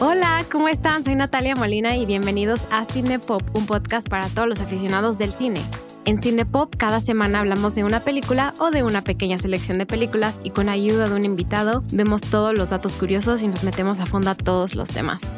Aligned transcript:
Hola, 0.00 0.46
¿cómo 0.50 0.68
están? 0.68 1.04
Soy 1.04 1.14
Natalia 1.16 1.56
Molina 1.56 1.96
y 1.96 2.06
bienvenidos 2.06 2.68
a 2.70 2.84
Cinepop, 2.84 3.42
un 3.56 3.66
podcast 3.66 4.08
para 4.08 4.28
todos 4.28 4.48
los 4.48 4.60
aficionados 4.60 5.18
del 5.18 5.32
cine. 5.32 5.60
En 6.04 6.20
Cinepop 6.22 6.74
cada 6.76 7.00
semana 7.00 7.40
hablamos 7.40 7.74
de 7.74 7.84
una 7.84 8.04
película 8.04 8.54
o 8.58 8.70
de 8.70 8.82
una 8.82 9.02
pequeña 9.02 9.38
selección 9.38 9.78
de 9.78 9.86
películas 9.86 10.40
y 10.44 10.50
con 10.50 10.68
ayuda 10.68 11.08
de 11.08 11.16
un 11.16 11.24
invitado 11.24 11.82
vemos 11.92 12.20
todos 12.22 12.56
los 12.56 12.70
datos 12.70 12.94
curiosos 12.94 13.42
y 13.42 13.48
nos 13.48 13.64
metemos 13.64 14.00
a 14.00 14.06
fondo 14.06 14.30
a 14.30 14.34
todos 14.34 14.74
los 14.74 14.88
temas. 14.88 15.36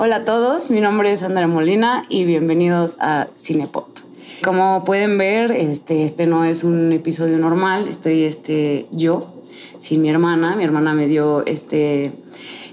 Hola 0.00 0.16
a 0.18 0.24
todos, 0.24 0.70
mi 0.70 0.80
nombre 0.80 1.10
es 1.10 1.18
Sandra 1.18 1.48
Molina 1.48 2.06
y 2.08 2.24
bienvenidos 2.24 2.96
a 3.00 3.26
Cinepop. 3.36 3.88
Como 4.44 4.84
pueden 4.84 5.18
ver, 5.18 5.50
este, 5.50 6.04
este 6.04 6.28
no 6.28 6.44
es 6.44 6.62
un 6.62 6.92
episodio 6.92 7.36
normal, 7.36 7.88
estoy 7.88 8.22
este, 8.22 8.86
yo 8.92 9.32
sin 9.80 10.00
mi 10.00 10.08
hermana. 10.08 10.54
Mi 10.54 10.62
hermana 10.62 10.94
me 10.94 11.08
dio 11.08 11.44
este 11.46 12.12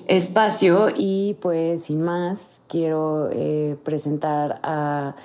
espacio 0.06 0.90
y 0.96 1.36
pues 1.42 1.86
sin 1.86 2.04
más 2.04 2.62
quiero 2.68 3.32
eh, 3.32 3.76
presentar 3.84 4.60
a 4.62 5.16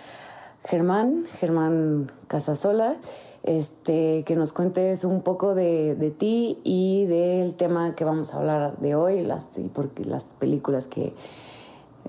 Germán, 0.65 1.27
Germán 1.39 2.11
Casasola, 2.29 2.97
este, 3.43 4.23
que 4.25 4.37
nos 4.37 4.55
cuentes 4.55 5.05
un 5.05 5.21
poco 5.21 5.55
de, 5.55 5.97
de, 5.97 6.11
ti 6.11 6.57
y 6.65 7.05
del 7.05 7.57
tema 7.57 7.95
que 7.95 8.07
vamos 8.07 8.33
a 8.33 8.39
hablar 8.39 8.79
de 8.79 8.95
hoy, 8.95 9.21
las, 9.21 9.49
porque 9.75 10.03
las 10.07 10.25
películas 10.39 10.87
que, 10.87 11.13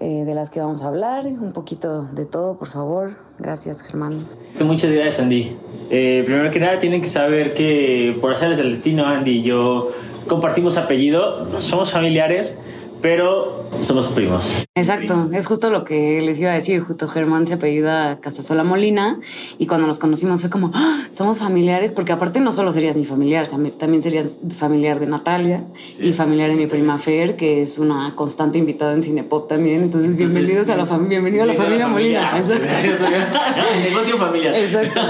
eh, 0.01 0.25
de 0.25 0.33
las 0.33 0.49
que 0.49 0.59
vamos 0.59 0.81
a 0.81 0.87
hablar, 0.87 1.25
un 1.27 1.53
poquito 1.53 2.03
de 2.11 2.25
todo, 2.25 2.57
por 2.57 2.67
favor. 2.67 3.17
Gracias, 3.37 3.83
Germán. 3.83 4.17
Muchas 4.59 4.89
gracias, 4.89 5.19
Andy. 5.19 5.55
Eh, 5.91 6.23
primero 6.25 6.49
que 6.49 6.59
nada, 6.59 6.79
tienen 6.79 7.01
que 7.01 7.07
saber 7.07 7.53
que 7.53 8.17
por 8.19 8.33
hacerles 8.33 8.57
el 8.59 8.71
destino, 8.71 9.05
Andy 9.05 9.37
y 9.37 9.41
yo 9.43 9.91
compartimos 10.27 10.77
apellido, 10.77 11.61
somos 11.61 11.91
familiares, 11.91 12.59
pero 13.01 13.65
somos 13.81 14.07
primos. 14.07 14.51
Exacto, 14.75 15.29
es 15.33 15.47
justo 15.47 15.69
lo 15.69 15.83
que 15.83 16.21
les 16.21 16.39
iba 16.39 16.51
a 16.51 16.55
decir. 16.55 16.81
Justo 16.81 17.07
Germán 17.07 17.47
se 17.47 17.55
apellida 17.55 18.19
Casasola 18.19 18.63
Molina 18.63 19.19
y 19.57 19.67
cuando 19.67 19.87
nos 19.87 19.99
conocimos 19.99 20.41
fue 20.41 20.49
como, 20.49 20.71
¡Ah! 20.73 21.07
somos 21.09 21.39
familiares, 21.39 21.91
porque 21.91 22.11
aparte 22.11 22.39
no 22.39 22.51
solo 22.51 22.71
serías 22.71 22.97
mi 22.97 23.05
familiar, 23.05 23.47
también 23.77 24.01
serías 24.01 24.39
familiar 24.55 24.99
de 24.99 25.07
Natalia 25.07 25.63
y 25.99 26.13
familiar 26.13 26.49
de 26.49 26.55
mi 26.55 26.67
prima 26.67 26.97
Fer, 26.99 27.35
que 27.35 27.63
es 27.63 27.79
una 27.79 28.13
constante 28.15 28.57
invitada 28.57 28.93
en 28.93 29.03
Cinepop 29.03 29.47
también. 29.47 29.83
Entonces, 29.83 30.15
bienvenidos 30.15 30.69
a 30.69 30.75
la 30.75 30.85
familia, 30.85 31.19
bienvenido 31.19 31.43
a 31.43 31.47
la 31.47 31.53
familia, 31.53 31.87
Molina. 31.87 32.37
Exacto. 32.37 33.05
Negocio 33.89 34.17
familiar. 34.19 34.55
Exacto. 34.55 35.01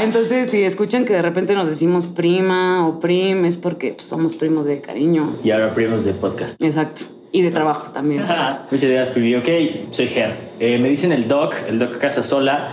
Entonces, 0.00 0.50
si 0.50 0.62
escuchan 0.62 1.04
que 1.04 1.12
de 1.12 1.22
repente 1.22 1.54
nos 1.54 1.68
decimos 1.68 2.06
prima 2.06 2.86
o 2.88 3.00
prim, 3.00 3.44
es 3.44 3.58
porque 3.58 3.92
pues, 3.92 4.06
somos 4.06 4.36
primos 4.36 4.64
de 4.64 4.80
cariño. 4.80 5.36
Y 5.44 5.50
ahora 5.50 5.74
primos 5.74 6.04
de 6.04 6.14
podcast. 6.14 6.60
Exacto 6.62 7.14
y 7.34 7.42
de 7.42 7.50
trabajo 7.50 7.90
también. 7.90 8.22
Muchas 8.70 8.88
gracias, 8.88 9.10
Pibi. 9.10 9.34
Ok, 9.34 9.48
soy 9.90 10.06
Ger. 10.06 10.52
Eh, 10.60 10.78
me 10.78 10.88
dicen 10.88 11.10
el 11.10 11.26
Doc, 11.26 11.56
el 11.68 11.80
Doc 11.80 11.98
Casa 11.98 12.22
Sola. 12.22 12.68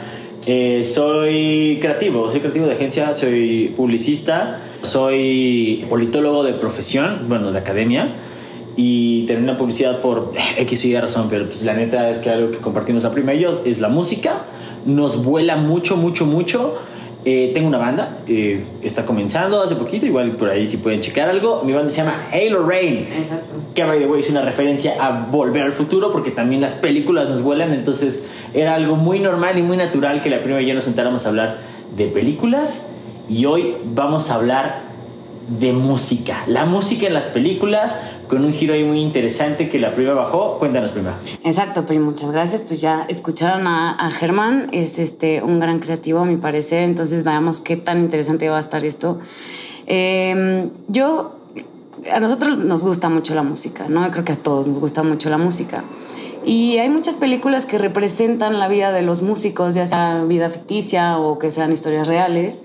Eh, 0.46 0.84
soy 0.84 1.80
creativo, 1.82 2.30
soy 2.30 2.42
creativo 2.42 2.68
de 2.68 2.74
agencia, 2.74 3.12
soy 3.16 3.74
publicista, 3.76 4.60
soy 4.84 5.88
politólogo 5.90 6.44
de 6.44 6.54
profesión, 6.54 7.26
bueno, 7.28 7.52
de 7.52 7.58
academia, 7.58 8.18
y 8.76 9.26
terminé 9.26 9.56
publicidad 9.56 10.00
por 10.00 10.34
X 10.58 10.86
y 10.86 10.92
Y 10.92 11.00
razón, 11.00 11.26
pero 11.28 11.46
pues 11.46 11.64
la 11.64 11.74
neta 11.74 12.12
es 12.12 12.20
que 12.20 12.30
algo 12.30 12.52
que 12.52 12.60
compartimos 12.60 13.02
la 13.02 13.10
prima 13.10 13.34
y 13.34 13.40
yo 13.40 13.64
es 13.66 13.82
la 13.82 13.90
música, 13.90 14.46
nos 14.86 15.26
vuela 15.26 15.56
mucho, 15.56 15.98
mucho, 15.98 16.28
mucho 16.28 16.76
eh, 17.24 17.52
tengo 17.54 17.68
una 17.68 17.78
banda, 17.78 18.20
eh, 18.28 18.64
está 18.82 19.06
comenzando 19.06 19.62
hace 19.62 19.76
poquito, 19.76 20.06
igual 20.06 20.32
por 20.32 20.50
ahí 20.50 20.68
si 20.68 20.78
pueden 20.78 21.02
checar 21.02 21.30
algo. 21.30 21.64
Mi 21.64 21.72
banda 21.72 21.90
se 21.90 21.98
llama 21.98 22.28
Halo 22.32 22.66
Rain. 22.66 23.08
Exacto. 23.16 23.54
Que 23.76 23.84
by 23.84 24.00
the 24.00 24.08
way 24.08 24.22
es 24.22 24.30
una 24.30 24.42
referencia 24.42 24.96
a 25.00 25.28
Volver 25.30 25.64
al 25.64 25.72
Futuro 25.72 26.12
porque 26.12 26.32
también 26.32 26.62
las 26.62 26.74
películas 26.74 27.30
nos 27.30 27.44
vuelan, 27.44 27.74
entonces 27.74 28.28
era 28.54 28.76
algo 28.76 28.96
muy 28.96 29.20
normal 29.20 29.58
y 29.58 29.62
muy 29.62 29.78
natural 29.78 30.22
que 30.22 30.30
la 30.30 30.40
primera 30.40 30.62
y 30.62 30.66
yo 30.66 30.74
nos 30.74 30.84
sentáramos 30.84 31.26
a 31.26 31.30
hablar 31.30 31.60
de 31.96 32.08
películas 32.08 32.92
y 33.30 33.46
hoy 33.46 33.76
vamos 33.86 34.32
a 34.32 34.36
hablar 34.36 34.91
de 35.48 35.74
música. 35.74 36.44
La 36.48 36.66
música 36.66 37.08
en 37.08 37.14
las 37.14 37.28
películas 37.28 38.02
con 38.28 38.46
un 38.46 38.54
giro 38.54 38.74
ahí 38.74 38.84
muy 38.84 39.02
interesante 39.02 39.70
que 39.70 39.80
la 39.80 39.94
prima 39.94 40.14
bajó. 40.14 40.58
Cuéntanos, 40.60 40.92
prima. 40.92 41.20
Exacto, 41.44 41.86
pero 41.86 42.00
muchas 42.00 42.32
gracias. 42.32 42.62
Pues 42.62 42.80
ya 42.80 43.06
escucharon 43.10 43.68
a, 43.68 44.10
Germán, 44.12 44.70
es 44.72 45.00
este, 45.00 45.42
un 45.42 45.60
gran 45.60 45.80
creativo 45.80 46.20
a 46.20 46.26
mi 46.26 46.38
parecer, 46.38 46.84
entonces 46.84 47.24
veamos 47.24 47.60
qué 47.60 47.76
tan 47.76 48.00
interesante 48.00 48.48
va 48.50 48.58
a 48.58 48.62
estar 48.62 48.86
esto. 48.86 49.20
Em, 49.86 50.70
yo, 50.88 51.36
a 52.12 52.20
nosotros 52.20 52.58
nos 52.58 52.84
gusta 52.84 53.10
mucho 53.10 53.36
la 53.36 53.44
música, 53.44 53.88
¿no? 53.90 54.10
Creo 54.12 54.24
que 54.24 54.34
a 54.34 54.38
todos 54.38 54.68
nos 54.68 54.80
gusta 54.80 55.04
mucho 55.04 55.30
la 55.30 55.38
música. 55.38 55.84
Y 56.46 56.78
hay 56.78 56.90
muchas 56.90 57.18
películas 57.18 57.66
que 57.66 57.78
representan 57.78 58.58
la 58.58 58.68
vida 58.68 58.92
de 58.92 59.02
los 59.02 59.22
músicos, 59.22 59.76
ya 59.76 59.86
sea 59.86 60.24
vida 60.24 60.50
ficticia 60.50 61.20
o 61.20 61.38
que 61.38 61.52
sean 61.52 61.72
historias 61.72 62.08
reales. 62.08 62.62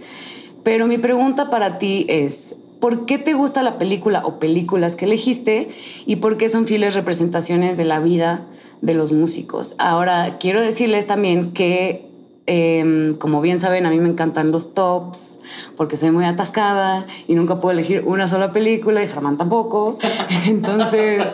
Pero 0.62 0.86
mi 0.86 0.98
pregunta 0.98 1.50
para 1.50 1.78
ti 1.78 2.06
es, 2.09 2.54
por 2.81 3.06
qué 3.06 3.19
te 3.19 3.34
gusta 3.34 3.62
la 3.62 3.78
película 3.78 4.22
o 4.25 4.38
películas 4.38 4.97
que 4.97 5.06
elegiste 5.06 5.69
y 6.04 6.16
por 6.16 6.37
qué 6.37 6.48
son 6.48 6.66
fieles 6.66 6.94
representaciones 6.94 7.76
de 7.76 7.84
la 7.84 8.00
vida 8.00 8.47
de 8.82 8.94
los 8.94 9.12
músicos. 9.12 9.75
Ahora, 9.78 10.37
quiero 10.38 10.62
decirles 10.62 11.06
también 11.06 11.53
que, 11.53 12.09
em, 12.47 13.16
como 13.16 13.41
bien 13.41 13.59
saben, 13.59 13.86
a 13.86 13.91
mí 13.91 13.98
me 13.98 14.09
encantan 14.09 14.50
los 14.50 14.75
tops 14.75 15.38
porque 15.76 15.97
soy 15.97 16.10
muy 16.10 16.25
atascada 16.25 17.06
y 17.26 17.34
nunca 17.34 17.60
puedo 17.60 17.72
elegir 17.72 18.03
una 18.06 18.28
sola 18.28 18.53
película 18.53 19.03
y 19.03 19.09
Germán 19.09 19.38
tampoco. 19.38 19.98
Entonces, 20.47 21.25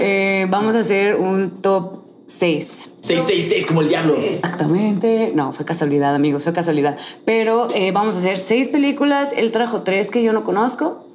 eh, 0.00 0.46
vamos 0.48 0.74
a 0.74 0.80
hacer 0.80 1.16
un 1.16 1.60
top 1.60 2.05
6. 2.26 2.90
666 3.00 3.66
como 3.66 3.82
el 3.82 3.88
diablo. 3.88 4.16
Exactamente. 4.16 5.32
No, 5.34 5.52
fue 5.52 5.64
casualidad, 5.64 6.14
amigos, 6.14 6.44
fue 6.44 6.52
casualidad. 6.52 6.96
Pero 7.24 7.68
eh, 7.74 7.92
vamos 7.92 8.16
a 8.16 8.18
hacer 8.18 8.38
seis 8.38 8.68
películas. 8.68 9.32
Él 9.36 9.52
trajo 9.52 9.82
tres 9.82 10.10
que 10.10 10.22
yo 10.22 10.32
no 10.32 10.44
conozco. 10.44 11.06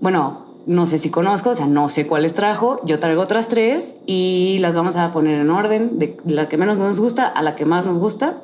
Bueno, 0.00 0.46
no 0.66 0.84
sé 0.86 0.98
si 0.98 1.10
conozco, 1.10 1.50
o 1.50 1.54
sea, 1.54 1.66
no 1.66 1.88
sé 1.88 2.06
cuáles 2.06 2.34
trajo. 2.34 2.80
Yo 2.84 2.98
traigo 2.98 3.22
otras 3.22 3.48
tres 3.48 3.96
y 4.04 4.58
las 4.60 4.76
vamos 4.76 4.96
a 4.96 5.12
poner 5.12 5.40
en 5.40 5.50
orden 5.50 5.98
de 5.98 6.16
la 6.26 6.48
que 6.48 6.58
menos 6.58 6.78
nos 6.78 6.98
gusta 6.98 7.26
a 7.26 7.42
la 7.42 7.54
que 7.54 7.64
más 7.64 7.86
nos 7.86 7.98
gusta. 7.98 8.42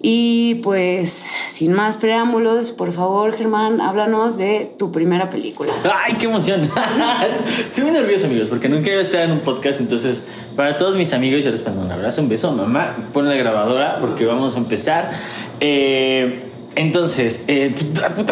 Y 0.00 0.56
pues, 0.56 1.10
sin 1.48 1.72
más 1.72 1.96
preámbulos, 1.96 2.70
por 2.70 2.92
favor, 2.92 3.36
Germán, 3.36 3.80
háblanos 3.80 4.38
de 4.38 4.72
tu 4.78 4.92
primera 4.92 5.28
película. 5.28 5.72
¡Ay, 5.92 6.14
qué 6.14 6.26
emoción! 6.26 6.70
Estoy 7.64 7.84
muy 7.84 7.92
nervioso, 7.92 8.26
amigos, 8.26 8.48
porque 8.48 8.68
nunca 8.68 8.90
iba 8.90 8.98
a 8.98 9.02
estar 9.02 9.24
en 9.24 9.32
un 9.32 9.40
podcast. 9.40 9.80
Entonces, 9.80 10.28
para 10.54 10.78
todos 10.78 10.94
mis 10.96 11.12
amigos, 11.12 11.44
yo 11.44 11.50
les 11.50 11.64
mando 11.66 11.82
un 11.82 11.90
abrazo, 11.90 12.22
un 12.22 12.28
beso. 12.28 12.52
Mamá, 12.52 13.08
pon 13.12 13.28
la 13.28 13.34
grabadora 13.34 13.98
porque 13.98 14.24
vamos 14.24 14.54
a 14.54 14.58
empezar. 14.58 15.10
Eh, 15.58 16.44
entonces, 16.76 17.44
eh, 17.48 17.74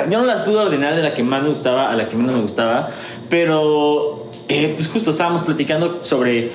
yo 0.09 0.21
no 0.21 0.25
las 0.25 0.43
pude 0.43 0.56
ordenar 0.59 0.94
de 0.94 1.03
la 1.03 1.15
que 1.15 1.25
más 1.25 1.43
me 1.43 1.48
gustaba 1.48 1.91
a 1.91 1.97
la 1.97 2.09
que 2.09 2.15
menos 2.15 2.37
me 2.37 2.43
gustaba, 2.43 2.91
pero 3.28 4.31
eh, 4.48 4.72
pues 4.72 4.87
justo 4.87 5.10
estábamos 5.10 5.43
platicando 5.43 6.04
sobre 6.04 6.53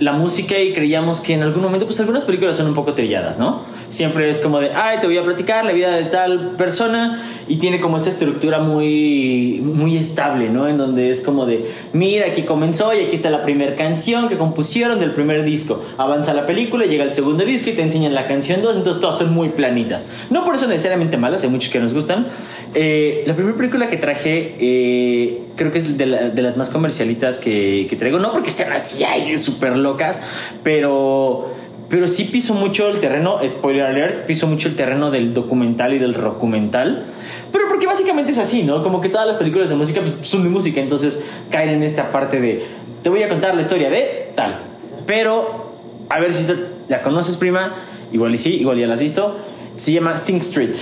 la 0.00 0.12
música 0.12 0.58
y 0.58 0.72
creíamos 0.72 1.20
que 1.20 1.34
en 1.34 1.42
algún 1.42 1.62
momento, 1.62 1.86
pues 1.86 1.98
algunas 2.00 2.24
películas 2.24 2.56
son 2.56 2.68
un 2.68 2.74
poco 2.74 2.94
trilladas, 2.94 3.38
¿no? 3.38 3.62
Siempre 3.92 4.30
es 4.30 4.38
como 4.38 4.58
de, 4.58 4.70
ay, 4.72 5.00
te 5.02 5.06
voy 5.06 5.18
a 5.18 5.22
platicar 5.22 5.66
la 5.66 5.72
vida 5.72 5.94
de 5.94 6.04
tal 6.04 6.56
persona 6.56 7.22
y 7.46 7.56
tiene 7.56 7.78
como 7.78 7.98
esta 7.98 8.08
estructura 8.08 8.58
muy, 8.58 9.60
muy 9.62 9.98
estable, 9.98 10.48
¿no? 10.48 10.66
En 10.66 10.78
donde 10.78 11.10
es 11.10 11.20
como 11.20 11.44
de, 11.44 11.70
mira, 11.92 12.26
aquí 12.26 12.42
comenzó 12.42 12.94
y 12.94 13.04
aquí 13.04 13.14
está 13.14 13.28
la 13.28 13.42
primera 13.42 13.76
canción 13.76 14.30
que 14.30 14.38
compusieron 14.38 14.98
del 14.98 15.12
primer 15.12 15.44
disco. 15.44 15.84
Avanza 15.98 16.32
la 16.32 16.46
película, 16.46 16.86
llega 16.86 17.04
el 17.04 17.12
segundo 17.12 17.44
disco 17.44 17.68
y 17.68 17.74
te 17.74 17.82
enseñan 17.82 18.14
la 18.14 18.26
canción 18.26 18.62
2, 18.62 18.78
entonces 18.78 18.98
todas 18.98 19.18
son 19.18 19.34
muy 19.34 19.50
planitas. 19.50 20.06
No 20.30 20.42
por 20.46 20.54
eso 20.54 20.66
necesariamente 20.66 21.18
malas, 21.18 21.44
hay 21.44 21.50
muchos 21.50 21.70
que 21.70 21.78
nos 21.78 21.92
gustan. 21.92 22.28
Eh, 22.74 23.24
la 23.26 23.34
primera 23.34 23.54
película 23.54 23.88
que 23.88 23.98
traje, 23.98 24.56
eh, 24.58 25.42
creo 25.54 25.70
que 25.70 25.76
es 25.76 25.98
de, 25.98 26.06
las 26.06 26.56
más 26.56 26.70
comercialitas 26.70 27.36
que, 27.36 27.86
que, 27.90 27.96
traigo, 27.96 28.18
no 28.18 28.32
porque 28.32 28.50
sean 28.50 28.72
así, 28.72 29.04
ay, 29.04 29.36
súper 29.36 29.76
locas, 29.76 30.22
pero 30.62 31.50
pero 31.92 32.08
sí 32.08 32.24
piso 32.24 32.54
mucho 32.54 32.88
el 32.88 33.00
terreno, 33.00 33.36
spoiler 33.46 33.84
alert, 33.84 34.24
piso 34.24 34.46
mucho 34.46 34.66
el 34.68 34.76
terreno 34.76 35.10
del 35.10 35.34
documental 35.34 35.92
y 35.92 35.98
del 35.98 36.14
documental. 36.14 37.04
Pero 37.52 37.68
porque 37.68 37.86
básicamente 37.86 38.32
es 38.32 38.38
así, 38.38 38.62
¿no? 38.62 38.82
Como 38.82 39.02
que 39.02 39.10
todas 39.10 39.26
las 39.26 39.36
películas 39.36 39.68
de 39.68 39.76
música 39.76 40.00
pues, 40.00 40.16
son 40.22 40.42
de 40.42 40.48
música, 40.48 40.80
entonces 40.80 41.22
caen 41.50 41.68
en 41.68 41.82
esta 41.82 42.10
parte 42.10 42.40
de 42.40 42.64
te 43.02 43.10
voy 43.10 43.22
a 43.22 43.28
contar 43.28 43.54
la 43.54 43.60
historia 43.60 43.90
de 43.90 44.32
tal. 44.34 44.62
Pero, 45.06 46.06
a 46.08 46.18
ver 46.18 46.32
si 46.32 46.50
la 46.88 47.02
conoces, 47.02 47.36
prima. 47.36 47.74
Igual 48.10 48.32
y 48.32 48.38
sí, 48.38 48.54
igual 48.54 48.78
ya 48.78 48.86
la 48.86 48.94
has 48.94 49.00
visto. 49.00 49.36
Se 49.76 49.92
llama 49.92 50.16
Sing 50.16 50.38
Street. 50.38 50.74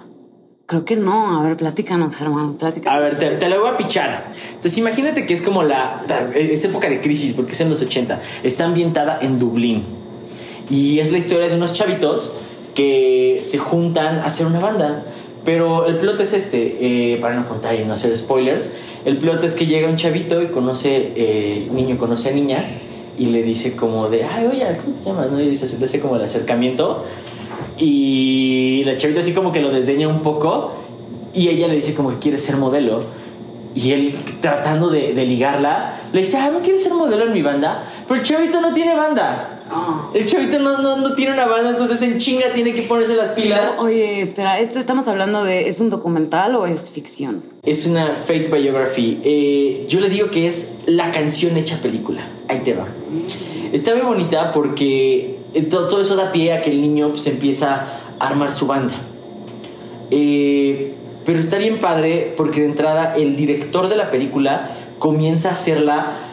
Creo 0.66 0.84
que 0.84 0.96
no. 0.96 1.38
A 1.38 1.42
ver, 1.44 1.56
platícanos, 1.56 2.16
Germán. 2.16 2.54
Platícanos. 2.54 2.98
A 2.98 3.00
ver, 3.00 3.16
te, 3.16 3.30
te, 3.36 3.48
la 3.48 3.58
voy 3.58 3.68
a 3.68 3.76
pichar. 3.76 4.32
Entonces, 4.48 4.76
imagínate 4.76 5.24
que 5.24 5.34
es 5.34 5.40
como 5.42 5.62
la. 5.62 6.02
Es 6.34 6.64
época 6.64 6.90
de 6.90 7.00
crisis, 7.00 7.34
porque 7.34 7.52
es 7.52 7.60
en 7.60 7.68
los 7.68 7.80
80. 7.80 8.20
Está 8.42 8.64
ambientada 8.64 9.20
en 9.22 9.38
Dublín. 9.38 9.97
Y 10.70 10.98
es 10.98 11.12
la 11.12 11.18
historia 11.18 11.48
de 11.48 11.56
unos 11.56 11.74
chavitos 11.74 12.34
que 12.74 13.38
se 13.40 13.58
juntan 13.58 14.18
a 14.18 14.26
hacer 14.26 14.46
una 14.46 14.60
banda. 14.60 15.04
Pero 15.44 15.86
el 15.86 15.98
plot 15.98 16.20
es 16.20 16.34
este, 16.34 17.12
eh, 17.12 17.16
para 17.18 17.34
no 17.34 17.48
contar 17.48 17.74
y 17.74 17.84
no 17.84 17.94
hacer 17.94 18.14
spoilers, 18.16 18.76
el 19.04 19.18
plot 19.18 19.42
es 19.44 19.54
que 19.54 19.66
llega 19.66 19.88
un 19.88 19.96
chavito 19.96 20.42
y 20.42 20.48
conoce, 20.48 21.12
eh, 21.16 21.68
niño 21.72 21.96
conoce 21.96 22.28
a 22.28 22.32
niña 22.32 22.64
y 23.18 23.26
le 23.26 23.42
dice 23.42 23.74
como 23.74 24.08
de, 24.08 24.24
ay, 24.24 24.46
oye, 24.46 24.64
¿cómo 24.84 24.96
te 24.96 25.04
llamas? 25.06 25.30
¿No? 25.30 25.40
Y 25.40 25.54
se 25.54 25.78
le 25.78 25.84
hace 25.84 26.00
como 26.00 26.16
el 26.16 26.22
acercamiento 26.22 27.04
y 27.78 28.82
la 28.84 28.96
chavita 28.96 29.20
así 29.20 29.32
como 29.32 29.52
que 29.52 29.60
lo 29.60 29.70
desdeña 29.70 30.08
un 30.08 30.20
poco 30.20 30.72
y 31.34 31.48
ella 31.48 31.68
le 31.68 31.76
dice 31.76 31.94
como 31.94 32.10
que 32.10 32.18
quiere 32.18 32.38
ser 32.38 32.56
modelo 32.56 33.00
y 33.74 33.92
él 33.92 34.14
tratando 34.40 34.88
de, 34.88 35.12
ligarla 35.24 36.00
le 36.12 36.20
dice, 36.20 36.38
ah, 36.38 36.50
no 36.52 36.60
quieres 36.60 36.82
ser 36.82 36.94
modelo 36.94 37.26
en 37.26 37.32
mi 37.32 37.42
banda, 37.42 37.84
pero 38.06 38.20
el 38.20 38.26
chavito 38.26 38.60
no 38.60 38.72
tiene 38.72 38.94
banda. 38.94 39.57
Ah. 39.70 40.10
El 40.14 40.24
chavito 40.26 40.58
no, 40.58 40.78
no, 40.78 40.96
no 40.96 41.14
tiene 41.14 41.32
una 41.32 41.46
banda, 41.46 41.70
entonces 41.70 42.00
en 42.02 42.18
chinga 42.18 42.52
tiene 42.52 42.74
que 42.74 42.82
ponerse 42.82 43.14
las 43.14 43.30
pilas. 43.30 43.76
Oye, 43.78 44.20
espera, 44.20 44.58
¿esto 44.58 44.78
estamos 44.78 45.08
hablando 45.08 45.44
de, 45.44 45.68
¿es 45.68 45.80
un 45.80 45.90
documental 45.90 46.54
o 46.56 46.66
es 46.66 46.90
ficción? 46.90 47.42
Es 47.62 47.86
una 47.86 48.14
fake 48.14 48.50
biography. 48.50 49.20
Eh, 49.24 49.86
yo 49.88 50.00
le 50.00 50.08
digo 50.08 50.30
que 50.30 50.46
es 50.46 50.78
la 50.86 51.12
canción 51.12 51.56
hecha 51.56 51.78
película. 51.78 52.28
Ahí 52.48 52.60
te 52.60 52.74
va. 52.74 52.86
Está 53.72 53.94
muy 53.94 54.02
bonita 54.02 54.52
porque 54.52 55.40
eh, 55.54 55.62
todo, 55.62 55.88
todo 55.88 56.00
eso 56.00 56.16
da 56.16 56.32
pie 56.32 56.52
a 56.52 56.62
que 56.62 56.70
el 56.70 56.80
niño 56.80 57.10
pues, 57.10 57.26
empieza 57.26 57.86
a 58.18 58.26
armar 58.26 58.52
su 58.52 58.66
banda. 58.66 58.94
Eh, 60.10 60.94
pero 61.26 61.38
está 61.38 61.58
bien 61.58 61.80
padre 61.80 62.32
porque 62.36 62.60
de 62.60 62.66
entrada 62.66 63.14
el 63.14 63.36
director 63.36 63.88
de 63.88 63.96
la 63.96 64.10
película 64.10 64.70
comienza 64.98 65.50
a 65.50 65.52
hacerla 65.52 66.27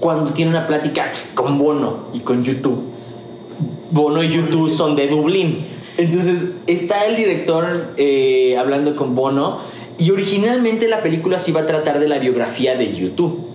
cuando 0.00 0.30
tiene 0.32 0.50
una 0.50 0.66
plática 0.66 1.10
con 1.34 1.58
Bono 1.58 2.08
y 2.12 2.20
con 2.20 2.42
YouTube. 2.44 2.80
Bono 3.90 4.22
y 4.22 4.28
YouTube 4.28 4.68
son 4.68 4.96
de 4.96 5.08
Dublín. 5.08 5.58
Entonces 5.96 6.52
está 6.66 7.06
el 7.06 7.16
director 7.16 7.94
eh, 7.96 8.56
hablando 8.58 8.94
con 8.96 9.14
Bono 9.14 9.58
y 9.98 10.10
originalmente 10.10 10.88
la 10.88 11.02
película 11.02 11.38
sí 11.38 11.52
iba 11.52 11.62
a 11.62 11.66
tratar 11.66 11.98
de 12.00 12.08
la 12.08 12.18
biografía 12.18 12.76
de 12.76 12.94
YouTube. 12.94 13.46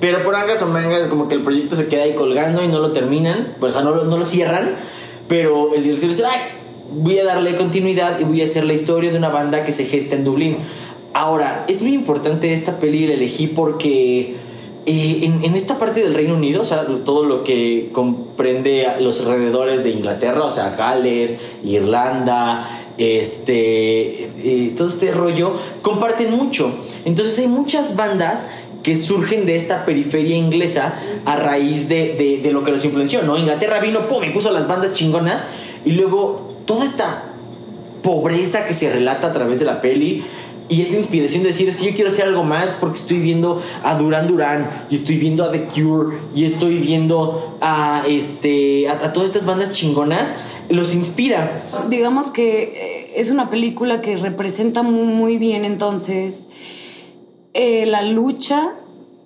Pero 0.00 0.22
por 0.24 0.34
angas 0.34 0.62
o 0.62 0.66
mangas 0.68 1.06
como 1.08 1.28
que 1.28 1.34
el 1.34 1.42
proyecto 1.42 1.76
se 1.76 1.86
queda 1.88 2.04
ahí 2.04 2.14
colgando 2.14 2.62
y 2.64 2.68
no 2.68 2.78
lo 2.80 2.92
terminan, 2.92 3.56
pues 3.60 3.74
o 3.76 3.80
sea, 3.80 3.84
no, 3.88 3.94
lo- 3.94 4.04
no 4.04 4.16
lo 4.16 4.24
cierran. 4.24 4.74
Pero 5.28 5.74
el 5.74 5.82
director 5.84 6.08
dice, 6.08 6.24
"Ay, 6.24 6.40
voy 6.92 7.18
a 7.18 7.24
darle 7.24 7.56
continuidad 7.56 8.18
y 8.18 8.24
voy 8.24 8.40
a 8.40 8.44
hacer 8.44 8.64
la 8.64 8.72
historia 8.72 9.10
de 9.12 9.18
una 9.18 9.28
banda 9.28 9.62
que 9.64 9.70
se 9.72 9.84
gesta 9.84 10.16
en 10.16 10.24
Dublín. 10.24 10.58
Ahora, 11.14 11.64
es 11.68 11.82
muy 11.82 11.92
importante 11.92 12.52
esta 12.52 12.78
peli, 12.78 13.06
la 13.06 13.14
elegí 13.14 13.46
porque 13.46 14.36
eh, 14.86 15.20
en, 15.42 15.54
esta 15.54 15.78
parte 15.78 16.02
del 16.02 16.14
Reino 16.14 16.34
Unido, 16.34 16.60
o 16.62 16.64
sea, 16.64 16.86
todo 17.04 17.24
lo 17.24 17.44
que 17.44 17.90
comprende 17.92 18.86
los 19.00 19.20
alrededores 19.20 19.84
de 19.84 19.90
Inglaterra, 19.90 20.44
o 20.44 20.50
sea, 20.50 20.70
Gales, 20.76 21.38
Irlanda, 21.64 22.80
este, 22.98 24.24
eh, 24.24 24.74
todo 24.76 24.88
este 24.88 25.12
rollo, 25.12 25.56
comparten 25.82 26.30
mucho. 26.32 26.72
Entonces 27.04 27.38
hay 27.38 27.48
muchas 27.48 27.96
bandas 27.96 28.48
que 28.82 28.96
surgen 28.96 29.46
de 29.46 29.54
esta 29.54 29.84
periferia 29.84 30.36
inglesa 30.36 30.94
a 31.24 31.36
raíz 31.36 31.88
de, 31.88 32.14
de- 32.16 32.40
de 32.42 32.50
lo 32.52 32.64
que 32.64 32.72
los 32.72 32.84
influenció, 32.84 33.22
¿no? 33.22 33.36
Inglaterra 33.38 33.78
vino, 33.80 34.08
pum, 34.08 34.24
y 34.24 34.30
puso 34.30 34.50
las 34.50 34.66
bandas 34.66 34.94
chingonas, 34.94 35.44
y 35.84 35.92
luego 35.92 36.54
toda 36.66 36.84
esta 36.84 37.28
pobreza 38.02 38.66
que 38.66 38.74
se 38.74 38.90
relata 38.90 39.28
a 39.28 39.32
través 39.32 39.60
de 39.60 39.64
la 39.66 39.80
peli 39.80 40.24
y 40.72 40.80
esta 40.80 40.96
inspiración 40.96 41.42
de 41.42 41.48
decir 41.48 41.68
es 41.68 41.76
que 41.76 41.84
yo 41.84 41.94
quiero 41.94 42.08
hacer 42.08 42.24
algo 42.24 42.44
más 42.44 42.78
porque 42.80 42.98
estoy 42.98 43.20
viendo 43.20 43.62
a 43.82 43.94
Duran 43.96 44.26
Duran 44.26 44.86
y 44.88 44.94
estoy 44.94 45.18
viendo 45.18 45.44
a 45.44 45.52
The 45.52 45.64
Cure 45.64 46.16
y 46.34 46.44
estoy 46.44 46.78
viendo 46.78 47.58
a 47.60 48.04
este 48.08 48.88
a, 48.88 49.12
todas 49.12 49.28
estas 49.28 49.44
bandas 49.44 49.72
chingonas 49.72 50.34
los 50.70 50.94
inspira. 50.94 51.64
Digamos 51.90 52.30
que 52.30 52.62
eh, 52.62 53.12
es 53.16 53.30
una 53.30 53.50
película 53.50 54.00
que 54.00 54.16
representa 54.16 54.82
muy, 54.82 55.12
muy 55.12 55.36
bien 55.36 55.66
entonces 55.66 56.48
eh, 57.52 57.84
la 57.84 58.00
lucha, 58.00 58.72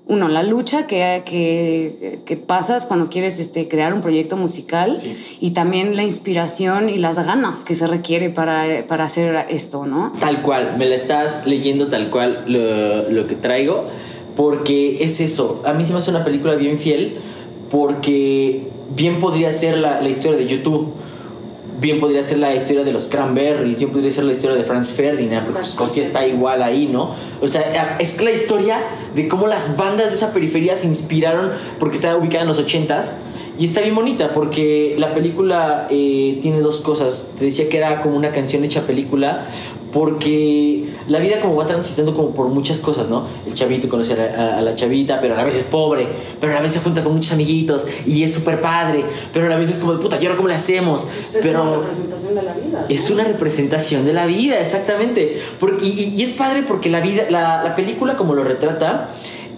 uno, 0.08 0.28
la 0.28 0.44
lucha 0.44 0.86
que, 0.86 1.22
que, 1.26 2.20
que 2.24 2.36
pasas 2.36 2.86
cuando 2.86 3.08
quieres 3.10 3.40
este, 3.40 3.66
crear 3.66 3.92
un 3.92 4.02
proyecto 4.02 4.36
musical 4.36 4.96
Sí. 4.96 5.16
y 5.40 5.50
también 5.50 5.96
la 5.96 6.04
inspiración 6.04 6.88
y 6.88 6.98
las 6.98 7.16
ganas 7.24 7.64
que 7.64 7.74
se 7.74 7.88
requiere 7.88 8.30
para, 8.30 8.86
para 8.86 9.04
hacer 9.04 9.46
esto, 9.48 9.84
¿no? 9.84 10.12
tal 10.20 10.42
cual 10.42 10.76
me 10.78 10.86
la 10.88 10.94
estás 10.94 11.44
leyendo 11.46 11.88
tal 11.88 12.10
cual 12.10 12.44
lo, 12.46 13.10
lo 13.10 13.26
que 13.26 13.34
traigo 13.34 13.86
porque 14.36 15.02
es 15.02 15.20
eso 15.20 15.62
a 15.66 15.72
mí 15.72 15.84
se 15.84 15.92
me 15.92 15.98
hace 15.98 16.10
una 16.10 16.24
película 16.24 16.54
bien 16.54 16.78
fiel 16.78 17.16
porque 17.70 18.68
bien 18.94 19.18
podría 19.18 19.50
ser 19.52 19.78
la, 19.78 20.00
la 20.00 20.08
historia 20.08 20.38
de 20.38 20.46
YouTube 20.46 20.92
bien 21.80 22.00
podría 22.00 22.22
ser 22.22 22.38
la 22.38 22.54
historia 22.54 22.84
de 22.84 22.92
los 22.92 23.08
Cranberries, 23.08 23.78
bien 23.78 23.90
podría 23.90 24.10
ser 24.10 24.24
la 24.24 24.32
historia 24.32 24.56
de 24.56 24.64
Franz 24.64 24.90
Ferdinand, 24.90 25.44
porque 25.44 25.60
pues, 25.60 25.70
Escocia 25.70 26.02
está 26.02 26.26
igual 26.26 26.62
ahí, 26.62 26.86
¿no? 26.86 27.14
O 27.40 27.48
sea, 27.48 27.96
es 27.98 28.22
la 28.22 28.30
historia 28.30 28.80
de 29.14 29.28
cómo 29.28 29.46
las 29.46 29.76
bandas 29.76 30.10
de 30.10 30.16
esa 30.16 30.32
periferia 30.32 30.76
se 30.76 30.86
inspiraron 30.86 31.52
porque 31.78 31.96
estaba 31.96 32.16
ubicada 32.16 32.42
en 32.42 32.48
los 32.48 32.64
80s. 32.64 33.14
Y 33.58 33.64
está 33.64 33.80
bien 33.80 33.94
bonita 33.94 34.34
porque 34.34 34.96
la 34.98 35.14
película 35.14 35.86
eh, 35.88 36.38
tiene 36.42 36.60
dos 36.60 36.82
cosas. 36.82 37.32
Te 37.38 37.46
decía 37.46 37.70
que 37.70 37.78
era 37.78 38.02
como 38.02 38.14
una 38.14 38.30
canción 38.30 38.62
hecha 38.64 38.86
película 38.86 39.46
porque 39.96 40.90
la 41.08 41.18
vida 41.20 41.40
como 41.40 41.56
va 41.56 41.64
transitando 41.64 42.14
como 42.14 42.34
por 42.34 42.48
muchas 42.48 42.80
cosas, 42.80 43.08
¿no? 43.08 43.26
El 43.46 43.54
chavito 43.54 43.88
conoce 43.88 44.12
a 44.12 44.16
la, 44.16 44.58
a 44.58 44.60
la 44.60 44.74
chavita, 44.74 45.22
pero 45.22 45.32
a 45.32 45.38
la 45.38 45.44
vez 45.44 45.56
es 45.56 45.64
pobre, 45.64 46.06
pero 46.38 46.52
a 46.52 46.56
la 46.56 46.60
vez 46.60 46.72
se 46.72 46.80
junta 46.80 47.02
con 47.02 47.14
muchos 47.14 47.32
amiguitos 47.32 47.86
y 48.04 48.22
es 48.22 48.34
súper 48.34 48.60
padre, 48.60 49.06
pero 49.32 49.46
a 49.46 49.48
la 49.48 49.56
vez 49.56 49.70
es 49.70 49.78
como 49.78 49.94
de 49.94 50.02
puta, 50.02 50.18
¿y 50.20 50.26
ahora 50.26 50.36
cómo 50.36 50.50
le 50.50 50.54
hacemos? 50.54 51.08
pero 51.42 51.80
representación 51.80 52.34
de 52.34 52.42
la 52.42 52.52
vida. 52.52 52.86
es 52.90 53.10
una 53.10 53.24
representación 53.24 54.04
de 54.04 54.12
la 54.12 54.26
vida, 54.26 54.60
exactamente. 54.60 55.40
Porque, 55.58 55.86
y, 55.86 56.14
y 56.14 56.22
es 56.22 56.32
padre 56.32 56.62
porque 56.68 56.90
la 56.90 57.00
vida, 57.00 57.22
la, 57.30 57.64
la 57.64 57.74
película 57.74 58.18
como 58.18 58.34
lo 58.34 58.44
retrata, 58.44 59.12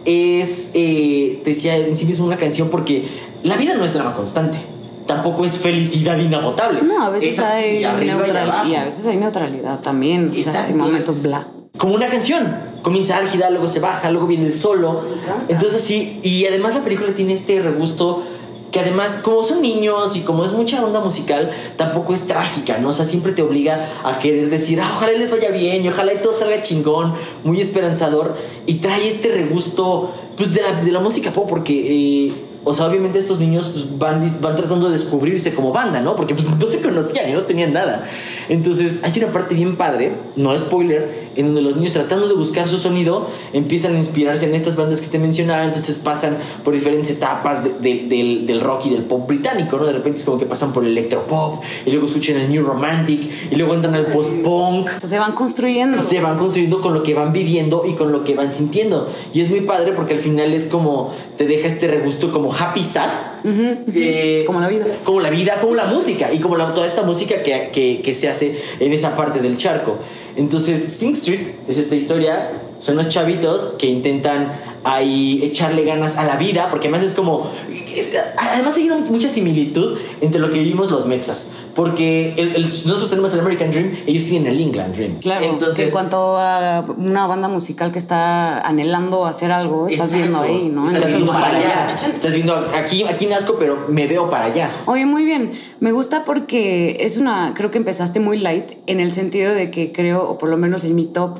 es, 0.04 0.70
eh, 0.74 1.40
te 1.42 1.50
decía 1.50 1.76
en 1.78 1.96
sí 1.96 2.06
mismo 2.06 2.24
una 2.24 2.36
canción 2.36 2.68
porque 2.68 3.08
la 3.42 3.56
vida 3.56 3.74
no 3.74 3.82
es 3.82 3.92
drama 3.92 4.14
constante. 4.14 4.77
Tampoco 5.08 5.46
es 5.46 5.56
felicidad 5.56 6.18
inagotable. 6.18 6.82
No, 6.82 7.02
a 7.02 7.08
veces 7.08 7.38
hay 7.38 7.78
y 7.78 8.04
neutralidad 8.04 8.42
abajo. 8.42 8.68
y 8.68 8.74
a 8.74 8.84
veces 8.84 9.06
hay 9.06 9.16
neutralidad 9.16 9.80
también. 9.80 10.30
O 10.30 10.38
sea, 10.38 10.66
hay 10.66 10.74
momentos 10.74 11.22
bla. 11.22 11.48
como 11.78 11.94
una 11.94 12.08
canción. 12.08 12.68
Comienza 12.82 13.16
álgida, 13.16 13.48
luego 13.48 13.68
se 13.68 13.80
baja, 13.80 14.10
luego 14.10 14.26
viene 14.26 14.46
el 14.46 14.54
solo. 14.54 15.00
Entonces 15.48 15.82
sí, 15.82 16.20
y 16.22 16.44
además 16.44 16.74
la 16.74 16.82
película 16.84 17.14
tiene 17.14 17.32
este 17.32 17.58
regusto 17.60 18.22
que 18.70 18.80
además, 18.80 19.20
como 19.22 19.42
son 19.44 19.62
niños 19.62 20.14
y 20.14 20.20
como 20.20 20.44
es 20.44 20.52
mucha 20.52 20.84
onda 20.84 21.00
musical, 21.00 21.52
tampoco 21.76 22.12
es 22.12 22.26
trágica, 22.26 22.76
¿no? 22.76 22.90
O 22.90 22.92
sea, 22.92 23.06
siempre 23.06 23.32
te 23.32 23.40
obliga 23.40 23.88
a 24.04 24.18
querer 24.18 24.50
decir, 24.50 24.78
ah, 24.78 24.92
ojalá 24.94 25.12
les 25.12 25.30
vaya 25.30 25.50
bien 25.50 25.82
y 25.82 25.88
ojalá 25.88 26.12
y 26.12 26.18
todo 26.18 26.34
salga 26.34 26.60
chingón, 26.60 27.14
muy 27.44 27.62
esperanzador. 27.62 28.36
Y 28.66 28.74
trae 28.74 29.08
este 29.08 29.30
regusto, 29.30 30.12
pues, 30.36 30.52
de 30.52 30.60
la, 30.60 30.82
de 30.82 30.92
la 30.92 31.00
música 31.00 31.32
pop, 31.32 31.46
porque... 31.48 32.26
eh, 32.26 32.32
o 32.64 32.74
sea, 32.74 32.86
obviamente 32.86 33.18
estos 33.18 33.40
niños 33.40 33.70
pues, 33.72 33.98
van, 33.98 34.20
van 34.40 34.56
tratando 34.56 34.86
de 34.88 34.92
descubrirse 34.94 35.54
como 35.54 35.72
banda, 35.72 36.00
¿no? 36.00 36.16
Porque 36.16 36.34
pues, 36.34 36.46
no 36.58 36.66
se 36.66 36.80
conocían 36.82 37.30
y 37.30 37.32
no 37.32 37.42
tenían 37.42 37.72
nada. 37.72 38.04
Entonces, 38.48 39.02
hay 39.04 39.12
una 39.22 39.32
parte 39.32 39.54
bien 39.54 39.76
padre, 39.76 40.16
no 40.36 40.56
spoiler, 40.58 41.28
en 41.36 41.46
donde 41.46 41.62
los 41.62 41.76
niños 41.76 41.92
tratando 41.92 42.28
de 42.28 42.34
buscar 42.34 42.68
su 42.68 42.78
sonido 42.78 43.28
empiezan 43.52 43.94
a 43.94 43.98
inspirarse 43.98 44.46
en 44.46 44.54
estas 44.54 44.76
bandas 44.76 45.00
que 45.00 45.08
te 45.08 45.18
mencionaba. 45.18 45.64
Entonces, 45.64 45.96
pasan 45.98 46.36
por 46.64 46.74
diferentes 46.74 47.10
etapas 47.10 47.64
de- 47.64 47.74
de- 47.80 48.06
del, 48.08 48.46
del 48.46 48.60
rock 48.60 48.86
y 48.86 48.90
del 48.90 49.02
pop 49.04 49.26
británico, 49.26 49.76
¿no? 49.78 49.86
De 49.86 49.92
repente 49.92 50.18
es 50.20 50.24
como 50.24 50.38
que 50.38 50.46
pasan 50.46 50.72
por 50.72 50.84
el 50.84 50.90
electropop 50.92 51.62
y 51.86 51.90
luego 51.90 52.06
escuchan 52.06 52.36
el 52.36 52.48
New 52.50 52.64
Romantic 52.64 53.28
y 53.50 53.56
luego 53.56 53.74
entran 53.74 53.94
al 53.94 54.06
post-punk 54.06 54.88
se 55.04 55.18
van 55.18 55.32
construyendo. 55.34 55.98
se 55.98 56.20
van 56.20 56.38
construyendo 56.38 56.80
con 56.80 56.94
lo 56.94 57.02
que 57.02 57.14
van 57.14 57.32
viviendo 57.32 57.84
y 57.86 57.94
con 57.94 58.12
lo 58.12 58.24
que 58.24 58.34
van 58.34 58.52
sintiendo. 58.52 59.08
Y 59.32 59.40
es 59.40 59.50
muy 59.50 59.62
padre 59.62 59.92
porque 59.92 60.14
al 60.14 60.20
final 60.20 60.52
es 60.52 60.66
como 60.66 61.12
te 61.36 61.46
deja 61.46 61.68
este 61.68 61.86
regusto 61.88 62.32
como 62.32 62.47
happy 62.52 62.82
sad. 62.82 63.10
eh, 63.44 64.44
Como 64.46 64.60
la 64.60 64.68
vida. 64.68 64.86
Como 65.04 65.20
la 65.20 65.30
vida, 65.30 65.58
como 65.60 65.74
la 65.74 65.86
música 65.86 66.32
y 66.32 66.38
como 66.38 66.56
la- 66.56 66.74
toda 66.74 66.86
esta 66.86 67.02
música 67.02 67.42
que, 67.42 67.70
que- 67.72 68.00
que 68.02 68.14
se 68.14 68.28
hace 68.28 68.60
en 68.80 68.92
esa 68.92 69.16
parte 69.16 69.40
del 69.40 69.56
charco. 69.56 69.98
Entonces, 70.36 70.82
Sing 70.84 71.12
Street 71.14 71.48
es 71.66 71.78
esta 71.78 71.94
historia. 71.96 72.50
Son 72.78 72.96
los 72.96 73.08
chavitos 73.08 73.74
que 73.78 73.86
intentan 73.88 74.52
ahí 74.84 75.40
echarle 75.42 75.84
ganas 75.84 76.16
a 76.16 76.24
la 76.24 76.36
vida, 76.36 76.68
porque 76.70 76.88
además 76.88 77.04
es 77.04 77.14
como. 77.14 77.50
es- 77.94 78.12
además, 78.36 78.76
hay 78.76 78.90
una- 78.90 79.04
mucha 79.10 79.28
similitud 79.28 79.98
entre 80.20 80.40
lo 80.40 80.50
que 80.50 80.58
vivimos 80.60 80.90
los 80.90 81.06
mexas. 81.06 81.50
Porque 81.78 82.34
el- 82.36 82.56
el- 82.56 82.62
nosotros 82.64 83.08
tenemos 83.08 83.32
el 83.34 83.38
American 83.38 83.70
Dream, 83.70 83.94
ellos 84.04 84.24
tienen 84.24 84.50
el 84.52 84.60
England 84.60 84.96
Dream. 84.96 85.20
Claro, 85.20 85.44
Entonces, 85.46 85.86
en 85.86 85.92
cuanto 85.92 86.36
a 86.36 86.84
una 86.96 87.28
banda 87.28 87.46
musical 87.46 87.92
que 87.92 88.00
está 88.00 88.58
anhelando 88.62 89.24
hacer 89.26 89.52
algo, 89.52 89.86
estás 89.86 90.12
Exacto. 90.12 90.16
viendo 90.18 90.40
ahí, 90.40 90.68
¿no? 90.74 90.86
Estás 90.86 91.04
En 91.04 91.16
viendo 91.18 91.32
para 91.32 91.56
allá. 91.56 91.86
Estás 92.12 92.34
viendo 92.34 92.56
aquí, 92.74 93.04
aquí 93.04 93.26
nazco, 93.26 93.54
pero 93.60 93.86
me 93.88 94.08
veo 94.08 94.28
para 94.28 94.46
allá. 94.46 94.68
Oye, 94.86 95.06
muy 95.06 95.24
bien. 95.24 95.52
Me 95.78 95.92
gusta 95.92 96.24
porque 96.24 96.96
es 96.98 97.16
una, 97.16 97.52
creo 97.54 97.70
que 97.70 97.78
empezaste 97.78 98.18
muy 98.18 98.40
light 98.40 98.72
en 98.88 98.98
el 98.98 99.12
sentido 99.12 99.54
de 99.54 99.70
que 99.70 99.92
creo, 99.92 100.28
o 100.28 100.36
por 100.36 100.48
lo 100.48 100.56
menos 100.56 100.82
en 100.82 100.96
mi 100.96 101.06
top, 101.06 101.38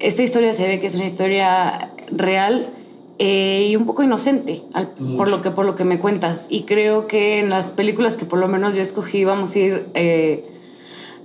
esta 0.00 0.22
historia 0.24 0.52
se 0.52 0.66
ve 0.66 0.80
que 0.80 0.88
es 0.88 0.96
una 0.96 1.04
historia 1.04 1.92
real 2.10 2.70
eh, 3.18 3.68
y 3.70 3.76
un 3.76 3.86
poco 3.86 4.02
inocente, 4.02 4.62
por, 5.16 5.30
lo 5.30 5.40
que, 5.40 5.50
por 5.50 5.66
lo 5.66 5.76
que 5.76 5.84
me 5.84 5.98
cuentas. 5.98 6.46
Y 6.48 6.62
creo 6.62 7.06
que 7.06 7.38
en 7.38 7.50
las 7.50 7.68
películas 7.70 8.16
que 8.16 8.24
por 8.24 8.38
lo 8.38 8.48
menos 8.48 8.74
yo 8.74 8.82
escogí 8.82 9.24
vamos 9.24 9.54
a 9.54 9.58
ir 9.58 9.86
eh, 9.94 10.50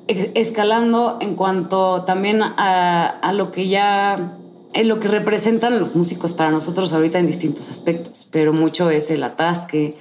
escalando 0.07 1.17
en 1.21 1.35
cuanto 1.35 2.03
también 2.03 2.41
a, 2.41 3.07
a 3.07 3.33
lo 3.33 3.51
que 3.51 3.67
ya 3.67 4.35
en 4.73 4.87
lo 4.87 4.99
que 4.99 5.07
representan 5.07 5.79
los 5.79 5.95
músicos 5.95 6.33
para 6.33 6.51
nosotros 6.51 6.93
ahorita 6.93 7.19
en 7.19 7.27
distintos 7.27 7.69
aspectos, 7.71 8.27
pero 8.31 8.53
mucho 8.53 8.89
es 8.89 9.09
el 9.09 9.23
atasque, 9.23 9.95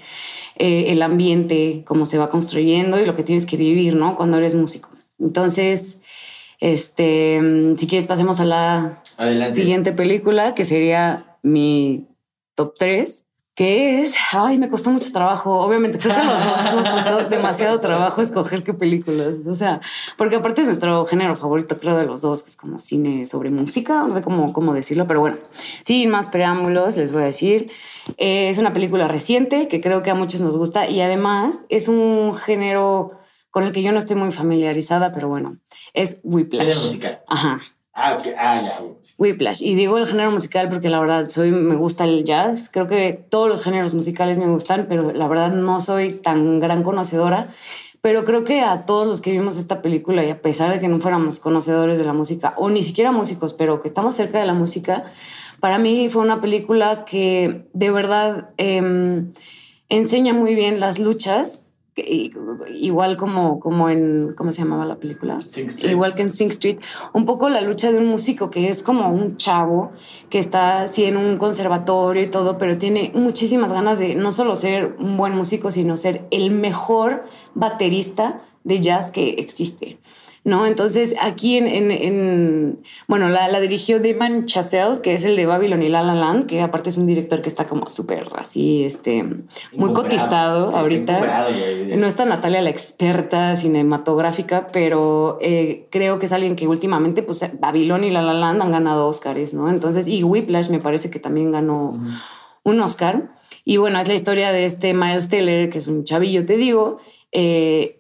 eh, 0.57 0.87
el 0.89 1.03
ambiente, 1.03 1.85
cómo 1.87 2.05
se 2.05 2.19
va 2.19 2.31
construyendo 2.31 3.01
y 3.01 3.07
lo 3.07 3.17
que 3.17 3.23
tienes 3.23 3.47
que 3.47 3.57
vivir, 3.57 3.95
¿no? 3.95 4.17
Cuando 4.17 4.37
eres 4.37 4.55
músico. 4.55 4.91
Entonces, 5.19 5.99
este, 6.61 7.41
si 7.77 7.87
quieres 7.87 8.07
pasemos 8.07 8.41
a 8.41 8.45
la 8.45 9.03
siguiente 9.55 9.93
película, 9.93 10.55
que 10.55 10.65
sería 10.65 11.28
mi 11.43 12.07
top 12.55 12.75
3 12.79 13.25
que 13.59 14.03
es, 14.03 14.15
ay, 14.35 14.57
me 14.57 14.69
costó 14.69 14.93
mucho 14.93 15.11
trabajo. 15.11 15.59
Obviamente, 15.59 15.99
creo 15.99 16.15
que 16.15 16.25
los 16.25 16.45
dos 16.45 16.75
nos 16.77 16.89
costó 16.89 17.29
demasiado 17.29 17.81
trabajo 17.81 18.23
escoger 18.23 18.63
qué 18.63 18.73
películas. 18.73 19.35
O 19.49 19.57
sea, 19.57 19.81
porque 20.17 20.37
aparte 20.37 20.61
es 20.61 20.69
nuestro 20.69 21.05
género 21.07 21.35
favorito, 21.35 21.77
creo, 21.81 21.97
de 21.97 22.07
los 22.07 22.21
dos, 22.21 22.45
que 22.45 22.51
es 22.51 22.57
como 22.57 22.79
cine 22.79 23.27
sobre 23.27 23.51
música, 23.51 24.05
no 24.07 24.15
sé 24.15 24.23
cómo, 24.23 24.53
cómo 24.53 24.75
decirlo, 24.75 25.09
pero 25.09 25.19
bueno, 25.19 25.39
sin 25.85 26.09
más 26.09 26.29
preámbulos, 26.29 26.97
les 26.97 27.11
voy 27.11 27.23
a 27.23 27.27
decir. 27.27 27.69
Eh, 28.17 28.49
es 28.49 28.59
una 28.59 28.73
película 28.73 29.09
reciente 29.09 29.67
que 29.67 29.81
creo 29.81 30.05
que 30.05 30.11
a 30.11 30.15
muchos 30.15 30.41
nos 30.41 30.57
gusta 30.57 30.89
y 30.89 31.01
además 31.01 31.59
es 31.69 31.89
un 31.89 32.35
género 32.35 33.11
con 33.51 33.65
el 33.65 33.73
que 33.73 33.83
yo 33.83 33.91
no 33.91 33.99
estoy 33.99 34.15
muy 34.15 34.31
familiarizada, 34.31 35.13
pero 35.13 35.27
bueno, 35.27 35.57
es 35.95 36.21
Whiplash. 36.23 36.85
musical. 36.85 37.23
Ajá. 37.27 37.61
Ah, 38.01 38.15
ok. 38.15 38.29
Ah, 38.39 38.63
ya. 38.63 38.81
Whiplash. 39.19 39.61
Y 39.61 39.75
digo 39.75 39.99
el 39.99 40.07
género 40.07 40.31
musical 40.31 40.69
porque 40.69 40.89
la 40.89 41.01
verdad 41.01 41.29
soy, 41.29 41.51
me 41.51 41.75
gusta 41.75 42.05
el 42.05 42.23
jazz. 42.25 42.71
Creo 42.73 42.87
que 42.87 43.25
todos 43.29 43.49
los 43.49 43.65
géneros 43.65 43.93
musicales 43.93 44.39
me 44.39 44.47
gustan, 44.47 44.87
pero 44.89 45.11
la 45.13 45.27
verdad 45.27 45.51
no 45.51 45.81
soy 45.81 46.15
tan 46.15 46.61
gran 46.61 46.85
conocedora. 46.85 47.49
Pero 48.01 48.25
creo 48.25 48.45
que 48.45 48.61
a 48.61 48.87
todos 48.87 49.09
los 49.09 49.21
que 49.21 49.33
vimos 49.33 49.57
esta 49.57 49.83
película, 49.83 50.25
y 50.25 50.31
a 50.31 50.41
pesar 50.41 50.73
de 50.73 50.79
que 50.79 50.87
no 50.87 51.01
fuéramos 51.01 51.41
conocedores 51.41 51.99
de 51.99 52.05
la 52.05 52.13
música, 52.13 52.55
o 52.57 52.71
ni 52.71 52.85
siquiera 52.85 53.11
músicos, 53.11 53.53
pero 53.53 53.83
que 53.83 53.89
estamos 53.89 54.15
cerca 54.15 54.39
de 54.39 54.47
la 54.47 54.55
música, 54.55 55.03
para 55.59 55.79
mí 55.81 56.09
fue 56.09 56.23
una 56.23 56.41
película 56.41 57.05
que 57.05 57.67
de 57.73 57.91
verdad 57.91 58.51
em, 58.59 59.33
enseña 59.89 60.35
muy 60.35 60.55
bien 60.55 60.79
las 60.79 61.01
luchas 61.01 61.65
igual 62.75 63.17
como, 63.17 63.61
como 63.61 63.89
en, 63.89 64.35
¿cómo 64.37 64.53
se 64.53 64.63
llamaba 64.63 64.85
la 64.85 64.97
película? 64.97 65.39
Igual 65.83 66.15
que 66.15 66.23
en 66.23 66.31
Sing 66.31 66.51
Street, 66.51 66.79
un 67.13 67.25
poco 67.25 67.49
la 67.49 67.61
lucha 67.61 67.93
de 67.93 67.99
un 67.99 68.07
músico 68.07 68.51
que 68.51 68.69
es 68.69 68.83
como 68.83 69.11
un 69.11 69.37
chavo 69.37 69.93
que 70.31 70.39
está 70.39 70.83
así 70.83 71.05
en 71.05 71.17
un 71.17 71.37
conservatorio 71.37 72.23
y 72.23 72.29
todo, 72.29 72.59
pero 72.59 72.79
tiene 72.79 73.13
muchísimas 73.15 73.73
ganas 73.73 73.99
de 73.99 74.15
no 74.15 74.33
solo 74.33 74.57
ser 74.57 74.97
un 74.99 75.17
buen 75.17 75.35
músico, 75.35 75.71
sino 75.71 75.97
ser 75.97 76.27
el 76.31 76.51
mejor 76.51 77.25
baterista 77.55 78.43
de 78.65 78.81
jazz 78.81 79.13
que 79.13 79.31
existe. 79.39 79.99
¿No? 80.45 80.67
Entonces, 80.67 81.15
aquí 81.21 81.57
en, 81.57 82.81
bueno, 83.07 83.29
la, 83.29 83.61
dirigió 83.61 84.01
Damon 84.01 84.47
Chazelle, 84.47 85.01
que 85.03 85.15
es 85.15 85.25
el 85.25 85.37
de 85.37 85.47
Babylon 85.47 85.83
y 85.83 85.89
La 85.89 86.03
La 86.03 86.15
Land, 86.15 86.47
que 86.47 86.61
aparte 86.61 86.91
es 86.91 86.97
un 86.97 87.07
director 87.07 87.43
que 87.43 87.49
está 87.49 87.69
como 87.69 87.91
súper 87.91 88.29
así, 88.37 88.85
este, 88.85 89.25
muy 89.73 89.93
cotizado 89.93 90.77
ahorita. 90.77 91.49
No 91.97 92.07
está 92.07 92.25
Natalia 92.25 92.63
la 92.63 92.71
experta 92.71 93.57
cinematográfica, 93.57 94.69
pero 94.73 95.39
eh, 95.41 95.89
creo 95.91 96.19
que 96.19 96.27
es 96.27 96.33
alguien 96.33 96.57
que 96.57 96.67
últimamente, 96.67 97.23
pues, 97.23 97.45
Babylon 97.59 98.05
y 98.05 98.11
La 98.11 98.23
La 98.23 98.35
Land 98.35 98.63
han 98.63 98.73
ganado 98.73 99.09
Oscars, 99.09 99.55
¿no? 99.55 99.69
Entonces, 99.69 100.09
y 100.09 100.23
Whiplash 100.23 100.71
me 100.71 100.79
parece 100.79 101.11
que 101.11 101.19
también 101.19 101.53
ganó 101.53 101.99
un 102.63 102.81
Oscar. 102.81 103.33
Y 103.65 103.77
bueno, 103.77 104.01
es 104.01 104.09
la 104.09 104.15
historia 104.15 104.53
de 104.53 104.65
este 104.65 104.95
Miles 104.95 105.29
Taylor, 105.29 105.69
que 105.69 105.79
es 105.79 105.87
un 105.89 106.05
chavillo, 106.05 106.47
te 106.47 106.57
digo, 106.57 106.99
eh, 107.33 107.98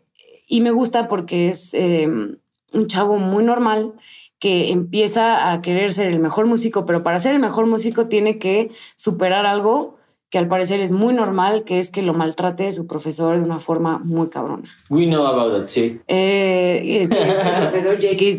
y 0.48 0.62
me 0.62 0.70
gusta 0.70 1.06
porque 1.08 1.50
es 1.50 1.74
em, 1.74 2.38
un 2.72 2.86
chavo 2.86 3.18
muy 3.18 3.44
normal 3.44 3.92
que 4.38 4.70
empieza 4.70 5.52
a 5.52 5.62
querer 5.62 5.92
ser 5.92 6.08
el 6.08 6.20
mejor 6.20 6.46
músico, 6.46 6.86
pero 6.86 7.02
para 7.02 7.20
ser 7.20 7.34
el 7.34 7.40
mejor 7.40 7.66
músico 7.66 8.06
tiene 8.06 8.38
que 8.38 8.70
superar 8.96 9.46
algo 9.46 9.98
que 10.30 10.38
al 10.38 10.46
parecer 10.46 10.80
es 10.80 10.92
muy 10.92 11.14
normal, 11.14 11.64
que 11.64 11.78
es 11.78 11.90
que 11.90 12.02
lo 12.02 12.12
maltrate 12.12 12.70
su 12.72 12.86
profesor 12.86 13.38
de 13.38 13.44
una 13.44 13.60
forma 13.60 13.98
muy 13.98 14.28
cabrona. 14.28 14.68
We 14.90 15.06
know 15.06 15.26
about 15.26 15.52
that, 15.52 15.68
sí. 15.68 16.00
Eh, 16.06 17.00
el 17.02 17.08
profesor 17.70 17.96
J.K. 18.00 18.32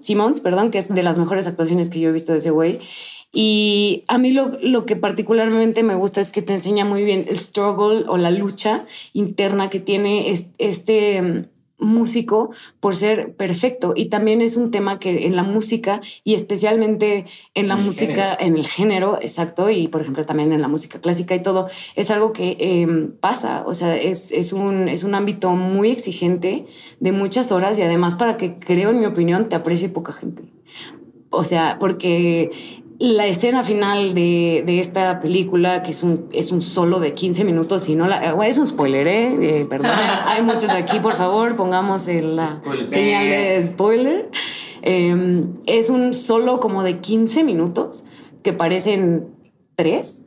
Simmons, 0.00 0.40
perdón, 0.40 0.70
que 0.70 0.78
es 0.78 0.92
de 0.92 1.02
las 1.02 1.16
mejores 1.16 1.46
actuaciones 1.46 1.90
que 1.90 2.00
yo 2.00 2.08
he 2.08 2.12
visto 2.12 2.32
de 2.32 2.38
ese 2.38 2.50
güey. 2.50 2.80
Y 3.32 4.04
a 4.08 4.16
mí 4.16 4.32
lo, 4.32 4.58
lo, 4.62 4.86
que 4.86 4.96
particularmente 4.96 5.82
me 5.82 5.94
gusta 5.94 6.20
es 6.20 6.30
que 6.30 6.40
te 6.40 6.54
enseña 6.54 6.86
muy 6.86 7.04
bien 7.04 7.26
el 7.28 7.38
struggle 7.38 8.04
o 8.08 8.16
la 8.16 8.30
lucha 8.30 8.86
interna 9.12 9.68
que 9.68 9.80
tiene 9.80 10.32
este 10.56 11.20
mm, 11.20 11.44
músico 11.78 12.50
por 12.80 12.96
ser 12.96 13.34
perfecto. 13.34 13.92
Y 13.94 14.06
también 14.06 14.40
es 14.40 14.56
un 14.56 14.70
tema 14.70 14.98
que 14.98 15.26
en 15.26 15.36
la 15.36 15.42
música 15.42 16.00
y 16.24 16.34
especialmente 16.34 17.26
en 17.54 17.68
la 17.68 17.76
música, 17.76 18.34
en 18.34 18.56
el 18.56 18.66
género, 18.66 19.18
exacto, 19.20 19.70
y 19.70 19.88
por 19.88 20.00
ejemplo 20.00 20.26
también 20.26 20.52
en 20.52 20.60
la 20.60 20.68
música 20.68 21.00
clásica 21.00 21.34
y 21.34 21.42
todo, 21.42 21.68
es 21.96 22.10
algo 22.10 22.32
que 22.32 22.56
em, 22.58 23.12
pasa. 23.12 23.62
O 23.66 23.74
sea, 23.74 23.96
es, 23.96 24.32
es, 24.32 24.52
un, 24.54 24.88
es 24.88 25.04
un 25.04 25.14
ámbito 25.14 25.50
muy 25.50 25.90
exigente 25.90 26.66
de 26.98 27.12
muchas 27.12 27.52
horas 27.52 27.78
y 27.78 27.82
además 27.82 28.14
para 28.14 28.36
que 28.36 28.58
creo, 28.58 28.90
en 28.90 29.00
mi 29.00 29.06
opinión, 29.06 29.48
te 29.48 29.56
aprecie 29.56 29.88
poca 29.90 30.12
gente. 30.12 30.42
O 31.30 31.44
sea, 31.44 31.76
porque 31.78 32.50
la 32.98 33.26
escena 33.26 33.62
final 33.62 34.12
de, 34.14 34.64
de, 34.66 34.80
esta 34.80 35.20
película, 35.20 35.82
que 35.84 35.92
es 35.92 36.02
un, 36.02 36.28
es 36.32 36.50
un 36.50 36.62
solo 36.62 36.98
de 36.98 37.14
15 37.14 37.44
minutos, 37.44 37.88
y 37.88 37.94
no 37.94 38.08
la, 38.08 38.34
es 38.44 38.58
un 38.58 38.66
spoiler, 38.66 39.06
¿eh? 39.06 39.66
perdón, 39.70 39.92
hay 40.26 40.42
muchos 40.42 40.70
aquí, 40.70 40.98
por 40.98 41.14
favor, 41.14 41.54
pongamos 41.54 42.08
la 42.08 42.48
señal 42.88 43.24
de 43.28 43.62
spoiler. 43.64 44.30
Em, 44.82 45.54
es 45.66 45.90
un 45.90 46.12
solo 46.12 46.60
como 46.60 46.82
de 46.82 46.98
15 46.98 47.44
minutos, 47.44 48.04
que 48.42 48.52
parecen 48.52 49.28
tres 49.76 50.26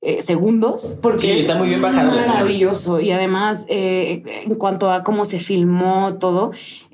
eh, 0.00 0.22
segundos, 0.22 0.98
porque 1.02 1.18
sí, 1.18 1.30
está 1.32 1.56
muy 1.56 1.68
bien 1.68 1.82
bajado. 1.82 2.12
Maravilloso, 2.12 3.00
y 3.00 3.10
además, 3.10 3.66
eh, 3.68 4.22
en 4.46 4.54
cuanto 4.54 4.90
a 4.90 5.02
cómo 5.02 5.26
se 5.26 5.38
filmó 5.38 6.14
todo, 6.18 6.52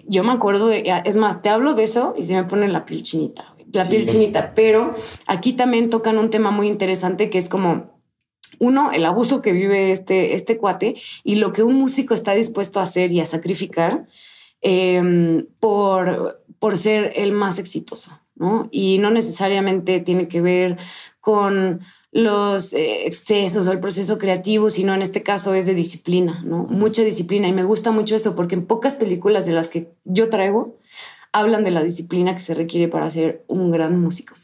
yo 0.08 0.25
me 0.25 0.32
acuerdo 0.32 0.66
de, 0.66 0.84
es 1.04 1.16
más, 1.16 1.42
te 1.42 1.48
hablo 1.48 1.75
de 1.75 1.84
eso 1.84 2.14
y 2.16 2.22
se 2.22 2.34
me 2.34 2.42
pone 2.44 2.66
la 2.66 2.84
piel 2.84 3.04
chinita 3.04 3.55
la 3.76 3.88
piel 3.88 4.06
chinita, 4.06 4.54
pero 4.54 4.95
aquí 5.26 5.52
también 5.52 5.90
tocan 5.90 6.18
un 6.18 6.30
tema 6.30 6.50
muy 6.50 6.68
interesante 6.68 7.30
que 7.30 7.38
es 7.38 7.49
como 7.49 7.97
uno, 8.59 8.90
el 8.92 9.04
abuso 9.04 9.42
que 9.42 9.52
vive 9.52 9.92
este, 9.92 10.35
este 10.35 10.56
cuate 10.56 10.97
y 11.25 11.37
lo 11.37 11.52
que 11.52 11.62
un 11.62 11.75
músico 11.75 12.14
está 12.14 12.35
dispuesto 12.35 12.80
a 12.80 12.85
hacer 12.85 13.12
y 13.12 13.21
a 13.21 13.26
sacrificar 13.26 14.06
em, 14.61 15.47
por, 15.61 16.42
por 16.59 16.78
ser 16.78 17.12
el 17.16 17.33
más 17.33 17.59
exitoso, 17.59 18.18
¿no? 18.35 18.68
Y 18.71 18.99
no 18.99 19.11
necesariamente 19.11 20.00
tiene 20.00 20.28
que 20.28 20.40
ver 20.40 20.78
con 21.21 21.80
los 22.12 22.73
eh, 22.73 23.06
excesos 23.06 23.66
o 23.68 23.73
el 23.73 23.80
proceso 23.80 24.16
creativo, 24.16 24.71
sino 24.71 24.95
en 24.95 25.02
este 25.02 25.23
caso 25.23 25.52
es 25.52 25.66
de 25.66 25.75
disciplina, 25.75 26.40
¿no? 26.45 26.64
Mucha 26.64 27.02
disciplina 27.02 27.49
y 27.49 27.52
me 27.52 27.64
gusta 27.64 27.90
mucho 27.90 28.16
eso 28.16 28.35
porque 28.35 28.54
en 28.54 28.66
pocas 28.66 28.95
películas 28.95 29.45
de 29.45 29.52
las 29.52 29.68
que 29.68 29.92
yo 30.04 30.30
traigo 30.30 30.78
hablan 31.33 31.64
de 31.64 31.71
la 31.71 31.83
disciplina 31.83 32.35
que 32.35 32.40
se 32.40 32.54
requiere 32.54 32.88
para 32.88 33.11
ser 33.11 33.45
un 33.49 33.71
gran 33.71 34.00
músico. 34.00 34.35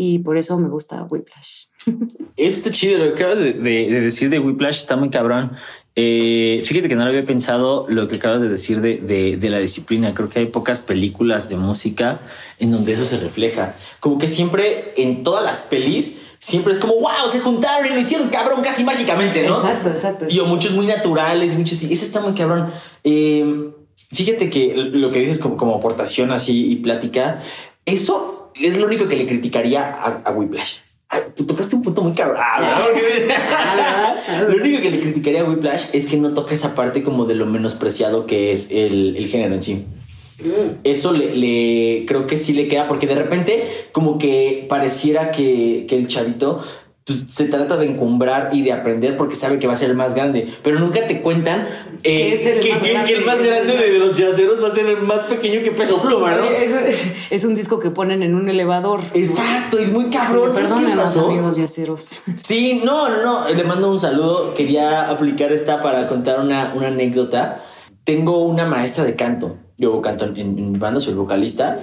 Y 0.00 0.20
por 0.20 0.38
eso 0.38 0.56
me 0.58 0.68
gusta 0.68 1.02
Whiplash. 1.02 1.64
Este 2.36 2.70
chido, 2.70 2.98
lo 2.98 3.14
que 3.14 3.24
acabas 3.24 3.40
de, 3.40 3.52
decir 3.52 4.30
de 4.30 4.38
Whiplash 4.38 4.78
está 4.78 4.94
muy 4.94 5.10
cabrón. 5.10 5.52
Eh, 5.96 6.62
fíjate 6.64 6.88
que 6.88 6.94
no 6.94 7.02
lo 7.02 7.10
había 7.10 7.24
pensado 7.24 7.86
lo 7.88 8.06
que 8.06 8.16
acabas 8.16 8.40
de 8.40 8.48
decir 8.48 8.80
de, 8.80 8.98
de, 9.36 9.50
la 9.50 9.58
disciplina. 9.58 10.14
Creo 10.14 10.28
que 10.28 10.38
hay 10.38 10.46
pocas 10.46 10.82
películas 10.82 11.48
de 11.48 11.56
música 11.56 12.20
en 12.60 12.70
donde 12.70 12.92
eso 12.92 13.04
se 13.04 13.18
refleja. 13.18 13.74
Como 13.98 14.18
que 14.18 14.28
siempre 14.28 14.94
en 14.96 15.24
todas 15.24 15.44
las 15.44 15.62
pelis, 15.62 16.16
siempre 16.38 16.74
es 16.74 16.78
como, 16.78 16.94
wow, 16.94 17.26
se 17.28 17.40
juntaron 17.40 17.90
y 17.90 17.94
lo 17.94 17.98
hicieron 17.98 18.28
cabrón 18.28 18.62
casi 18.62 18.84
mágicamente, 18.84 19.44
¿no? 19.48 19.56
Exacto, 19.56 19.90
exacto. 19.90 20.26
Y 20.28 20.38
o 20.38 20.44
muchos 20.44 20.74
muy 20.74 20.86
naturales, 20.86 21.58
muchos... 21.58 21.82
Ese 21.82 21.92
está 21.92 22.20
muy 22.20 22.34
cabrón. 22.34 22.70
Eh, 23.02 23.72
Fíjate 24.10 24.48
que 24.48 24.74
lo 24.74 25.10
que 25.10 25.20
dices 25.20 25.38
como, 25.38 25.56
como 25.56 25.76
aportación 25.76 26.32
así 26.32 26.70
y 26.70 26.76
plática, 26.76 27.42
eso 27.84 28.52
es 28.54 28.78
lo 28.78 28.86
único 28.86 29.06
que 29.06 29.16
le 29.16 29.26
criticaría 29.26 29.86
a, 29.86 30.22
a 30.24 30.32
Whiplash. 30.32 30.78
tú 31.36 31.44
tocaste 31.44 31.76
un 31.76 31.82
punto 31.82 32.02
muy 32.02 32.12
cabrón. 32.12 32.40
Ah, 32.42 32.86
lo 34.48 34.56
único 34.56 34.80
que 34.80 34.90
le 34.90 35.00
criticaría 35.00 35.42
a 35.42 35.44
Whiplash 35.44 35.90
es 35.92 36.06
que 36.06 36.16
no 36.16 36.32
toca 36.32 36.54
esa 36.54 36.74
parte 36.74 37.02
como 37.02 37.26
de 37.26 37.34
lo 37.34 37.46
menospreciado 37.46 38.26
que 38.26 38.52
es 38.52 38.70
el, 38.70 39.16
el 39.16 39.26
género 39.26 39.54
en 39.54 39.62
sí. 39.62 39.86
Mm. 40.38 40.80
Eso 40.84 41.12
le, 41.12 41.34
le, 41.34 42.04
creo 42.06 42.26
que 42.26 42.36
sí 42.36 42.52
le 42.52 42.68
queda 42.68 42.88
porque 42.88 43.06
de 43.06 43.14
repente 43.14 43.88
como 43.92 44.18
que 44.18 44.66
pareciera 44.68 45.32
que, 45.32 45.86
que 45.88 45.96
el 45.96 46.06
chavito 46.06 46.62
se 47.14 47.44
trata 47.46 47.76
de 47.76 47.86
encumbrar 47.86 48.50
y 48.52 48.62
de 48.62 48.72
aprender 48.72 49.16
porque 49.16 49.34
sabe 49.34 49.58
que 49.58 49.66
va 49.66 49.72
a 49.72 49.76
ser 49.76 49.90
el 49.90 49.96
más 49.96 50.14
grande, 50.14 50.48
pero 50.62 50.78
nunca 50.78 51.06
te 51.06 51.20
cuentan 51.22 51.66
Eh, 52.02 52.32
es 52.32 52.46
el 52.46 52.60
que, 52.60 52.72
más 52.72 52.82
que- 52.82 52.92
grande 52.92 53.12
que 53.12 53.18
el 53.18 53.24
más 53.24 53.38
de- 53.40 53.46
grande 53.46 53.76
de 53.76 53.98
los 53.98 54.16
yaceros 54.16 54.62
va 54.62 54.68
a 54.68 54.70
ser 54.70 54.86
el 54.86 55.00
más 55.02 55.20
pequeño 55.20 55.62
que 55.62 55.70
peso 55.72 56.00
pluma, 56.02 56.34
¿no? 56.36 56.44
Es, 56.44 56.72
es 57.30 57.44
un 57.44 57.54
disco 57.54 57.80
que 57.80 57.90
ponen 57.90 58.22
en 58.22 58.34
un 58.34 58.48
elevador. 58.48 59.00
Exacto, 59.14 59.78
es 59.78 59.90
muy 59.92 60.10
cabrón. 60.10 60.54
¿Sabes 60.54 60.70
qué 60.70 60.76
Perdonen 60.78 60.98
a 60.98 61.02
los 61.02 61.16
amigos 61.16 61.56
yaceros. 61.56 62.08
Sí, 62.36 62.80
no, 62.84 63.08
no, 63.08 63.22
no. 63.22 63.48
Le 63.48 63.64
mando 63.64 63.90
un 63.90 63.98
saludo. 63.98 64.54
Quería 64.54 65.08
aplicar 65.10 65.50
esta 65.52 65.80
para 65.82 66.08
contar 66.08 66.40
una, 66.40 66.72
una 66.74 66.88
anécdota. 66.88 67.64
Tengo 68.04 68.44
una 68.44 68.64
maestra 68.66 69.04
de 69.04 69.16
canto. 69.16 69.56
Yo 69.76 70.00
canto 70.02 70.24
en, 70.24 70.36
en- 70.36 70.58
en 70.58 70.72
mi 70.72 70.78
banda, 70.78 71.00
soy 71.00 71.12
el 71.12 71.18
vocalista. 71.18 71.80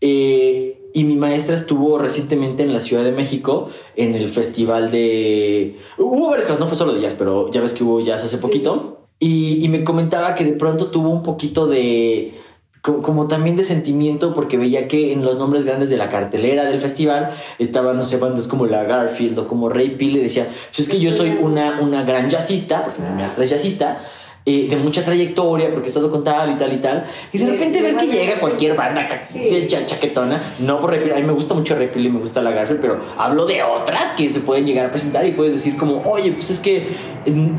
Eh, 0.00 0.77
y 0.94 1.04
mi 1.04 1.16
maestra 1.16 1.54
estuvo 1.54 1.98
recientemente 1.98 2.62
en 2.62 2.72
la 2.72 2.80
Ciudad 2.80 3.04
de 3.04 3.12
México 3.12 3.68
en 3.96 4.14
el 4.14 4.28
festival 4.28 4.90
de... 4.90 5.78
Hubo 5.98 6.30
varias 6.30 6.46
cosas, 6.46 6.60
no 6.60 6.66
fue 6.66 6.76
solo 6.76 6.94
de 6.94 7.00
jazz, 7.00 7.14
pero 7.18 7.50
ya 7.50 7.60
ves 7.60 7.74
que 7.74 7.84
hubo 7.84 8.00
jazz 8.00 8.24
hace 8.24 8.38
poquito. 8.38 9.00
Y, 9.20 9.64
y 9.64 9.68
me 9.68 9.84
comentaba 9.84 10.34
que 10.34 10.44
de 10.44 10.52
pronto 10.52 10.90
tuvo 10.90 11.10
un 11.10 11.22
poquito 11.22 11.66
de... 11.66 12.38
co- 12.82 13.02
Como 13.02 13.26
también 13.28 13.56
de 13.56 13.64
sentimiento 13.64 14.32
porque 14.32 14.56
veía 14.56 14.88
que 14.88 15.12
en 15.12 15.24
los 15.24 15.38
nombres 15.38 15.64
grandes 15.64 15.90
de 15.90 15.96
la 15.98 16.08
cartelera 16.08 16.64
del 16.64 16.80
festival 16.80 17.32
estaban, 17.58 17.96
no 17.96 18.04
sé, 18.04 18.16
bandas 18.18 18.46
como 18.48 18.66
la 18.66 18.84
Garfield 18.84 19.38
o 19.40 19.48
como 19.48 19.68
Ray 19.68 19.96
Peel 19.96 20.16
y 20.16 20.20
decía, 20.22 20.48
"Pues 20.68 20.80
es 20.80 20.88
que 20.88 21.00
yo 21.00 21.12
soy 21.12 21.36
una, 21.40 21.80
una 21.80 22.02
gran 22.04 22.30
jazzista, 22.30 22.84
porque 22.86 23.02
mi 23.02 23.16
maestra 23.16 23.44
es 23.44 23.50
jazzista, 23.50 24.04
eh, 24.48 24.66
de 24.70 24.76
mucha 24.76 25.04
trayectoria, 25.04 25.70
porque 25.70 25.86
he 25.86 25.88
estado 25.88 26.10
con 26.10 26.24
tal 26.24 26.50
y 26.52 26.54
tal 26.56 26.72
y 26.72 26.78
tal, 26.78 27.04
y 27.32 27.38
de 27.38 27.46
repente 27.50 27.82
ver 27.82 27.96
que 27.96 28.06
llega 28.06 28.40
cualquier 28.40 28.74
banda 28.76 29.06
Sí. 29.26 29.66
cha- 29.66 29.84
chaquetona, 29.86 30.40
no 30.60 30.80
por 30.80 30.90
Peel, 30.90 31.12
a 31.12 31.16
mí 31.16 31.22
me 31.22 31.32
gusta 31.32 31.54
mucho 31.54 31.76
Peel 31.76 32.06
y 32.06 32.08
me 32.08 32.20
gusta 32.20 32.40
la 32.40 32.50
Garfield, 32.52 32.80
pero 32.80 33.00
hablo 33.16 33.44
de 33.46 33.62
otras 33.62 34.12
que 34.16 34.28
se 34.28 34.40
pueden 34.40 34.64
llegar 34.66 34.86
a 34.86 34.90
presentar 34.90 35.26
y 35.26 35.32
puedes 35.32 35.52
decir 35.54 35.76
como, 35.76 36.00
oye, 36.02 36.32
pues 36.32 36.50
es 36.50 36.60
que 36.60 36.88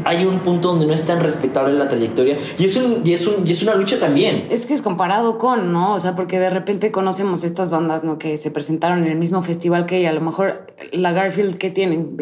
hay 0.06 0.26
un 0.26 0.40
punto 0.40 0.70
donde 0.70 0.86
no 0.88 0.94
es 0.94 1.06
tan 1.06 1.20
respetable 1.20 1.78
la 1.78 1.88
trayectoria, 1.90 2.38
y 2.58 2.66
es, 2.66 2.76
un, 2.78 3.02
y 3.06 3.14
es, 3.14 3.28
un, 3.28 3.48
y 3.48 3.52
es 3.52 3.62
una 3.62 3.76
lucha 3.76 4.00
también. 4.00 4.46
Es 4.50 4.66
que 4.66 4.74
es 4.74 4.82
comparado 4.82 5.38
con, 5.38 5.72
¿no? 5.72 5.94
O 5.94 6.00
sea, 6.00 6.16
porque 6.16 6.40
de 6.40 6.50
repente 6.50 6.92
conocemos 6.92 7.44
estas 7.44 7.70
bandas, 7.70 8.04
¿no? 8.04 8.18
Que 8.18 8.38
se 8.38 8.50
presentaron 8.52 9.00
en 9.04 9.12
el 9.12 9.18
mismo 9.18 9.44
festival 9.44 9.86
que 9.86 9.98
ella. 10.00 10.10
A 10.10 10.14
lo 10.14 10.22
mejor 10.22 10.68
la 10.92 11.12
Garfield, 11.12 11.58
que 11.58 11.70
tienen? 11.70 12.16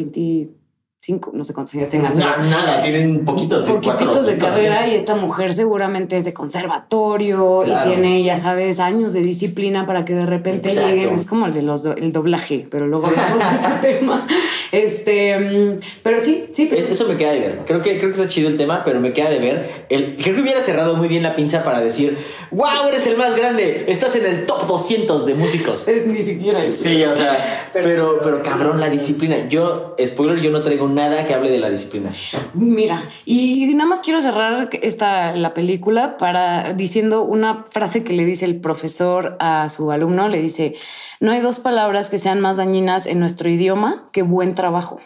25, 1.00 1.32
no 1.34 1.44
sé 1.44 1.54
cuántos 1.54 1.76
años 1.76 1.90
tengan. 1.90 2.14
pero- 2.16 2.26
Na- 2.26 2.38
nada, 2.38 2.82
tienen 2.82 3.24
poquitos 3.24 3.66
de 3.66 3.74
cuatro 3.74 3.92
poquitos 3.94 4.26
de 4.26 4.32
cinco, 4.34 4.46
carrera 4.48 4.86
¿sí? 4.86 4.92
y 4.92 4.96
esta 4.96 5.16
mujer 5.16 5.54
seguramente 5.54 6.18
es 6.18 6.26
de 6.26 6.34
conservatorio 6.34 7.62
Claro. 7.64 7.90
y 7.90 7.94
tiene, 7.94 8.24
ya 8.24 8.36
sabes, 8.36 8.80
años 8.80 9.14
de 9.14 9.22
disciplina 9.22 9.86
para 9.86 10.06
que 10.06 10.14
de 10.16 10.26
repente 10.26 10.70
Exacto. 10.70 10.90
lleguen. 10.90 11.16
Es 11.16 11.26
como 11.28 11.46
el 11.46 11.54
de 11.54 11.62
los 11.62 11.84
do- 11.84 11.96
el 11.96 12.12
doblaje, 12.12 12.68
pero 12.70 12.88
luego 12.88 13.08
hablamos 13.08 13.38
de 13.38 13.56
ese 13.56 13.72
tema. 14.00 14.28
Este, 14.72 15.38
mm, 15.38 15.80
pero 16.04 16.20
sí, 16.20 16.50
sí. 16.54 16.70
Es- 16.76 16.90
eso 16.90 17.08
me 17.08 17.18
queda 17.18 17.32
de 17.32 17.40
ver. 17.40 17.60
Creo 17.66 17.82
que, 17.82 17.98
creo 17.98 18.10
que 18.12 18.18
está 18.20 18.28
chido 18.28 18.50
el 18.50 18.58
tema, 18.58 18.84
pero 18.86 19.00
me 19.00 19.14
queda 19.14 19.30
de 19.30 19.40
ver. 19.40 19.86
El, 19.90 20.18
creo 20.18 20.36
que 20.36 20.42
hubiera 20.42 20.62
cerrado 20.62 20.96
muy 20.96 21.08
bien 21.08 21.24
la 21.24 21.36
pinza 21.36 21.64
para 21.64 21.80
decir, 21.80 22.18
wow, 22.52 22.88
eres 22.88 23.08
el 23.08 23.18
más 23.18 23.36
grande, 23.36 23.86
estás 23.88 24.16
en 24.16 24.26
el 24.26 24.46
top 24.46 24.68
200 24.68 25.26
de 25.26 25.36
músicos. 25.36 25.88
Es 25.88 26.06
ni 26.08 26.22
siquiera 26.22 26.64
eso. 26.64 26.84
Sí, 26.84 27.04
o 27.04 27.14
sea, 27.14 27.70
pero, 27.74 28.20
pero 28.22 28.42
cabrón, 28.42 28.80
la 28.80 28.90
disciplina. 28.90 29.48
Yo, 29.50 29.96
spoiler, 30.06 30.40
yo 30.42 30.52
no 30.52 30.62
traigo 30.64 30.88
nada 30.88 31.26
que 31.26 31.34
hable 31.34 31.50
de 31.52 31.60
la 31.60 31.70
disciplina. 31.70 32.12
Mira, 32.54 33.08
y 33.26 33.74
nada 33.74 33.90
más 33.90 34.00
quiero 34.00 34.20
cerrar 34.22 34.70
esta 34.82 35.36
la 35.36 35.54
película 35.54 36.18
para 36.18 36.74
diciendo 36.74 37.24
una 37.24 37.66
frase 37.70 38.04
que 38.04 38.14
le 38.14 38.26
dice 38.26 38.46
el 38.46 38.60
profesor 38.60 39.36
a 39.40 39.70
su 39.70 39.92
alumno, 39.92 40.28
le 40.30 40.42
dice, 40.42 40.76
no 41.20 41.32
hay 41.32 41.40
dos 41.42 41.60
palabras 41.60 42.10
que 42.10 42.18
sean 42.20 42.40
más 42.42 42.58
dañinas 42.58 43.06
en 43.06 43.20
nuestro 43.20 43.50
idioma 43.50 44.10
que 44.12 44.22
buen 44.22 44.56
trabajo. 44.58 45.00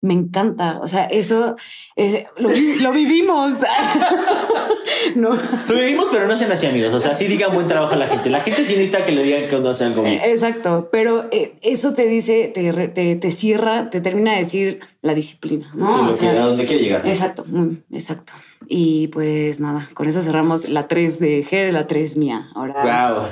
Me 0.00 0.14
encanta, 0.14 0.78
o 0.80 0.86
sea, 0.86 1.06
eso 1.06 1.56
es- 1.96 2.26
lo, 2.36 2.48
vi- 2.48 2.78
lo 2.78 2.92
vivimos. 2.92 3.54
no. 5.16 5.30
Lo 5.30 5.74
vivimos, 5.74 6.06
pero 6.12 6.28
no 6.28 6.36
sean 6.36 6.52
así, 6.52 6.66
amigos. 6.66 6.94
O 6.94 7.00
sea, 7.00 7.14
sí 7.14 7.26
digan 7.26 7.52
buen 7.52 7.66
trabajo 7.66 7.94
a 7.94 7.96
la 7.96 8.06
gente. 8.06 8.30
La 8.30 8.38
gente 8.40 8.62
sí 8.64 8.74
necesita 8.74 9.04
que 9.04 9.10
le 9.10 9.24
digan 9.24 9.48
que 9.48 9.56
uno 9.56 9.70
hace 9.70 9.84
algo 9.86 10.02
bien. 10.02 10.20
Exacto, 10.22 10.88
pero 10.92 11.26
eh, 11.32 11.58
eso 11.62 11.94
te 11.94 12.06
dice, 12.06 12.48
te, 12.54 12.72
te, 12.88 13.16
te 13.16 13.30
cierra, 13.32 13.90
te 13.90 14.00
termina 14.00 14.32
de 14.34 14.38
decir 14.38 14.80
la 15.02 15.14
disciplina, 15.14 15.70
¿no? 15.74 15.90
Sí, 15.90 15.96
lo 16.04 16.10
O 16.10 16.14
sea, 16.14 16.32
que, 16.32 16.38
a 16.38 16.46
donde 16.46 16.64
quiere 16.66 16.82
llegar. 16.84 17.06
Exacto, 17.06 17.44
exacto. 17.90 18.32
Y 18.68 19.08
pues 19.08 19.58
nada, 19.58 19.88
con 19.94 20.06
eso 20.06 20.22
cerramos 20.22 20.68
la 20.68 20.86
3 20.86 21.18
de 21.18 21.42
Ger, 21.42 21.72
la 21.72 21.86
3 21.88 22.16
mía. 22.16 22.48
Ahora 22.54 23.14
Wow. 23.14 23.24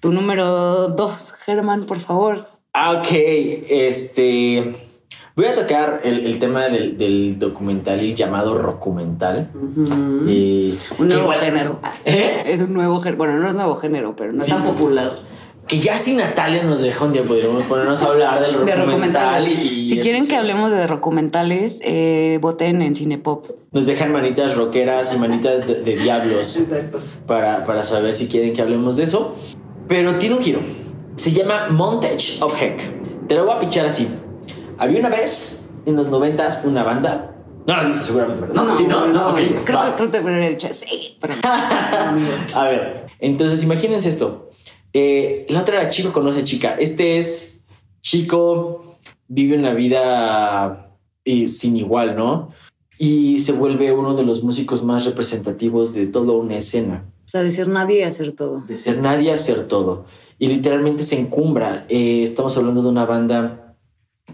tu 0.00 0.10
número 0.12 0.88
2, 0.88 1.32
Germán, 1.44 1.84
por 1.84 2.00
favor. 2.00 2.48
Ah, 2.76 2.98
ok, 2.98 3.06
este. 3.12 4.74
Voy 5.36 5.46
a 5.46 5.54
tocar 5.54 6.00
el, 6.04 6.26
el 6.26 6.38
tema 6.38 6.64
del, 6.66 6.96
del 6.98 7.38
documental 7.38 8.14
llamado 8.14 8.56
Rocumental. 8.58 9.48
Eh, 10.28 10.76
Un 10.98 11.08
nuevo 11.08 11.30
género. 11.32 11.80
¿Eh? 12.04 12.42
Es 12.46 12.60
un 12.62 12.72
nuevo 12.74 13.00
género. 13.00 13.18
Bueno, 13.18 13.38
no 13.38 13.48
es 13.48 13.54
nuevo 13.54 13.76
género, 13.76 14.14
pero 14.16 14.32
no 14.32 14.40
es 14.42 14.48
tan 14.48 14.64
popular. 14.64 15.18
Que 15.66 15.78
ya 15.78 15.96
si 15.96 16.14
Natalia 16.14 16.62
nos 16.64 16.82
deja 16.82 17.04
un 17.04 17.12
día, 17.12 17.22
podríamos 17.24 17.64
ponernos 17.64 18.02
a 18.02 18.08
hablar 18.08 18.40
del 18.40 18.64
De 18.66 18.76
documental. 18.76 19.48
y, 19.48 19.88
si 19.88 19.98
quieren 20.00 20.28
que 20.28 20.36
hablemos 20.36 20.70
de 20.70 20.86
documentales, 20.86 21.78
eh, 21.82 22.38
voten 22.40 22.82
en 22.82 22.94
Cinepop. 22.94 23.46
Nos 23.72 23.86
dejan 23.86 24.12
manitas 24.12 24.56
rockeras 24.56 25.14
y 25.16 25.18
manitas 25.18 25.66
de, 25.66 25.80
de 25.82 25.96
diablos 25.96 26.56
Exacto. 26.58 27.00
para, 27.26 27.64
para 27.64 27.82
saber 27.82 28.14
si 28.14 28.28
quieren 28.28 28.52
que 28.52 28.62
hablemos 28.62 28.96
de 28.98 29.04
eso. 29.04 29.34
Pero 29.88 30.16
tiene 30.16 30.34
un 30.36 30.42
giro. 30.42 30.60
Se 31.16 31.30
llama 31.30 31.68
Montage 31.68 32.42
of 32.42 32.60
Heck. 32.60 33.26
Te 33.28 33.36
lo 33.36 33.46
voy 33.46 33.54
a 33.54 33.60
pichar 33.60 33.86
así. 33.86 34.08
Había 34.78 34.98
una 34.98 35.08
vez, 35.08 35.62
en 35.86 35.94
los 35.94 36.10
noventas, 36.10 36.64
una 36.64 36.82
banda. 36.82 37.36
No 37.66 37.74
la 37.74 37.82
has 37.82 37.88
visto 37.88 38.04
seguramente, 38.04 38.42
¿verdad? 38.42 38.64
No, 38.64 38.74
sí, 38.74 38.86
no, 38.86 39.06
no. 39.06 39.30
ok, 39.30 39.38
creo, 39.64 39.78
va. 39.78 39.90
que, 39.90 39.96
creo 39.96 40.10
que 40.10 40.20
hubiera 40.20 40.48
dicho, 40.48 40.68
sí, 40.72 41.16
pero 41.20 41.34
A 42.54 42.64
ver, 42.64 43.06
entonces 43.20 43.62
imagínense 43.62 44.08
esto. 44.08 44.50
Eh, 44.92 45.46
la 45.48 45.60
otra 45.60 45.80
era 45.80 45.88
chico 45.88 46.12
conoce 46.12 46.42
chica. 46.42 46.74
Este 46.78 47.16
es 47.18 47.60
chico, 48.02 48.98
vive 49.28 49.56
una 49.56 49.72
vida 49.72 50.98
eh, 51.24 51.48
sin 51.48 51.76
igual, 51.76 52.16
¿no? 52.16 52.50
Y 52.98 53.38
se 53.38 53.52
vuelve 53.52 53.92
uno 53.92 54.14
de 54.14 54.24
los 54.24 54.42
músicos 54.42 54.84
más 54.84 55.04
representativos 55.04 55.94
de 55.94 56.06
toda 56.06 56.32
una 56.32 56.56
escena. 56.56 57.04
O 57.24 57.28
sea, 57.28 57.42
decir 57.42 57.68
nadie 57.68 58.00
y 58.00 58.02
hacer 58.02 58.32
todo. 58.32 58.60
De 58.62 58.76
ser 58.76 59.00
nadie 59.00 59.32
a 59.32 59.38
ser 59.38 59.66
todo. 59.68 60.04
Y 60.44 60.48
literalmente 60.48 61.04
se 61.04 61.18
encumbra. 61.18 61.86
Eh, 61.88 62.22
estamos 62.22 62.54
hablando 62.58 62.82
de 62.82 62.90
una 62.90 63.06
banda 63.06 63.74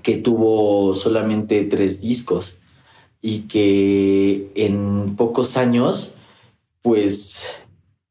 que 0.02 0.16
tuvo 0.16 0.92
solamente 0.96 1.62
tres 1.66 2.00
discos 2.00 2.56
y 3.22 3.42
que 3.42 4.50
en 4.56 5.14
pocos 5.14 5.56
años, 5.56 6.14
pues 6.82 7.52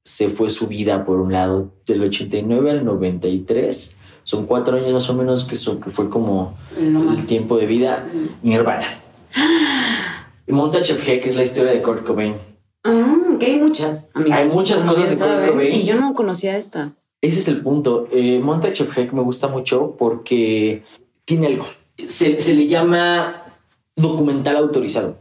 se 0.02 0.30
fue 0.30 0.50
su 0.50 0.68
vida 0.68 1.04
por 1.04 1.20
un 1.20 1.34
lado 1.34 1.74
del 1.86 2.04
89 2.04 2.72
al 2.72 2.86
93. 2.86 3.98
Son 4.24 4.46
cuatro 4.46 4.78
años 4.78 4.94
más 4.94 5.10
o 5.10 5.14
menos 5.14 5.44
que, 5.44 5.58
son, 5.58 5.82
que 5.82 5.90
fue 5.90 6.08
como 6.08 6.58
No 6.80 7.12
el 7.12 7.28
tiempo 7.28 7.58
de 7.58 7.66
vida 7.66 8.08
Nirvana. 8.42 8.88
Montage 10.48 10.94
of 10.94 11.06
Heck 11.06 11.26
es 11.26 11.36
la 11.36 11.44
historia 11.44 11.74
de 11.74 11.82
Kurt 11.82 12.06
Cobain. 12.06 12.36
Ah, 12.86 13.36
que 13.42 13.48
hay 13.48 13.60
muchas. 13.60 14.10
Hay 14.14 14.46
muchas 14.46 14.86
cosas 14.86 15.20
de 15.20 15.26
Kurt 15.26 15.50
Cobain. 15.50 15.76
Y 15.76 15.84
yo 15.84 16.00
no 16.00 16.14
conocía 16.14 16.58
esta. 16.58 16.96
Ese 17.22 17.40
es 17.40 17.48
el 17.48 17.62
punto. 17.62 18.08
Eh, 18.12 18.40
Montage 18.42 18.84
of 18.84 18.98
me 19.14 19.22
gusta 19.22 19.48
mucho 19.48 19.96
porque 19.98 20.84
tiene 21.26 21.48
algo. 21.48 21.66
Se, 21.98 22.40
se 22.40 22.54
le 22.54 22.68
llama 22.68 23.44
documental 23.96 24.58
autorizado. 24.58 25.18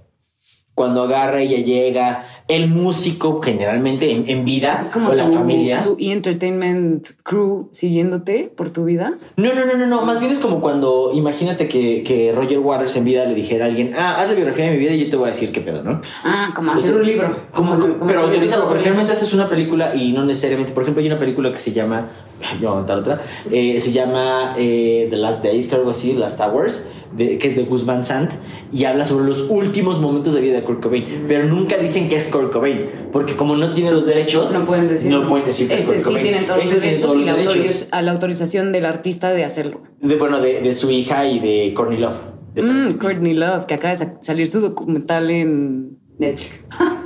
Cuando 0.79 1.03
agarra, 1.03 1.43
ella 1.43 1.59
llega, 1.59 2.25
el 2.47 2.69
músico 2.69 3.43
generalmente 3.43 4.11
en, 4.12 4.25
en 4.29 4.45
vida 4.45 4.79
Es 4.81 4.93
como 4.93 5.11
o 5.11 5.14
la 5.14 5.25
tu, 5.27 5.33
familia. 5.33 5.83
tu 5.83 5.97
entertainment 5.99 7.07
crew 7.25 7.69
siguiéndote 7.73 8.51
por 8.57 8.71
tu 8.71 8.85
vida. 8.85 9.12
No, 9.37 9.53
no, 9.55 9.64
no, 9.67 9.77
no, 9.77 9.87
no. 9.87 10.03
Más 10.05 10.21
bien 10.21 10.31
es 10.33 10.38
como 10.38 10.61
cuando 10.61 11.11
imagínate 11.12 11.69
que, 11.69 12.03
que 12.05 12.33
Roger 12.33 12.61
Waters 12.61 12.95
en 12.97 13.05
vida 13.05 13.25
le 13.25 13.35
dijera 13.35 13.64
a 13.64 13.69
alguien, 13.69 13.93
ah, 13.97 14.21
haz 14.21 14.29
la 14.29 14.35
biografía 14.35 14.67
de 14.67 14.71
mi 14.73 14.79
vida 14.79 14.93
y 14.93 15.05
yo 15.05 15.11
te 15.11 15.17
voy 15.17 15.27
a 15.27 15.33
decir 15.33 15.51
qué 15.53 15.61
pedo, 15.61 15.83
¿no? 15.83 16.01
Ah, 16.25 16.53
como 16.55 16.73
hacer 16.73 16.95
un 16.95 17.05
libro. 17.05 17.37
Como, 17.53 17.73
como 17.73 17.87
pero 17.87 17.97
escribir 18.01 18.17
autorizado, 18.25 18.62
tu- 18.62 18.69
porque 18.69 18.83
generalmente 18.85 19.12
haces 19.14 19.33
una 19.35 19.49
película 19.49 19.95
y 19.97 20.12
no 20.12 20.25
necesariamente, 20.25 20.73
por 20.73 20.85
ejemplo, 20.85 21.01
hay 21.03 21.09
una 21.09 21.19
película 21.19 21.51
que 21.53 21.59
se 21.59 21.73
llama, 21.73 22.09
yo 22.61 22.69
voy 22.69 22.77
a 22.77 22.79
contar 22.79 22.99
otra, 22.99 23.21
eh, 23.51 23.81
se 23.81 23.93
llama 23.93 24.55
eh, 24.57 25.09
The 25.11 25.17
Last 25.17 25.43
Days, 25.45 25.67
creo 25.69 25.81
algo 25.81 25.91
así, 25.91 26.12
Last 26.14 26.41
Hours, 26.41 26.87
de, 27.16 27.38
que 27.38 27.49
es 27.49 27.57
de 27.57 27.64
Guzmán 27.64 28.05
Sant, 28.05 28.31
y 28.73 28.85
habla 28.85 29.05
sobre 29.05 29.27
los 29.27 29.49
últimos 29.51 30.01
momentos 30.01 30.35
de 30.35 30.40
vida 30.40 30.55
de 30.57 30.64
Kurt 30.64 30.83
Cobain, 30.83 31.25
pero 31.29 31.44
nunca 31.47 31.77
dicen 31.79 32.09
que 32.09 32.16
es 32.16 32.29
Kurt 32.29 32.53
Cobain, 32.53 32.87
porque 33.12 33.35
como 33.37 33.57
no 33.57 33.73
tiene 33.73 33.90
los 33.90 34.07
derechos, 34.07 34.53
No 34.53 34.64
pueden 34.66 34.88
decir. 34.88 35.11
no 35.11 35.27
pueden 35.27 35.47
decir 35.47 35.68
que 35.68 35.75
es 35.75 35.81
Este 35.81 35.92
Kurt 35.94 36.03
sí 36.03 36.09
Cobain. 36.09 36.23
tienen 36.25 36.47
todos 36.47 36.59
Este 36.64 36.71
los 36.75 36.81
tiene 36.81 36.87
derechos 36.87 37.03
todos 37.07 37.16
los 37.16 37.27
la, 37.27 37.37
derechos. 37.37 37.88
a 37.90 38.03
la 38.03 38.12
autorización 38.12 38.73
del 38.73 38.85
artista 38.87 39.31
de 39.33 39.44
hacerlo. 39.44 39.83
De, 40.01 40.16
bueno, 40.16 40.40
de, 40.40 40.61
de 40.61 40.75
su 40.75 40.90
hija 40.90 41.27
y 41.27 41.38
de 41.38 41.73
Courtney 41.75 41.99
Love. 41.99 42.14
de 42.55 42.62
Mm. 42.62 42.99
Courtney 42.99 43.35
Love, 43.35 43.66
que 43.66 43.75
acaba 43.75 43.90
de 43.90 43.97
sa- 43.97 44.14
salir 44.21 44.51
su 44.51 44.61
documental 44.61 45.31
en 45.31 45.99
Netflix. 46.18 46.68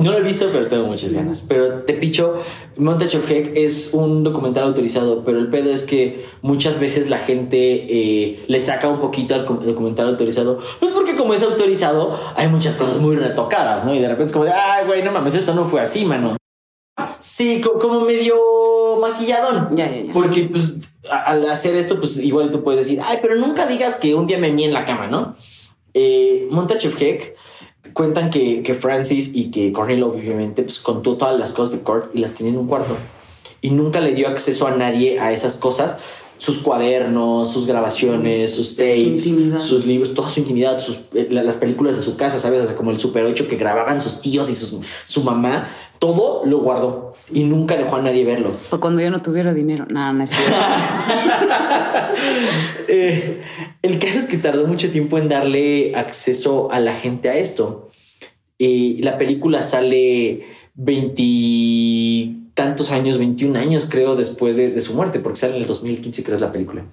No 0.00 0.12
lo 0.12 0.18
he 0.18 0.22
visto, 0.22 0.48
pero 0.50 0.66
tengo 0.66 0.86
muchas 0.86 1.12
ganas. 1.12 1.44
Pero 1.46 1.82
te 1.82 1.92
picho, 1.92 2.38
Montage 2.76 3.18
of 3.18 3.30
Heck 3.30 3.52
es 3.54 3.90
un 3.92 4.24
documental 4.24 4.64
autorizado, 4.64 5.24
pero 5.24 5.38
el 5.38 5.48
pedo 5.48 5.70
es 5.70 5.84
que 5.84 6.26
muchas 6.40 6.80
veces 6.80 7.10
la 7.10 7.18
gente 7.18 7.56
eh, 7.58 8.44
le 8.46 8.60
saca 8.60 8.88
un 8.88 8.98
poquito 8.98 9.34
al 9.34 9.44
documental 9.44 10.08
autorizado. 10.08 10.58
Pues 10.78 10.92
porque 10.92 11.16
como 11.16 11.34
es 11.34 11.42
autorizado, 11.42 12.18
hay 12.34 12.48
muchas 12.48 12.76
cosas 12.76 12.98
muy 12.98 13.16
retocadas, 13.16 13.84
¿no? 13.84 13.94
Y 13.94 13.98
de 13.98 14.08
repente 14.08 14.28
es 14.28 14.32
como 14.32 14.46
de, 14.46 14.52
ay, 14.52 14.86
güey, 14.86 15.02
no 15.02 15.12
mames, 15.12 15.34
esto 15.34 15.54
no 15.54 15.66
fue 15.66 15.82
así, 15.82 16.06
mano. 16.06 16.36
Sí, 17.18 17.60
como 17.60 18.00
medio 18.00 18.36
maquilladón. 19.00 19.76
Ya, 19.76 19.90
ya, 19.90 20.00
ya. 20.02 20.12
Porque, 20.14 20.44
pues, 20.44 20.80
al 21.10 21.48
hacer 21.50 21.74
esto, 21.76 21.98
pues 21.98 22.18
igual 22.18 22.50
tú 22.50 22.62
puedes 22.62 22.86
decir, 22.86 23.00
ay, 23.04 23.18
pero 23.20 23.36
nunca 23.36 23.66
digas 23.66 23.96
que 23.96 24.14
un 24.14 24.26
día 24.26 24.38
me 24.38 24.50
mié 24.50 24.66
en 24.66 24.72
la 24.72 24.86
cama, 24.86 25.08
¿no? 25.08 25.36
Eh, 25.92 26.48
Montage 26.50 26.88
of 26.88 27.00
Heck 27.00 27.36
cuentan 27.92 28.30
que, 28.30 28.62
que 28.62 28.74
Francis 28.74 29.32
y 29.34 29.50
que 29.50 29.72
Cornelio, 29.72 30.08
obviamente, 30.08 30.62
pues 30.62 30.80
contó 30.80 31.16
todas 31.16 31.38
las 31.38 31.52
cosas 31.52 31.78
de 31.78 31.80
Kurt 31.82 32.14
y 32.14 32.18
las 32.18 32.32
tenía 32.32 32.52
en 32.52 32.58
un 32.58 32.66
cuarto. 32.66 32.96
Y 33.62 33.70
nunca 33.70 34.00
le 34.00 34.14
dio 34.14 34.28
acceso 34.28 34.66
a 34.66 34.72
nadie 34.72 35.20
a 35.20 35.32
esas 35.32 35.56
cosas. 35.56 35.96
Sus 36.38 36.62
cuadernos, 36.62 37.52
sus 37.52 37.66
grabaciones, 37.66 38.54
sus 38.54 38.74
tapes, 38.74 39.22
sus 39.58 39.84
libros, 39.84 40.14
toda 40.14 40.30
su 40.30 40.40
intimidad, 40.40 40.78
sus, 40.80 41.00
eh, 41.12 41.28
las 41.30 41.56
películas 41.56 41.96
de 41.96 42.02
su 42.02 42.16
casa, 42.16 42.38
¿sabes? 42.38 42.62
O 42.62 42.66
sea, 42.66 42.76
como 42.76 42.90
el 42.90 42.96
Super 42.96 43.26
8 43.26 43.46
que 43.46 43.56
grababan 43.56 44.00
sus 44.00 44.22
tíos 44.22 44.48
y 44.48 44.56
sus, 44.56 44.74
su 45.04 45.22
mamá 45.22 45.68
todo 46.00 46.44
lo 46.46 46.58
guardó 46.60 47.14
y 47.30 47.44
nunca 47.44 47.76
dejó 47.76 47.94
a 47.96 48.02
nadie 48.02 48.24
verlo. 48.24 48.50
Pues 48.70 48.80
cuando 48.80 49.02
yo 49.02 49.10
no 49.10 49.20
tuviera 49.22 49.54
dinero, 49.54 49.84
nada, 49.88 50.12
no 50.14 50.24
eh, 52.88 53.42
el 53.82 53.98
caso 53.98 54.18
es 54.18 54.24
que 54.26 54.38
tardó 54.38 54.66
mucho 54.66 54.90
tiempo 54.90 55.18
en 55.18 55.28
darle 55.28 55.94
acceso 55.94 56.72
a 56.72 56.80
la 56.80 56.94
gente 56.94 57.28
a 57.28 57.36
esto. 57.36 57.90
Y 58.56 59.02
la 59.02 59.18
película 59.18 59.60
sale 59.62 60.46
veintitantos 60.74 62.92
años, 62.92 63.18
21 63.18 63.58
años 63.58 63.88
creo 63.90 64.16
después 64.16 64.56
de, 64.56 64.70
de, 64.70 64.80
su 64.80 64.94
muerte, 64.94 65.20
porque 65.20 65.40
sale 65.40 65.56
en 65.56 65.62
el 65.62 65.68
2015 65.68 66.24
creo 66.24 66.36
es 66.36 66.42
la 66.42 66.50
película. 66.50 66.86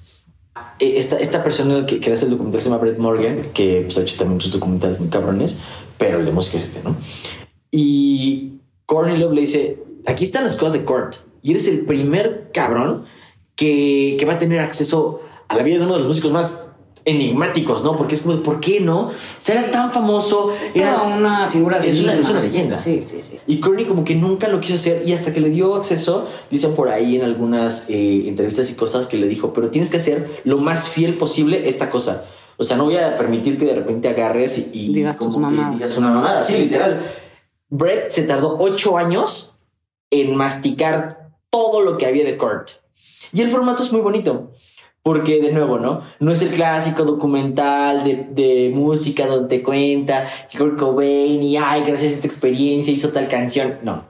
Esta, 0.79 1.17
esta 1.17 1.43
persona 1.43 1.85
que, 1.85 2.01
que 2.01 2.11
hace 2.11 2.25
el 2.25 2.31
documental 2.31 2.59
se 2.59 2.69
llama 2.69 2.81
Brett 2.81 2.97
Morgan, 2.97 3.51
que 3.53 3.83
pues, 3.85 3.97
ha 3.97 4.01
hecho 4.01 4.17
también 4.17 4.33
muchos 4.35 4.51
documentales 4.51 4.99
muy 4.99 5.07
cabrones, 5.07 5.61
pero 5.97 6.19
el 6.19 6.25
de 6.25 6.31
música 6.31 6.57
es 6.57 6.65
este, 6.65 6.83
¿no? 6.83 6.97
Y 7.71 8.56
Courtney 8.87 9.17
Love 9.17 9.33
le 9.33 9.41
dice, 9.41 9.83
aquí 10.05 10.23
están 10.23 10.43
las 10.43 10.55
cosas 10.55 10.73
de 10.73 10.85
Kurt 10.85 11.17
y 11.43 11.51
eres 11.51 11.67
el 11.67 11.81
primer 11.85 12.49
cabrón 12.53 13.05
que, 13.55 14.15
que 14.17 14.25
va 14.25 14.33
a 14.33 14.39
tener 14.39 14.59
acceso 14.59 15.21
a 15.47 15.55
la 15.55 15.63
vida 15.63 15.77
de 15.77 15.83
uno 15.83 15.93
de 15.93 15.99
los 15.99 16.07
músicos 16.07 16.31
más 16.31 16.61
enigmáticos, 17.07 17.83
¿no? 17.83 17.97
Porque 17.97 18.15
es 18.15 18.21
como, 18.21 18.41
¿por 18.43 18.59
qué 18.59 18.79
no? 18.79 19.07
O 19.07 19.11
sea, 19.37 19.55
eras 19.55 19.71
tan 19.71 19.91
famoso. 19.91 20.51
Era 20.73 20.95
una 21.17 21.49
figura 21.49 21.79
de 21.79 21.87
es 21.87 22.03
una, 22.03 22.13
es 22.15 22.29
una 22.29 22.41
leyenda. 22.41 22.77
Sí, 22.77 23.01
sí, 23.01 23.21
sí. 23.21 23.39
Y 23.47 23.59
Courtney 23.59 23.85
como 23.85 24.03
que 24.03 24.15
nunca 24.15 24.47
lo 24.47 24.59
quiso 24.59 24.75
hacer 24.75 25.03
y 25.05 25.13
hasta 25.13 25.33
que 25.33 25.39
le 25.39 25.49
dio 25.49 25.75
acceso, 25.75 26.27
dicen 26.51 26.73
por 26.73 26.89
ahí 26.89 27.15
en 27.15 27.23
algunas 27.23 27.89
eh, 27.89 28.27
entrevistas 28.27 28.69
y 28.71 28.75
cosas 28.75 29.07
que 29.07 29.17
le 29.17 29.27
dijo, 29.27 29.53
pero 29.53 29.69
tienes 29.69 29.89
que 29.89 29.97
hacer 29.97 30.41
lo 30.43 30.59
más 30.59 30.89
fiel 30.89 31.17
posible 31.17 31.67
esta 31.67 31.89
cosa. 31.89 32.25
O 32.57 32.63
sea, 32.63 32.75
no 32.75 32.85
voy 32.85 32.97
a 32.97 33.17
permitir 33.17 33.57
que 33.57 33.65
de 33.65 33.75
repente 33.75 34.09
agarres 34.09 34.57
y, 34.57 34.69
y 34.73 34.93
digas, 34.93 35.15
como 35.15 35.31
tus 35.31 35.41
mamadas. 35.41 35.75
digas 35.75 35.97
una 35.97 36.11
mamada, 36.11 36.43
sí, 36.43 36.57
literal. 36.57 37.26
Brett 37.69 38.11
se 38.11 38.23
tardó 38.23 38.57
ocho 38.59 38.97
años 38.97 39.53
en 40.09 40.35
masticar 40.35 41.31
todo 41.49 41.81
lo 41.81 41.97
que 41.97 42.05
había 42.05 42.23
de 42.23 42.37
Kurt. 42.37 42.71
Y 43.33 43.41
el 43.41 43.49
formato 43.49 43.83
es 43.83 43.91
muy 43.91 44.01
bonito. 44.01 44.51
Porque, 45.03 45.41
de 45.41 45.53
nuevo, 45.53 45.79
¿no? 45.79 46.01
No 46.19 46.31
es 46.33 46.41
el 46.41 46.49
clásico 46.49 47.03
documental 47.03 48.03
de, 48.03 48.27
de, 48.29 48.71
música 48.75 49.25
donde 49.25 49.57
te 49.57 49.63
cuenta 49.63 50.27
que 50.51 50.57
Kurt 50.57 50.77
Cobain 50.77 51.41
y, 51.41 51.55
ay, 51.55 51.83
gracias 51.85 52.11
a 52.11 52.15
esta 52.15 52.27
experiencia 52.27 52.93
hizo 52.93 53.09
tal 53.09 53.29
canción. 53.29 53.79
No. 53.83 54.03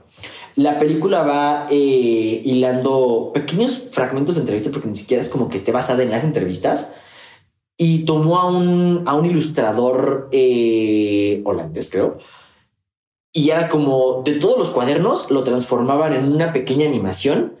La 0.56 0.76
película 0.76 1.22
va 1.22 1.68
eh, 1.70 2.42
hilando 2.44 3.30
pequeños 3.32 3.86
fragmentos 3.92 4.34
de 4.34 4.40
entrevistas 4.40 4.72
porque 4.72 4.88
ni 4.88 4.96
siquiera 4.96 5.20
es 5.20 5.28
como 5.28 5.48
que 5.48 5.56
esté 5.56 5.70
basada 5.70 6.02
en 6.02 6.10
las 6.10 6.24
entrevistas. 6.24 6.94
Y 7.76 8.04
tomó 8.04 8.40
a 8.40 8.50
un, 8.50 9.04
a 9.06 9.14
un 9.14 9.26
ilustrador 9.26 10.28
eh, 10.32 11.42
holandés, 11.44 11.90
creo, 11.90 12.18
y 13.32 13.50
era 13.50 13.68
como 13.68 14.22
de 14.24 14.34
todos 14.34 14.58
los 14.58 14.70
cuadernos 14.70 15.30
lo 15.30 15.44
transformaban 15.44 16.14
en 16.14 16.32
una 16.32 16.52
pequeña 16.52 16.86
animación 16.86 17.54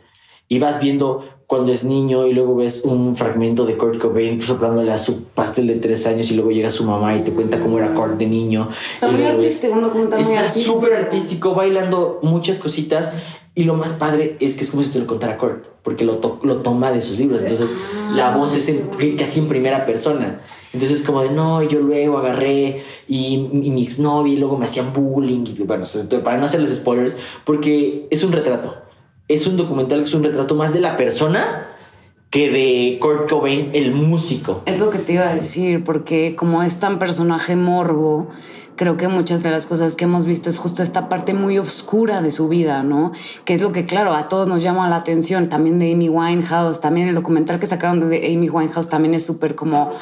y 0.48 0.58
vas 0.58 0.80
viendo 0.80 1.24
cuando 1.46 1.72
es 1.72 1.82
niño 1.84 2.26
y 2.26 2.34
luego 2.34 2.56
ves 2.56 2.84
un 2.84 3.16
fragmento 3.16 3.64
de 3.64 3.78
Kurt 3.78 3.98
Cobain 3.98 4.40
soplándole 4.42 4.92
a 4.92 4.98
su 4.98 5.24
pastel 5.24 5.66
de 5.66 5.76
tres 5.76 6.06
años 6.06 6.30
y 6.30 6.34
luego 6.34 6.50
llega 6.50 6.68
su 6.68 6.84
mamá 6.84 7.16
y 7.16 7.22
te 7.22 7.32
cuenta 7.32 7.58
cómo 7.58 7.78
era 7.78 7.94
Kurt 7.94 8.18
de 8.18 8.26
niño. 8.26 8.68
Está 8.94 9.10
muy 9.10 9.22
artístico, 9.24 9.72
un 9.72 9.82
documental 9.82 10.18
muy 10.22 10.28
Está 10.34 10.40
artístico. 10.40 10.74
súper 10.74 10.92
artístico, 10.94 11.54
bailando 11.54 12.18
muchas 12.22 12.58
cositas 12.58 13.14
y 13.58 13.64
lo 13.64 13.74
más 13.74 13.94
padre 13.94 14.36
es 14.38 14.54
que 14.54 14.62
es 14.62 14.70
como 14.70 14.84
si 14.84 14.92
te 14.92 15.00
lo 15.00 15.08
contara 15.08 15.36
Kurt, 15.36 15.66
porque 15.82 16.04
lo, 16.04 16.18
to 16.18 16.38
lo 16.44 16.58
toma 16.58 16.92
de 16.92 17.00
sus 17.00 17.18
libros. 17.18 17.42
Entonces 17.42 17.68
Ah. 18.08 18.12
la 18.14 18.36
voz 18.36 18.54
es 18.54 18.68
en, 18.68 19.16
casi 19.16 19.40
en 19.40 19.48
primera 19.48 19.84
persona. 19.84 20.42
Entonces 20.72 21.02
como 21.02 21.22
de, 21.22 21.30
no, 21.30 21.60
yo 21.64 21.80
luego 21.80 22.18
agarré 22.18 22.84
y, 23.08 23.48
y 23.52 23.70
mi 23.70 23.82
exnovia 23.82 24.32
y 24.32 24.36
luego 24.36 24.56
me 24.56 24.64
hacían 24.64 24.92
bullying. 24.92 25.44
Y 25.44 25.64
bueno, 25.64 25.86
para 26.22 26.38
no 26.38 26.46
hacerles 26.46 26.76
spoilers, 26.76 27.16
porque 27.44 28.06
es 28.10 28.22
un 28.22 28.30
retrato. 28.30 28.76
Es 29.26 29.48
un 29.48 29.56
documental 29.56 29.98
que 29.98 30.04
es 30.04 30.14
un 30.14 30.22
retrato 30.22 30.54
más 30.54 30.72
de 30.72 30.78
la 30.78 30.96
persona 30.96 31.66
que 32.30 32.50
de 32.50 32.98
Kurt 33.00 33.28
Cobain, 33.28 33.70
el 33.72 33.92
músico. 33.92 34.62
Es 34.66 34.78
lo 34.78 34.90
que 34.90 34.98
te 34.98 35.14
iba 35.14 35.28
a 35.28 35.34
decir, 35.34 35.82
porque 35.82 36.36
como 36.36 36.62
es 36.62 36.78
tan 36.78 37.00
personaje 37.00 37.56
morbo, 37.56 38.28
creo 38.78 38.96
que 38.96 39.08
muchas 39.08 39.42
de 39.42 39.50
las 39.50 39.66
cosas 39.66 39.94
que 39.94 40.04
hemos 40.04 40.24
visto 40.24 40.48
es 40.48 40.56
justo 40.56 40.82
esta 40.82 41.10
parte 41.10 41.34
muy 41.34 41.58
oscura 41.58 42.22
de 42.22 42.30
su 42.30 42.48
vida, 42.48 42.82
¿no? 42.82 43.12
Que 43.44 43.52
es 43.52 43.60
lo 43.60 43.72
que, 43.72 43.84
claro, 43.84 44.14
a 44.14 44.28
todos 44.28 44.48
nos 44.48 44.62
llama 44.62 44.88
la 44.88 44.96
atención, 44.96 45.50
también 45.50 45.78
de 45.78 45.92
Amy 45.92 46.08
Winehouse, 46.08 46.80
también 46.80 47.08
el 47.08 47.14
documental 47.14 47.60
que 47.60 47.66
sacaron 47.66 48.08
de 48.08 48.34
Amy 48.34 48.48
Winehouse 48.48 48.88
también 48.88 49.12
es 49.12 49.26
súper 49.26 49.54
como... 49.54 49.92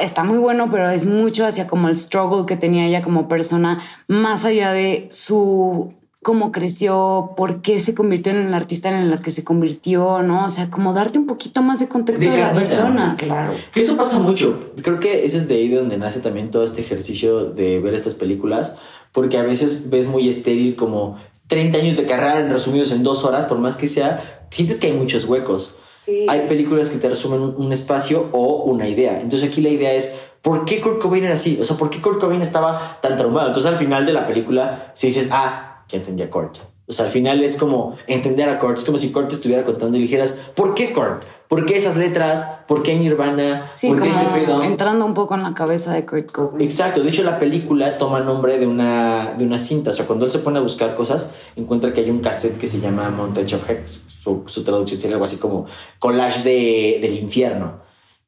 Está 0.00 0.24
muy 0.24 0.38
bueno, 0.38 0.70
pero 0.70 0.90
es 0.90 1.06
mucho 1.06 1.46
hacia 1.46 1.66
como 1.66 1.88
el 1.88 1.96
struggle 1.96 2.44
que 2.46 2.56
tenía 2.56 2.86
ella 2.86 3.00
como 3.02 3.28
persona, 3.28 3.78
más 4.08 4.44
allá 4.44 4.72
de 4.72 5.08
su 5.10 5.94
cómo 6.22 6.52
creció, 6.52 7.32
por 7.36 7.62
qué 7.62 7.80
se 7.80 7.94
convirtió 7.94 8.32
en 8.32 8.38
el 8.46 8.54
artista 8.54 8.88
en 8.88 9.12
el 9.12 9.20
que 9.20 9.32
se 9.32 9.42
convirtió, 9.42 10.22
¿no? 10.22 10.46
O 10.46 10.50
sea, 10.50 10.70
como 10.70 10.92
darte 10.92 11.18
un 11.18 11.26
poquito 11.26 11.62
más 11.62 11.80
de 11.80 11.88
contexto 11.88 12.24
de, 12.24 12.30
de 12.30 12.38
la 12.38 12.54
persona, 12.54 13.16
claro. 13.18 13.54
Que 13.72 13.80
eso 13.80 13.96
pasa 13.96 14.20
mucho. 14.20 14.70
Creo 14.82 15.00
que 15.00 15.24
ese 15.24 15.38
es 15.38 15.48
de 15.48 15.56
ahí 15.56 15.68
de 15.68 15.76
donde 15.76 15.98
nace 15.98 16.20
también 16.20 16.50
todo 16.50 16.64
este 16.64 16.80
ejercicio 16.80 17.46
de 17.46 17.80
ver 17.80 17.94
estas 17.94 18.14
películas, 18.14 18.76
porque 19.10 19.36
a 19.36 19.42
veces 19.42 19.90
ves 19.90 20.06
muy 20.06 20.28
estéril 20.28 20.76
como 20.76 21.18
30 21.48 21.78
años 21.78 21.96
de 21.96 22.06
carrera 22.06 22.48
resumidos 22.48 22.92
en 22.92 23.02
dos 23.02 23.24
horas, 23.24 23.46
por 23.46 23.58
más 23.58 23.76
que 23.76 23.88
sea, 23.88 24.46
sientes 24.50 24.78
que 24.78 24.86
hay 24.86 24.92
muchos 24.92 25.24
huecos. 25.24 25.74
Sí. 25.98 26.26
Hay 26.28 26.46
películas 26.48 26.88
que 26.88 26.98
te 26.98 27.08
resumen 27.08 27.40
un, 27.40 27.56
un 27.56 27.72
espacio 27.72 28.28
o 28.30 28.62
una 28.64 28.88
idea. 28.88 29.20
Entonces 29.20 29.48
aquí 29.48 29.60
la 29.60 29.70
idea 29.70 29.92
es, 29.92 30.14
¿por 30.40 30.64
qué 30.64 30.80
Kurt 30.80 31.00
Cobain 31.00 31.24
era 31.24 31.34
así? 31.34 31.58
O 31.60 31.64
sea, 31.64 31.76
¿por 31.76 31.90
qué 31.90 32.00
Kurt 32.00 32.20
Cobain 32.20 32.42
estaba 32.42 32.98
tan 33.02 33.16
traumado? 33.16 33.48
Entonces 33.48 33.70
al 33.70 33.76
final 33.76 34.06
de 34.06 34.12
la 34.12 34.26
película, 34.26 34.92
si 34.94 35.08
dices, 35.08 35.28
ah, 35.30 35.71
ya 35.92 35.98
entendí 35.98 36.22
a 36.22 36.30
Kurt. 36.30 36.58
O 36.88 36.92
sea, 36.92 37.06
al 37.06 37.12
final 37.12 37.42
es 37.42 37.56
como 37.56 37.96
entender 38.06 38.48
a 38.48 38.58
Kurt. 38.58 38.78
Es 38.78 38.84
como 38.84 38.98
si 38.98 39.12
Kurt 39.12 39.32
estuviera 39.32 39.64
contando 39.64 39.96
y 39.96 40.00
dijeras, 40.00 40.40
¿por 40.54 40.74
qué 40.74 40.92
Kurt? 40.92 41.22
¿Por 41.48 41.66
qué 41.66 41.76
esas 41.76 41.96
letras? 41.96 42.48
¿Por 42.66 42.82
qué 42.82 42.94
Nirvana? 42.96 43.70
Sí, 43.74 43.88
¿Por 43.88 44.00
qué 44.00 44.08
este 44.08 44.26
pedo? 44.26 44.62
entrando 44.62 45.04
un 45.04 45.14
poco 45.14 45.34
en 45.34 45.42
la 45.42 45.54
cabeza 45.54 45.92
de 45.92 46.04
Kurt 46.06 46.32
Cobain. 46.32 46.60
Exacto. 46.62 47.02
De 47.02 47.08
hecho, 47.08 47.22
la 47.22 47.38
película 47.38 47.96
toma 47.96 48.20
nombre 48.20 48.58
de 48.58 48.66
una, 48.66 49.34
de 49.34 49.44
una 49.44 49.58
cinta. 49.58 49.90
O 49.90 49.92
sea, 49.92 50.06
cuando 50.06 50.24
él 50.24 50.30
se 50.30 50.40
pone 50.40 50.58
a 50.58 50.62
buscar 50.62 50.94
cosas, 50.94 51.32
encuentra 51.54 51.92
que 51.92 52.00
hay 52.00 52.10
un 52.10 52.20
cassette 52.20 52.58
que 52.58 52.66
se 52.66 52.80
llama 52.80 53.10
Montage 53.10 53.54
of 53.54 53.68
Heck. 53.68 53.86
Su, 53.86 54.42
su 54.46 54.64
traducción 54.64 55.00
sería 55.00 55.16
algo 55.16 55.26
así 55.26 55.36
como 55.36 55.66
collage 55.98 56.42
de, 56.42 56.98
del 57.00 57.18
infierno. 57.18 57.82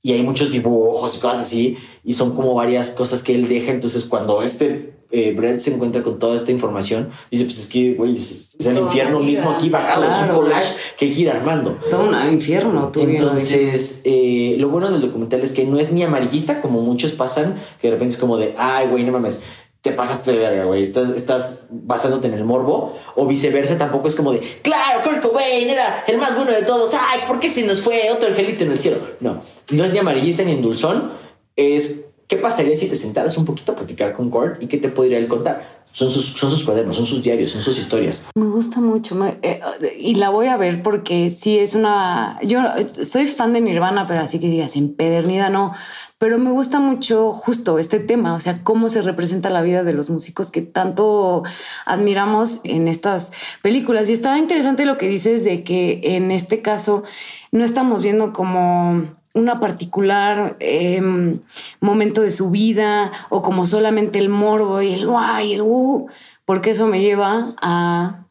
Y 0.05 0.12
hay 0.12 0.23
muchos 0.23 0.53
dibujos 0.53 1.17
y 1.17 1.21
cosas 1.21 1.40
así. 1.40 1.79
Y 2.05 2.12
son 2.12 2.37
como 2.37 2.55
varias 2.55 2.90
cosas 2.90 3.23
que 3.23 3.35
él 3.35 3.49
deja. 3.49 3.73
Entonces, 3.73 4.05
cuando 4.05 4.43
este 4.43 4.93
eh, 5.11 5.33
Brett 5.33 5.61
se 5.61 5.73
encuentra 5.73 6.03
con 6.03 6.19
toda 6.19 6.37
esta 6.37 6.51
información, 6.51 7.11
dice, 7.31 7.45
pues 7.45 7.59
es 7.59 7.67
que, 7.69 7.95
güey, 7.95 8.17
es, 8.17 8.55
es 8.59 8.67
el 8.67 8.77
infierno 8.77 9.19
mismo 9.21 9.51
aquí 9.51 9.71
bajado, 9.71 10.05
es 10.05 10.12
un 10.14 10.25
claro. 10.25 10.35
collage 10.35 10.75
que 10.99 11.07
hay 11.07 11.14
que 11.14 11.21
ir 11.23 11.31
armando. 11.31 11.79
Todo 11.90 12.11
un 12.11 12.33
infierno, 12.33 12.90
tú. 12.93 13.01
Entonces, 13.01 14.03
eh, 14.05 14.57
lo 14.59 14.69
bueno 14.69 14.90
del 14.90 15.01
documental 15.01 15.40
es 15.40 15.53
que 15.53 15.64
no 15.64 15.79
es 15.79 15.90
ni 15.90 16.03
amarillista 16.03 16.61
como 16.61 16.83
muchos 16.83 17.12
pasan, 17.12 17.59
que 17.81 17.87
de 17.87 17.95
repente 17.95 18.14
es 18.14 18.21
como 18.21 18.37
de, 18.37 18.55
ay, 18.59 18.88
güey, 18.88 19.05
no 19.05 19.12
mames, 19.12 19.43
te 19.85 19.93
pasaste 19.93 20.33
de 20.33 20.38
verga, 20.38 20.64
güey, 20.64 20.83
estás, 20.83 21.11
estás 21.11 21.64
basándote 21.71 22.27
en 22.27 22.33
el 22.33 22.43
morbo, 22.43 22.97
o 23.17 23.27
viceversa, 23.27 23.77
tampoco 23.77 24.09
es 24.09 24.14
como 24.14 24.33
de, 24.33 24.40
claro, 24.62 25.03
Kurt 25.05 25.21
Cobain 25.21 25.69
era 25.69 26.05
el 26.09 26.17
más 26.17 26.35
bueno 26.37 26.53
de 26.53 26.62
todos, 26.62 26.93
ay, 26.95 27.21
¿por 27.27 27.38
qué 27.38 27.51
se 27.51 27.64
nos 27.64 27.83
fue 27.83 28.11
otro 28.11 28.31
angelito 28.31 28.64
en 28.64 28.73
el 28.73 28.79
cielo? 28.79 28.97
No, 29.21 29.43
no 29.70 29.85
es 29.85 29.92
ni 29.92 29.98
amarillista 29.98 30.44
ni 30.44 30.53
endulzón, 30.53 31.12
es 31.57 32.05
¿Qué 32.29 32.37
pasaría 32.37 32.74
si 32.74 32.88
te 32.88 32.96
sentaras 32.96 33.37
un 33.37 33.44
poquito 33.44 33.72
a 33.72 33.77
platicar 33.77 34.12
con 34.12 34.31
Kurt 34.31 34.62
y 34.62 34.66
qué 34.66 34.79
te 34.79 34.88
podría 34.88 35.18
él 35.18 35.29
contar? 35.29 35.85
Son 35.92 36.11
sus, 36.11 36.33
son 36.33 36.50
sus 36.50 36.64
cuadernos, 36.64 36.96
son 36.96 37.07
sus 37.07 37.22
diarios, 37.22 37.53
son 37.53 37.62
sus 37.62 37.79
historias. 37.79 38.27
Me 38.35 38.46
gusta 38.46 38.81
mucho 38.81 39.14
me, 39.14 39.38
eh, 39.42 39.61
y 39.96 40.16
la 40.16 40.31
voy 40.31 40.48
a 40.48 40.57
ver 40.57 40.83
porque 40.83 41.31
sí 41.31 41.57
es 41.59 41.74
una... 41.74 42.40
Yo 42.42 42.61
soy 43.05 43.29
fan 43.29 43.53
de 43.53 43.61
Nirvana, 43.61 44.09
pero 44.09 44.20
así 44.20 44.40
que 44.40 44.48
digas, 44.48 44.74
empedernida 44.74 45.50
no. 45.50 45.72
Pero 46.18 46.38
me 46.38 46.50
gusta 46.50 46.81
mucho 46.81 47.33
justo 47.33 47.79
este 47.79 48.00
tema, 48.00 48.35
o 48.35 48.40
sea, 48.40 48.64
cómo 48.64 48.88
se 48.88 49.03
representa 49.03 49.50
la 49.50 49.62
vida 49.62 49.85
de 49.85 49.92
los 49.92 50.11
músicos 50.11 50.50
que 50.50 50.62
tanto 50.62 51.44
admiramos 51.87 52.61
en 52.64 52.88
estas 52.88 53.31
películas. 53.62 54.09
Y 54.09 54.14
está 54.14 54.37
interesante 54.38 54.87
lo 54.87 54.98
que 54.98 55.09
dices 55.09 55.44
de 55.44 55.62
que 55.62 56.00
en 56.03 56.33
este 56.33 56.62
caso 56.62 57.05
no 57.53 57.62
estamos 57.62 58.03
viendo 58.03 58.33
como 58.33 59.05
una 59.35 59.61
particular 59.61 60.57
em, 60.61 61.40
momento 61.81 62.23
de 62.23 62.31
su 62.31 62.51
vida 62.51 63.12
o 63.29 63.42
como 63.42 63.66
solamente 63.66 64.18
el 64.18 64.29
morbo 64.29 64.81
y 64.81 64.94
el 64.94 65.07
guay 65.07 65.51
y 65.51 65.55
el 65.55 65.62
uh, 65.62 66.09
porque 66.44 66.70
eso 66.70 66.87
me 66.87 67.01
lleva 67.01 67.55
a 67.61 68.27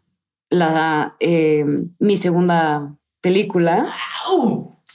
la, 0.49 1.15
em, 1.19 1.89
mi 1.99 2.17
segunda 2.17 2.95
película. 3.21 3.93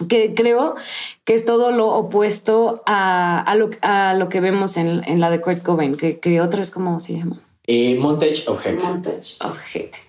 Que 0.09 0.33
creo 0.33 0.77
que 1.25 1.35
es 1.35 1.45
todo 1.45 1.73
lo 1.73 1.89
opuesto 1.89 2.83
a, 2.87 3.53
lo, 3.57 3.71
a 3.83 4.15
lo, 4.15 4.29
que 4.29 4.41
vemos 4.41 4.77
en, 4.77 5.03
en, 5.05 5.21
la 5.21 5.29
de 5.29 5.41
Kurt 5.41 5.65
Cobain, 5.65 5.97
que, 5.97 6.21
que 6.21 6.41
otra 6.41 6.63
es 6.63 6.71
como 6.71 7.01
se 7.01 7.19
llama. 7.19 7.41
Eh, 7.67 7.97
Montage 7.97 8.45
of 8.47 8.65
Heck. 8.65 8.83
Montage 8.83 9.37
of 9.41 9.59
Heck. 9.75 10.08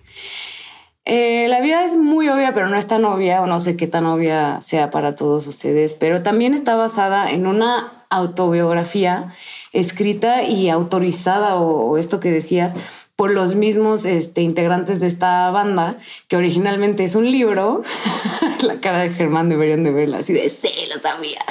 Eh, 1.06 1.48
la 1.48 1.60
vida 1.60 1.84
es 1.84 1.96
muy 1.96 2.28
obvia, 2.28 2.52
pero 2.52 2.68
no 2.68 2.76
es 2.76 2.86
tan 2.86 3.04
obvia, 3.04 3.42
o 3.42 3.46
no 3.46 3.58
sé 3.60 3.76
qué 3.76 3.86
tan 3.86 4.06
obvia 4.06 4.60
sea 4.60 4.90
para 4.90 5.16
todos 5.16 5.46
ustedes, 5.46 5.94
pero 5.94 6.22
también 6.22 6.52
está 6.54 6.76
basada 6.76 7.30
en 7.30 7.46
una 7.46 8.04
autobiografía 8.10 9.32
escrita 9.72 10.42
y 10.42 10.68
autorizada, 10.68 11.56
o, 11.56 11.96
esto 11.96 12.20
que 12.20 12.30
decías, 12.30 12.74
por 13.16 13.30
los 13.30 13.54
mismos 13.54 14.04
este, 14.04 14.42
integrantes 14.42 15.00
de 15.00 15.06
esta 15.06 15.50
banda, 15.50 15.96
que 16.28 16.36
originalmente 16.36 17.04
es 17.04 17.14
un 17.14 17.30
libro. 17.30 17.82
la 18.62 18.80
cara 18.80 19.00
de 19.00 19.10
Germán 19.10 19.48
deberían 19.48 19.84
de 19.84 19.92
verla, 19.92 20.18
así 20.18 20.32
de, 20.32 20.48
sí, 20.50 20.70
lo 20.94 21.00
sabía. 21.00 21.44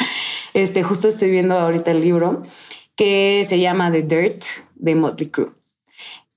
Este, 0.54 0.84
justo 0.84 1.08
estoy 1.08 1.32
viendo 1.32 1.58
ahorita 1.58 1.92
el 1.92 2.02
libro 2.02 2.44
que 2.96 3.46
se 3.48 3.60
llama 3.60 3.92
The 3.92 4.04
Dirt 4.04 4.44
de 4.76 4.96
Motley 4.96 5.30
Crue. 5.30 5.59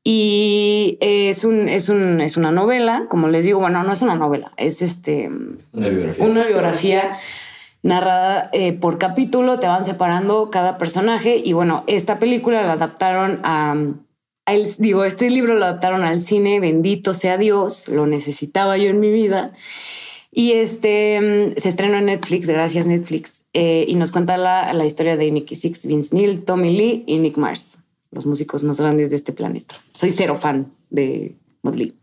Y 0.05 0.99
es, 1.01 1.45
un, 1.45 1.69
es, 1.69 1.89
un, 1.89 2.21
es 2.21 2.37
una 2.37 2.51
novela, 2.51 3.07
como 3.09 3.29
les 3.29 3.45
digo, 3.45 3.61
bueno, 3.61 3.85
no 3.85 3.93
es 3.93 4.03
una 4.03 4.17
novela, 4.17 4.51
es 4.57 4.83
este, 4.83 5.31
una 5.73 5.89
biografía, 5.89 6.25
una 6.25 6.45
biografía 6.45 7.11
narrada 7.83 8.51
eh, 8.53 8.73
por 8.73 8.99
capítulo, 8.99 9.61
te 9.61 9.69
van 9.69 9.85
separando 9.85 10.51
cada 10.51 10.77
personaje 10.77 11.41
y 11.45 11.53
bueno, 11.53 11.85
esta 11.87 12.19
película 12.19 12.63
la 12.63 12.73
adaptaron 12.73 13.41
a, 13.45 13.77
digo, 14.79 15.05
este 15.05 15.31
libro 15.31 15.55
lo 15.55 15.65
adaptaron 15.65 16.03
al 16.03 16.19
cine, 16.19 16.59
bendito 16.59 17.15
sea 17.15 17.39
Dios, 17.39 17.89
lo 17.89 18.07
necesitaba 18.07 18.77
yo 18.79 18.89
en 18.91 18.99
mi 18.99 19.11
vida. 19.13 19.53
Y 20.35 20.53
este 20.53 21.53
se 21.59 21.69
estrenó 21.69 21.99
en 21.99 22.07
Netflix, 22.07 22.49
gracias 22.49 22.87
Netflix, 22.87 23.43
eh, 23.53 23.85
y 23.87 23.95
nos 23.97 24.11
cuenta 24.13 24.39
la, 24.39 24.73
la 24.73 24.87
historia 24.87 25.17
de 25.17 25.31
Nicky 25.31 25.55
Six, 25.55 25.85
Vince 25.85 26.17
Neil, 26.17 26.43
Tommy 26.43 26.77
Lee 26.77 27.05
y 27.07 27.19
Nick 27.19 27.37
Mars 27.37 27.72
los 28.13 28.27
músicos 28.27 28.63
más 28.63 28.79
grandes 28.79 29.11
de 29.11 29.17
este 29.17 29.33
planeta. 29.33 29.75
Soy 29.95 30.13
cero 30.13 30.37
fan 30.37 30.71
de 30.91 31.35
Motley. 31.63 31.95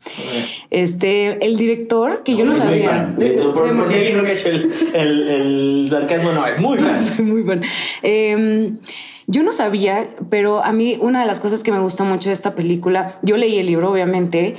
Este, 0.69 1.45
el 1.45 1.55
director, 1.57 2.23
que 2.23 2.35
yo 2.35 2.45
no, 2.45 2.53
sabía. 2.53 3.15
por, 3.15 3.85
si 3.87 4.13
no 4.13 4.23
ha 4.23 4.31
hecho 4.31 4.49
el, 4.49 4.71
el, 4.93 5.87
sarcasmo, 5.89 6.31
no, 6.31 6.45
es 6.47 6.59
muy 6.59 6.77
fan. 7.17 7.25
muy 7.25 7.43
fan. 7.43 7.61
Em, 8.01 8.79
yo 9.27 9.43
no 9.43 9.51
sabía, 9.51 10.15
pero 10.29 10.63
a 10.63 10.71
mí 10.71 10.97
una 10.99 11.21
de 11.21 11.27
las 11.27 11.39
cosas 11.39 11.61
que 11.63 11.71
me 11.71 11.79
gustó 11.79 12.05
mucho 12.05 12.29
de 12.29 12.33
esta 12.33 12.55
película, 12.55 13.19
yo 13.21 13.37
leí 13.37 13.59
el 13.59 13.67
libro, 13.67 13.91
obviamente, 13.91 14.55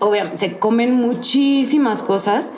obviamente 0.00 0.38
se 0.38 0.58
comen 0.58 0.94
muchísimas 0.94 2.02
cosas, 2.02 2.50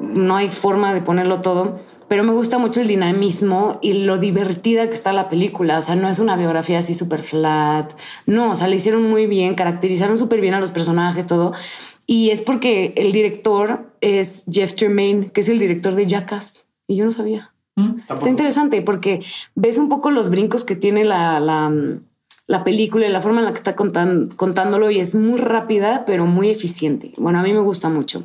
no 0.00 0.36
hay 0.36 0.50
forma 0.50 0.94
de 0.94 1.02
ponerlo 1.02 1.42
todo, 1.42 1.80
pero 2.14 2.22
me 2.22 2.32
gusta 2.32 2.58
mucho 2.58 2.80
el 2.80 2.86
dinamismo 2.86 3.80
y 3.82 4.04
lo 4.04 4.18
divertida 4.18 4.86
que 4.86 4.94
está 4.94 5.12
la 5.12 5.28
película. 5.28 5.78
O 5.78 5.82
sea, 5.82 5.96
no 5.96 6.08
es 6.08 6.20
una 6.20 6.36
biografía 6.36 6.78
así 6.78 6.94
súper 6.94 7.24
flat. 7.24 7.92
No, 8.24 8.52
o 8.52 8.54
sea, 8.54 8.68
le 8.68 8.76
hicieron 8.76 9.02
muy 9.10 9.26
bien, 9.26 9.56
caracterizaron 9.56 10.16
súper 10.16 10.40
bien 10.40 10.54
a 10.54 10.60
los 10.60 10.70
personajes, 10.70 11.26
todo. 11.26 11.54
Y 12.06 12.30
es 12.30 12.40
porque 12.40 12.92
el 12.96 13.10
director 13.10 13.90
es 14.00 14.44
Jeff 14.48 14.76
Tremaine, 14.76 15.32
que 15.32 15.40
es 15.40 15.48
el 15.48 15.58
director 15.58 15.96
de 15.96 16.06
Jackass. 16.06 16.64
Y 16.86 16.94
yo 16.94 17.04
no 17.04 17.10
sabía. 17.10 17.52
Mm, 17.74 18.02
está 18.08 18.28
interesante 18.28 18.80
porque 18.82 19.20
ves 19.56 19.76
un 19.76 19.88
poco 19.88 20.12
los 20.12 20.30
brincos 20.30 20.62
que 20.62 20.76
tiene 20.76 21.04
la, 21.04 21.40
la, 21.40 21.72
la 22.46 22.62
película 22.62 23.08
y 23.08 23.10
la 23.10 23.22
forma 23.22 23.40
en 23.40 23.46
la 23.46 23.52
que 23.52 23.58
está 23.58 23.74
contándolo 23.74 24.88
y 24.88 25.00
es 25.00 25.16
muy 25.16 25.40
rápida, 25.40 26.04
pero 26.06 26.26
muy 26.26 26.48
eficiente. 26.48 27.10
Bueno, 27.16 27.40
a 27.40 27.42
mí 27.42 27.52
me 27.52 27.58
gusta 27.58 27.88
mucho. 27.88 28.22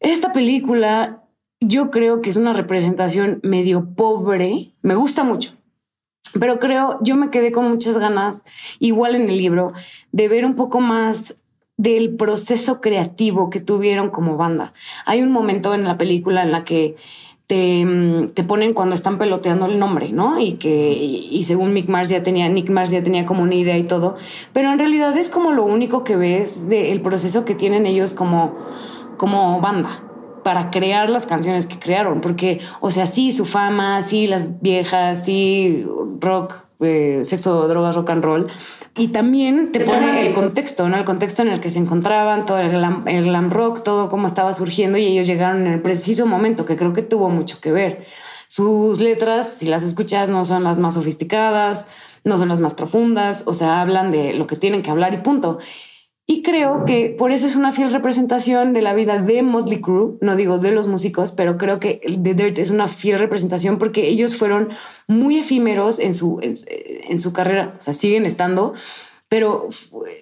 Esta 0.00 0.32
película 0.32 1.22
yo 1.60 1.90
creo 1.90 2.22
que 2.22 2.30
es 2.30 2.36
una 2.36 2.52
representación 2.52 3.40
medio 3.42 3.94
pobre. 3.94 4.72
Me 4.82 4.94
gusta 4.94 5.24
mucho. 5.24 5.52
Pero 6.38 6.58
creo, 6.58 6.98
yo 7.02 7.16
me 7.16 7.30
quedé 7.30 7.52
con 7.52 7.68
muchas 7.68 7.96
ganas, 7.96 8.44
igual 8.78 9.14
en 9.14 9.30
el 9.30 9.38
libro, 9.38 9.68
de 10.12 10.28
ver 10.28 10.44
un 10.44 10.54
poco 10.54 10.80
más 10.80 11.36
del 11.76 12.16
proceso 12.16 12.80
creativo 12.80 13.50
que 13.50 13.60
tuvieron 13.60 14.10
como 14.10 14.36
banda. 14.36 14.72
Hay 15.06 15.22
un 15.22 15.30
momento 15.30 15.74
en 15.74 15.84
la 15.84 15.96
película 15.96 16.42
en 16.42 16.52
la 16.52 16.64
que 16.64 16.96
te, 17.46 17.84
mm, 17.84 18.30
te, 18.34 18.44
ponen 18.44 18.74
cuando 18.74 18.94
están 18.94 19.16
peloteando 19.16 19.66
el 19.66 19.78
nombre, 19.78 20.10
¿no? 20.10 20.38
Y 20.38 20.54
que, 20.54 20.92
y, 20.92 21.42
según 21.44 21.72
Mick 21.72 21.88
Mars 21.88 22.10
ya 22.10 22.22
tenía, 22.22 22.46
Nick 22.48 22.68
Mars 22.68 22.90
ya 22.90 23.02
tenía 23.02 23.24
como 23.24 23.42
una 23.42 23.54
idea 23.54 23.78
y 23.78 23.84
todo, 23.84 24.16
pero 24.52 24.70
en 24.70 24.78
realidad 24.78 25.16
es 25.16 25.30
como 25.30 25.52
lo 25.52 25.64
único 25.64 26.04
que 26.04 26.16
ves 26.16 26.68
del 26.68 27.00
proceso 27.00 27.46
que 27.46 27.54
tienen 27.54 27.86
ellos 27.86 28.12
como, 28.12 28.54
como 29.16 29.60
banda 29.62 30.07
para 30.42 30.70
crear 30.70 31.10
las 31.10 31.26
canciones 31.26 31.66
que 31.66 31.78
crearon, 31.78 32.20
porque, 32.20 32.60
o 32.80 32.90
sea, 32.90 33.06
sí, 33.06 33.32
su 33.32 33.46
fama, 33.46 34.02
sí, 34.02 34.26
las 34.26 34.60
viejas, 34.60 35.24
sí, 35.24 35.84
rock, 36.20 36.54
eh, 36.80 37.20
sexo, 37.24 37.66
drogas, 37.68 37.96
rock 37.96 38.10
and 38.10 38.24
roll, 38.24 38.48
y 38.96 39.08
también 39.08 39.72
te 39.72 39.80
pone 39.80 40.26
el 40.26 40.34
contexto, 40.34 40.88
¿no? 40.88 40.96
El 40.96 41.04
contexto 41.04 41.42
en 41.42 41.48
el 41.48 41.60
que 41.60 41.70
se 41.70 41.78
encontraban, 41.78 42.46
todo 42.46 42.58
el 42.58 42.70
glam, 42.70 43.06
el 43.06 43.24
glam 43.24 43.50
rock, 43.50 43.82
todo 43.82 44.08
cómo 44.10 44.26
estaba 44.26 44.54
surgiendo 44.54 44.98
y 44.98 45.06
ellos 45.06 45.26
llegaron 45.26 45.66
en 45.66 45.72
el 45.74 45.82
preciso 45.82 46.26
momento, 46.26 46.66
que 46.66 46.76
creo 46.76 46.92
que 46.92 47.02
tuvo 47.02 47.28
mucho 47.28 47.60
que 47.60 47.72
ver. 47.72 48.06
Sus 48.48 49.00
letras, 49.00 49.54
si 49.58 49.66
las 49.66 49.82
escuchas, 49.82 50.28
no 50.28 50.44
son 50.44 50.64
las 50.64 50.78
más 50.78 50.94
sofisticadas, 50.94 51.86
no 52.24 52.38
son 52.38 52.48
las 52.48 52.60
más 52.60 52.74
profundas, 52.74 53.44
o 53.46 53.54
sea, 53.54 53.80
hablan 53.80 54.10
de 54.10 54.34
lo 54.34 54.46
que 54.46 54.56
tienen 54.56 54.82
que 54.82 54.90
hablar 54.90 55.14
y 55.14 55.18
punto. 55.18 55.58
Y 56.30 56.42
creo 56.42 56.84
que 56.84 57.08
por 57.08 57.32
eso 57.32 57.46
es 57.46 57.56
una 57.56 57.72
fiel 57.72 57.90
representación 57.90 58.74
de 58.74 58.82
la 58.82 58.92
vida 58.92 59.18
de 59.18 59.40
Motley 59.40 59.80
Crue, 59.80 60.18
no 60.20 60.36
digo 60.36 60.58
de 60.58 60.72
los 60.72 60.86
músicos, 60.86 61.32
pero 61.32 61.56
creo 61.56 61.80
que 61.80 62.02
The 62.22 62.34
Dirt 62.34 62.58
es 62.58 62.70
una 62.70 62.86
fiel 62.86 63.18
representación 63.18 63.78
porque 63.78 64.08
ellos 64.08 64.36
fueron 64.36 64.68
muy 65.06 65.38
efímeros 65.38 65.98
en 65.98 66.12
su, 66.12 66.38
en, 66.42 67.18
su 67.18 67.32
carrera, 67.32 67.76
o 67.78 67.80
sea, 67.80 67.94
siguen 67.94 68.26
estando, 68.26 68.74
pero 69.30 69.70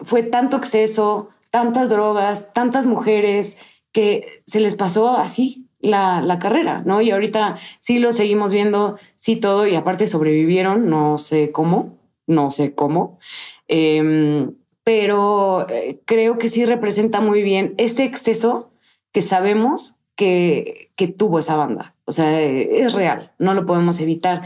fue, 0.03 0.23
tanto 0.23 0.57
exceso, 0.57 1.31
tantas 1.51 1.91
drogas, 1.91 2.53
tantas 2.53 2.87
mujeres, 2.87 3.59
que 3.91 4.43
se 4.47 4.61
les 4.61 4.77
pasó 4.77 5.17
así 5.17 5.67
la, 5.81 6.21
la, 6.21 6.39
carrera, 6.39 6.83
¿no? 6.87 7.01
Y 7.01 7.11
ahorita 7.11 7.57
sí 7.81 7.99
lo 7.99 8.13
seguimos 8.13 8.53
viendo, 8.53 8.97
sí 9.17 9.35
todo, 9.35 9.67
y 9.67 9.75
aparte 9.75 10.07
sobrevivieron, 10.07 10.89
no 10.89 11.19
sé 11.19 11.51
cómo, 11.51 11.99
no 12.29 12.53
sé 12.53 12.77
cómo. 12.77 13.19
Eh, 13.67 14.47
pero 14.87 15.69
eh, 15.69 16.01
creo 16.05 16.39
que 16.39 16.47
sí 16.47 16.65
representa 16.65 17.21
muy 17.21 17.43
bien 17.43 17.75
ese 17.77 18.05
exceso 18.05 18.71
que 19.11 19.21
sabemos 19.21 19.97
que, 20.15 20.93
que 20.95 21.09
tuvo 21.09 21.41
esa 21.41 21.57
banda. 21.57 21.97
O 22.05 22.13
sea, 22.13 22.41
es 22.41 22.95
real, 22.95 23.33
no 23.41 23.53
lo 23.55 23.67
podemos 23.67 23.99
evitar. 23.99 24.43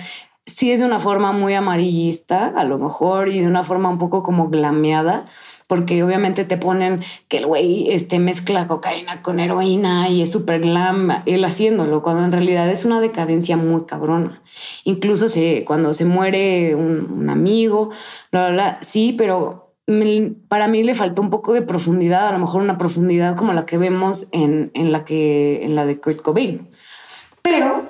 Sí 0.47 0.73
es 0.73 0.81
de 0.81 0.87
una 0.87 0.99
forma 0.99 1.33
muy 1.33 1.53
amarillista, 1.53 2.47
a 2.57 2.65
lo 2.65 2.79
mejor, 2.79 3.29
y 3.29 3.41
de 3.41 3.49
una 3.49 3.65
forma 3.65 3.91
un 3.91 3.99
poco 3.99 4.23
como 4.23 4.49
glameada, 4.49 5.27
porque 5.67 6.03
obviamente 6.03 6.47
te 6.47 6.57
ponen 6.57 7.03
que 7.29 7.37
el 7.37 7.47
güey 7.47 7.91
este, 7.91 8.19
mezcla 8.19 8.67
cocaína 8.67 9.21
con 9.21 9.41
heroína 9.41 10.09
y 10.09 10.23
es 10.23 10.33
súper 10.33 10.63
glam 10.63 11.23
él 11.27 11.45
haciéndolo, 11.45 12.03
cuando 12.03 12.25
en 12.25 12.33
realidad 12.33 12.71
es 12.71 12.87
una 12.87 13.03
decadencia 13.03 13.59
muy 13.59 13.85
cabrona. 13.85 14.43
Incluso 14.85 15.29
se, 15.29 15.67
cuando 15.67 15.93
se 15.93 16.07
muere 16.07 16.75
un, 16.75 17.13
un 17.13 17.29
amigo, 17.29 17.91
bla, 18.33 18.47
bla, 18.47 18.53
bla, 18.53 18.79
sí, 18.81 19.15
pero 19.19 19.60
para 20.49 20.69
mí 20.69 20.83
le 20.83 20.95
faltó 20.95 21.23
un 21.23 21.31
poco 21.31 21.53
de 21.53 21.63
profundidad, 21.63 22.29
a 22.29 22.33
lo 22.33 22.39
mejor 22.39 22.63
una 22.63 22.79
profundidad 22.79 23.37
como 23.37 23.53
la 23.53 23.67
que 23.67 23.79
vemos 23.79 24.29
en, 24.33 24.71
en, 24.75 24.93
la, 24.93 25.05
que, 25.05 25.65
en 25.65 25.75
la 25.75 25.87
de 25.87 26.01
Kurt 26.01 26.23
Cobain. 26.23 26.69
Pero 27.43 27.89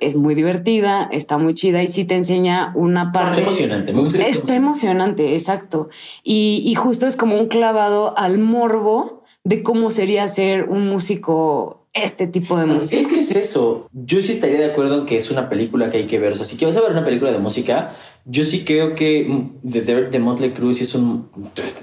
es 0.00 0.16
muy 0.16 0.34
divertida, 0.34 1.08
está 1.10 1.38
muy 1.38 1.54
chida 1.54 1.82
y 1.82 1.88
sí 1.88 2.04
te 2.04 2.14
enseña 2.14 2.72
una 2.74 3.12
parte. 3.12 3.32
Está 3.32 3.42
emocionante, 3.42 3.92
me 3.92 4.00
gusta. 4.00 4.26
Está 4.26 4.54
emocionante, 4.56 5.34
exacto. 5.34 5.88
Y, 6.22 6.62
y 6.66 6.74
justo 6.74 7.06
es 7.06 7.16
como 7.16 7.38
un 7.38 7.48
clavado 7.48 8.16
al 8.18 8.38
morbo 8.38 9.22
de 9.44 9.62
cómo 9.62 9.90
sería 9.90 10.26
ser 10.28 10.68
un 10.68 10.88
músico 10.88 11.83
este 11.94 12.26
tipo 12.26 12.58
de 12.58 12.66
música. 12.66 13.00
Es 13.00 13.08
que 13.08 13.14
es 13.14 13.36
eso. 13.36 13.88
Yo 13.92 14.20
sí 14.20 14.32
estaría 14.32 14.58
de 14.58 14.66
acuerdo 14.66 15.00
en 15.00 15.06
que 15.06 15.16
es 15.16 15.30
una 15.30 15.48
película 15.48 15.88
que 15.88 15.98
hay 15.98 16.06
que 16.06 16.18
ver. 16.18 16.32
O 16.32 16.34
sea, 16.34 16.44
si 16.44 16.62
vas 16.64 16.76
a 16.76 16.80
ver 16.80 16.90
una 16.90 17.04
película 17.04 17.32
de 17.32 17.38
música, 17.38 17.94
yo 18.24 18.42
sí 18.42 18.64
creo 18.64 18.94
que 18.96 19.48
The 19.68 19.80
Dirt 19.80 20.10
de 20.10 20.18
Motley 20.18 20.50
Crue 20.50 20.72
es 20.72 20.94
un... 20.94 21.30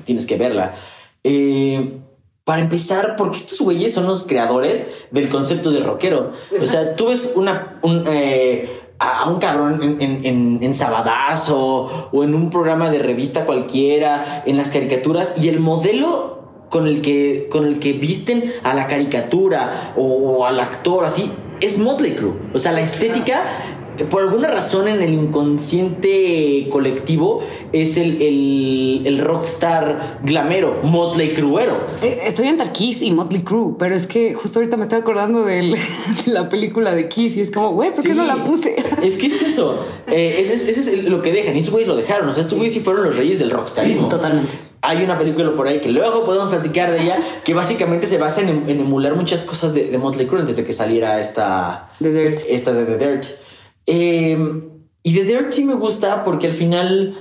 Tienes 0.03 0.25
que 0.25 0.35
verla. 0.35 0.75
Eh, 1.23 1.99
para 2.43 2.61
empezar, 2.61 3.15
porque 3.15 3.37
estos 3.37 3.61
güeyes 3.61 3.93
son 3.93 4.05
los 4.05 4.27
creadores 4.27 4.93
del 5.11 5.29
concepto 5.29 5.71
de 5.71 5.79
rockero. 5.79 6.33
O 6.59 6.65
sea, 6.65 6.95
tú 6.95 7.07
ves 7.07 7.33
una... 7.37 7.79
Eh, 7.83 8.77
a 9.03 9.27
un 9.31 9.39
cabrón 9.39 9.81
en, 9.99 10.23
en, 10.23 10.59
en, 10.61 10.73
Sabadazo 10.75 12.09
o 12.11 12.23
en 12.23 12.35
un 12.35 12.51
programa 12.51 12.91
de 12.91 12.99
revista 12.99 13.47
cualquiera, 13.47 14.43
en 14.45 14.57
las 14.57 14.69
caricaturas, 14.69 15.43
y 15.43 15.49
el 15.49 15.59
modelo 15.59 16.40
con 16.71 16.87
el 16.87 17.01
que, 17.01 17.47
con 17.51 17.67
el 17.67 17.79
que 17.79 17.91
visten 17.93 18.51
a 18.63 18.73
la 18.73 18.87
caricatura 18.87 19.93
o, 19.97 20.45
al 20.45 20.57
actor, 20.59 21.03
así, 21.03 21.29
es 21.59 21.77
Motley 21.77 22.13
Crue. 22.15 22.31
O 22.53 22.59
sea, 22.59 22.71
la 22.71 22.79
estética, 22.79 23.43
por 24.09 24.21
alguna 24.21 24.47
razón 24.47 24.87
en 24.87 25.01
el 25.03 25.13
inconsciente 25.13 26.67
colectivo, 26.71 27.41
es 27.73 27.97
el, 27.97 28.21
el, 28.21 29.01
el 29.05 29.17
rockstar 29.19 30.19
glamero, 30.23 30.79
Motley 30.83 31.33
Cruero. 31.33 31.75
Eh, 32.01 32.19
Estoy 32.25 32.47
entre 32.47 32.71
Kiss 32.71 33.01
y 33.01 33.11
Motley 33.11 33.41
Crue, 33.43 33.75
pero 33.77 33.93
es 33.93 34.07
que 34.07 34.33
justo 34.33 34.59
ahorita 34.59 34.77
me 34.77 34.83
estoy 34.83 34.99
acordando 34.99 35.43
del- 35.43 35.73
de 36.25 36.31
la 36.31 36.47
película 36.49 36.95
de 36.95 37.09
Kiss 37.09 37.35
y 37.37 37.41
es 37.41 37.51
como, 37.51 37.71
güey, 37.73 37.91
¿por 37.91 38.01
qué 38.01 38.09
Sí. 38.09 38.15
no 38.15 38.25
la 38.25 38.43
puse? 38.45 38.75
Es 39.03 39.17
que 39.17 39.27
es 39.27 39.41
eso. 39.43 39.85
Eh, 40.07 40.37
ese, 40.39 40.53
es- 40.53 40.67
ese 40.69 40.95
es 40.95 41.03
lo 41.03 41.21
que 41.21 41.33
dejan. 41.33 41.53
Y 41.55 41.59
estos 41.59 41.73
güeyes 41.73 41.89
lo 41.89 41.97
dejaron. 41.97 42.29
O 42.29 42.33
sea, 42.33 42.43
estos 42.43 42.57
güeyes 42.57 42.73
sí 42.73 42.79
fueron 42.79 43.03
los 43.03 43.17
reyes 43.17 43.39
del 43.39 43.51
rockstarismo. 43.51 44.07
Totalmente. 44.07 44.70
Hay 44.83 45.03
una 45.03 45.17
película 45.17 45.53
por 45.53 45.67
ahí 45.67 45.79
que 45.79 45.89
luego 45.89 46.25
podemos 46.25 46.49
platicar 46.49 46.89
de 46.91 47.03
ella, 47.03 47.17
que 47.43 47.53
básicamente 47.53 48.07
se 48.07 48.17
basa 48.17 48.41
en, 48.41 48.49
em- 48.49 48.63
en 48.69 48.79
emular 48.79 49.15
muchas 49.15 49.43
cosas 49.43 49.73
de, 49.73 49.89
de 49.91 49.97
Motley 49.97 50.25
Crue 50.27 50.39
antes 50.41 50.55
de 50.55 50.65
que 50.65 50.73
saliera 50.73 51.19
esta, 51.19 51.91
The 51.99 52.11
Dirt. 52.11 52.39
esta 52.49 52.73
de 52.73 52.85
The 52.85 52.97
Dirt. 52.97 53.25
Eh, 53.85 54.37
y 55.03 55.13
The 55.13 55.23
Dirt 55.23 55.51
sí 55.51 55.65
me 55.65 55.75
gusta 55.75 56.23
porque 56.23 56.47
al 56.47 56.53
final, 56.53 57.17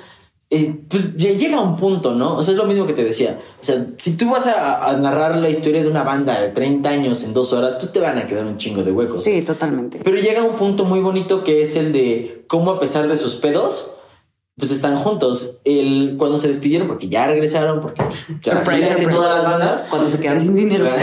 eh, 0.51 0.75
pues 0.89 1.17
lle- 1.19 1.37
llega 1.37 1.59
a 1.59 1.61
un 1.63 1.77
punto, 1.77 2.15
¿no? 2.15 2.37
O 2.37 2.43
sea, 2.43 2.53
es 2.53 2.59
lo 2.59 2.67
mismo 2.67 2.87
que 2.87 2.93
te 2.93 3.05
decía. 3.05 3.41
O 3.61 3.65
sea, 3.65 3.87
si 3.99 4.17
tú 4.17 4.31
vas 4.31 4.47
a, 4.47 4.87
a 4.89 4.97
narrar 4.97 5.37
la 5.37 5.49
historia 5.49 5.83
de 5.83 5.89
una 5.89 6.03
banda 6.03 6.41
de 6.41 6.49
30 6.49 6.89
años 6.89 7.25
en 7.25 7.33
dos 7.35 7.53
horas, 7.53 7.77
pues 7.77 7.93
te 7.93 8.01
van 8.01 8.19
a 8.19 8.27
quedar 8.27 8.45
un 8.47 8.59
chingo 8.59 8.83
de 8.83 8.93
huecos. 8.93 9.23
Sí, 9.23 9.43
totalmente. 9.43 10.01
Pero 10.05 10.17
llega 10.19 10.43
un 10.45 10.57
punto 10.57 10.85
muy 10.85 11.01
bonito 11.01 11.45
que 11.45 11.63
es 11.63 11.77
el 11.77 11.93
de 11.93 12.45
cómo 12.49 12.73
a 12.73 12.81
pesar 12.81 13.09
de 13.09 13.17
sus 13.17 13.37
pedos, 13.37 13.93
pues 14.57 14.71
están 14.73 14.99
juntos. 14.99 15.59
El, 15.65 16.17
cuando 16.19 16.39
se 16.39 16.49
despidieron, 16.49 16.87
porque 16.89 17.09
ya 17.09 17.27
regresaron, 17.27 17.81
porque 17.81 18.03
pues, 18.03 18.27
ya 18.43 18.61
surprise. 18.61 19.07
todas 19.07 19.43
las 19.43 19.51
bandas. 19.53 19.87
Cuando 19.89 20.11
se 20.11 20.21
quedan 20.21 20.41
sin 20.41 20.55
dinero. 20.55 20.87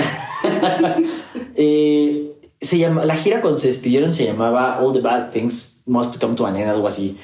Eh, 1.56 2.34
se 2.62 2.78
llama, 2.78 3.06
la 3.06 3.16
gira 3.16 3.42
cuando 3.42 3.58
se 3.60 3.68
despidieron 3.68 4.14
se 4.14 4.26
llamaba 4.26 4.80
All 4.80 4.94
the 4.94 5.02
Bad 5.02 5.32
Things 5.32 5.82
Must 5.86 6.20
Come 6.20 6.36
to 6.36 6.46
an 6.46 6.56
End, 6.56 6.70
algo 6.70 6.88
así. 6.88 7.18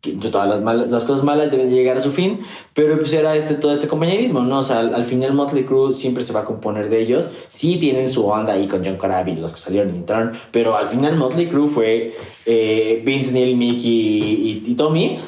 Que 0.00 0.12
todas 0.12 0.48
las, 0.48 0.60
malas, 0.60 0.88
las 0.90 1.04
cosas 1.04 1.24
malas 1.24 1.50
deben 1.50 1.70
llegar 1.70 1.96
a 1.96 2.00
su 2.00 2.12
fin, 2.12 2.40
pero 2.74 2.96
pues 2.98 3.12
era 3.14 3.34
este, 3.34 3.54
todo 3.54 3.72
este 3.72 3.88
compañerismo, 3.88 4.40
¿no? 4.40 4.58
O 4.58 4.62
sea, 4.62 4.80
al, 4.80 4.94
al 4.94 5.04
final 5.04 5.32
Motley 5.34 5.64
Crue 5.64 5.92
siempre 5.92 6.22
se 6.22 6.32
va 6.32 6.40
a 6.40 6.44
componer 6.44 6.88
de 6.90 7.00
ellos. 7.00 7.28
Sí 7.48 7.76
tienen 7.78 8.06
su 8.06 8.26
onda 8.26 8.52
ahí 8.52 8.66
con 8.68 8.84
John 8.84 8.96
Corabi, 8.96 9.36
los 9.36 9.52
que 9.52 9.58
salieron 9.60 9.94
y 9.94 9.98
entraron, 9.98 10.32
pero 10.52 10.76
al 10.76 10.88
final 10.88 11.16
Motley 11.16 11.48
Crue 11.48 11.68
fue 11.68 12.16
eh, 12.44 13.02
Vince 13.04 13.32
Neil, 13.32 13.56
Mickey 13.56 13.90
y, 13.90 14.62
y- 14.66 14.70
y 14.72 14.74
Tommy. 14.74 15.18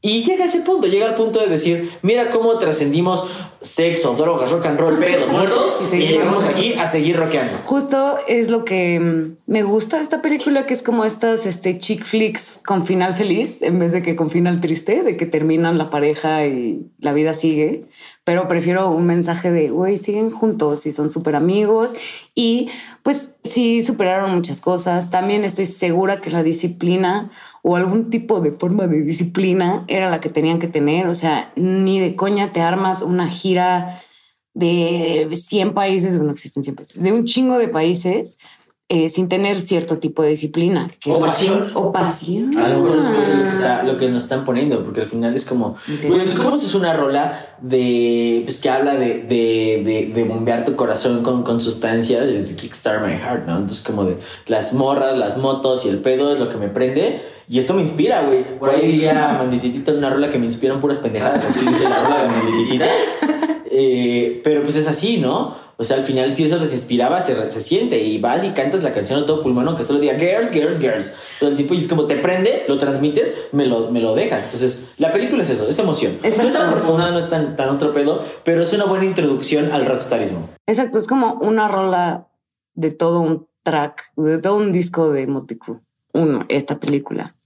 Y 0.00 0.22
llega 0.22 0.44
a 0.44 0.46
ese 0.46 0.60
punto, 0.60 0.86
llega 0.86 1.06
al 1.06 1.16
punto 1.16 1.40
de 1.40 1.48
decir, 1.48 1.90
mira 2.02 2.30
cómo 2.30 2.56
trascendimos 2.58 3.24
sexo, 3.60 4.14
drogas, 4.14 4.52
rock 4.52 4.66
and 4.66 4.78
roll, 4.78 4.96
pedos, 4.98 5.32
muertos, 5.32 5.80
Y 5.92 5.96
llegamos 5.96 6.44
aquí. 6.44 6.74
a 6.74 6.86
seguir 6.86 7.16
rockeando. 7.16 7.58
Justo 7.64 8.18
es 8.28 8.48
lo 8.48 8.64
que 8.64 9.00
mm, 9.00 9.36
me 9.46 9.64
gusta 9.64 9.96
de 9.96 10.04
esta 10.04 10.22
película, 10.22 10.66
que 10.66 10.74
es 10.74 10.82
como 10.82 11.04
estas 11.04 11.46
este, 11.46 11.78
chick 11.78 12.04
flicks 12.04 12.60
con 12.64 12.86
final 12.86 13.14
feliz, 13.14 13.60
en 13.60 13.80
vez 13.80 13.90
de 13.90 14.02
que 14.02 14.14
con 14.14 14.30
final 14.30 14.60
triste, 14.60 15.02
de 15.02 15.16
que 15.16 15.26
terminan 15.26 15.78
la 15.78 15.90
pareja 15.90 16.46
y 16.46 16.86
la 17.00 17.12
vida 17.12 17.34
sigue. 17.34 17.86
Pero 18.28 18.46
prefiero 18.46 18.90
un 18.90 19.06
mensaje 19.06 19.50
de, 19.50 19.70
güey, 19.70 19.96
siguen 19.96 20.30
juntos 20.30 20.84
y 20.84 20.92
son 20.92 21.08
súper 21.08 21.34
amigos. 21.34 21.94
Y 22.34 22.68
pues 23.02 23.32
sí, 23.42 23.80
superaron 23.80 24.34
muchas 24.34 24.60
cosas. 24.60 25.08
También 25.08 25.44
estoy 25.44 25.64
segura 25.64 26.20
que 26.20 26.28
la 26.28 26.42
disciplina 26.42 27.30
o 27.62 27.74
algún 27.74 28.10
tipo 28.10 28.42
de 28.42 28.52
forma 28.52 28.86
de 28.86 29.00
disciplina 29.00 29.86
era 29.88 30.10
la 30.10 30.20
que 30.20 30.28
tenían 30.28 30.58
que 30.58 30.68
tener. 30.68 31.06
O 31.06 31.14
sea, 31.14 31.52
ni 31.56 32.00
de 32.00 32.16
coña 32.16 32.52
te 32.52 32.60
armas 32.60 33.00
una 33.00 33.30
gira 33.30 33.98
de 34.52 35.30
100 35.32 35.72
países, 35.72 36.10
bueno, 36.10 36.26
no 36.26 36.32
existen 36.32 36.62
100 36.62 36.76
países, 36.76 37.02
de 37.02 37.12
un 37.12 37.24
chingo 37.24 37.56
de 37.56 37.68
países 37.68 38.36
eh, 38.90 39.10
sin 39.10 39.28
tener 39.28 39.60
cierto 39.60 39.98
tipo 39.98 40.22
de 40.22 40.30
disciplina. 40.30 40.88
que 40.98 41.12
O 41.12 41.20
pasión. 41.20 41.72
O 41.74 41.92
pasión. 41.92 42.56
A 42.56 42.68
lo 42.68 42.80
mejor 42.80 42.98
eso 42.98 43.18
es 43.18 43.28
lo 43.28 43.42
que, 43.42 43.48
está, 43.48 43.82
lo 43.82 43.96
que 43.98 44.08
nos 44.08 44.22
están 44.22 44.46
poniendo, 44.46 44.82
porque 44.82 45.02
al 45.02 45.08
final 45.08 45.36
es 45.36 45.44
como, 45.44 45.76
güey, 45.86 46.22
pues, 46.22 46.38
¿cómo 46.38 46.54
haces 46.54 46.74
una 46.74 46.94
rola 46.94 47.38
de, 47.60 48.40
pues, 48.44 48.62
que 48.62 48.70
habla 48.70 48.96
de, 48.96 49.24
de, 49.24 49.82
de, 49.84 50.10
de 50.14 50.24
bombear 50.24 50.64
tu 50.64 50.74
corazón 50.74 51.22
con, 51.22 51.42
con 51.42 51.60
sustancias? 51.60 52.26
Es 52.28 52.54
Kickstart 52.54 53.04
My 53.04 53.12
Heart, 53.12 53.46
¿no? 53.46 53.56
Entonces, 53.56 53.84
como 53.84 54.06
de 54.06 54.18
las 54.46 54.72
morras, 54.72 55.18
las 55.18 55.36
motos 55.36 55.84
y 55.84 55.90
el 55.90 55.98
pedo 55.98 56.32
es 56.32 56.38
lo 56.38 56.48
que 56.48 56.56
me 56.56 56.68
prende. 56.68 57.20
Y 57.46 57.58
esto 57.58 57.74
me 57.74 57.82
inspira, 57.82 58.22
güey. 58.22 58.58
Por 58.58 58.70
ahí 58.70 58.86
diría 58.86 59.34
Mandititita 59.38 59.92
una 59.92 60.10
rola 60.10 60.30
que 60.30 60.38
me 60.38 60.46
inspiran 60.46 60.80
puras 60.80 60.98
pendejadas. 60.98 61.44
Así 61.44 61.64
dice 61.64 61.88
la 61.88 62.02
rola 62.02 62.22
de 62.22 62.28
Mandititita. 62.28 62.86
Eh, 63.70 64.40
pero 64.42 64.62
pues 64.62 64.76
es 64.76 64.88
así, 64.88 65.18
¿no? 65.18 65.54
O 65.80 65.84
sea, 65.84 65.96
al 65.96 66.02
final, 66.02 66.32
si 66.32 66.44
eso 66.44 66.58
les 66.58 66.72
inspiraba, 66.72 67.20
se, 67.20 67.50
se 67.52 67.60
siente 67.60 68.02
y 68.02 68.18
vas 68.18 68.44
y 68.44 68.50
cantas 68.50 68.82
la 68.82 68.92
canción 68.92 69.22
a 69.22 69.26
todo 69.26 69.44
pulmón, 69.44 69.76
que 69.76 69.84
solo 69.84 70.00
diga 70.00 70.18
girls, 70.18 70.50
girls, 70.52 70.80
girls. 70.80 71.14
Todo 71.38 71.50
el 71.50 71.54
tiempo 71.56 71.74
y 71.74 71.78
es 71.78 71.86
como 71.86 72.06
te 72.06 72.16
prende, 72.16 72.64
lo 72.66 72.78
transmites, 72.78 73.32
me 73.52 73.64
lo, 73.64 73.88
me 73.92 74.00
lo 74.00 74.16
dejas. 74.16 74.46
Entonces, 74.46 74.86
la 74.98 75.12
película 75.12 75.44
es 75.44 75.50
eso, 75.50 75.68
es 75.68 75.78
emoción. 75.78 76.18
No 76.20 76.28
es 76.28 76.36
tan 76.52 76.72
profunda, 76.72 77.12
no 77.12 77.18
es 77.18 77.30
tan, 77.30 77.54
tan 77.54 77.68
otro 77.68 77.92
pedo, 77.92 78.24
pero 78.42 78.64
es 78.64 78.72
una 78.72 78.86
buena 78.86 79.04
introducción 79.04 79.70
al 79.70 79.86
rockstarismo. 79.86 80.48
Exacto, 80.66 80.98
es 80.98 81.06
como 81.06 81.34
una 81.34 81.68
rola 81.68 82.26
de 82.74 82.90
todo 82.90 83.20
un 83.20 83.46
track, 83.62 84.10
de 84.16 84.38
todo 84.38 84.56
un 84.56 84.72
disco 84.72 85.12
de 85.12 85.26
Crue. 85.60 85.78
Uno, 86.12 86.44
esta 86.48 86.80
película. 86.80 87.36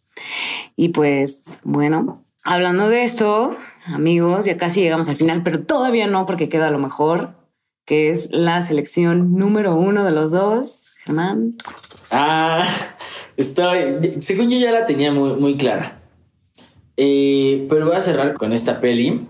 Y 0.75 0.89
pues, 0.89 1.59
bueno, 1.65 2.25
hablando 2.45 2.89
de 2.89 3.05
eso, 3.05 3.57
amigos, 3.85 4.47
ya 4.47 4.57
casi 4.57 4.81
llegamos 4.81 5.11
al 5.11 5.17
final, 5.17 5.43
pero 5.43 5.65
todavía 5.65 6.07
no, 6.07 6.25
porque 6.25 6.49
queda 6.49 6.71
lo 6.71 6.79
mejor, 6.79 7.42
que 7.85 8.11
es 8.11 8.29
la 8.33 8.63
selección 8.63 9.37
número 9.37 9.75
uno 9.75 10.05
de 10.05 10.13
los 10.13 10.33
dos. 10.33 10.81
Germán, 11.05 11.55
Ah, 12.11 12.65
estoy. 13.37 14.19
Según 14.21 14.51
yo 14.51 14.59
ya 14.59 14.71
la 14.73 14.87
tenía 14.87 15.11
muy, 15.13 15.35
muy 15.35 15.57
clara. 15.57 16.01
Eh, 16.97 17.67
pero 17.71 17.87
voy 17.87 17.97
a 17.97 18.01
cerrar 18.01 18.35
con 18.35 18.53
esta 18.53 18.81
peli. 18.81 19.27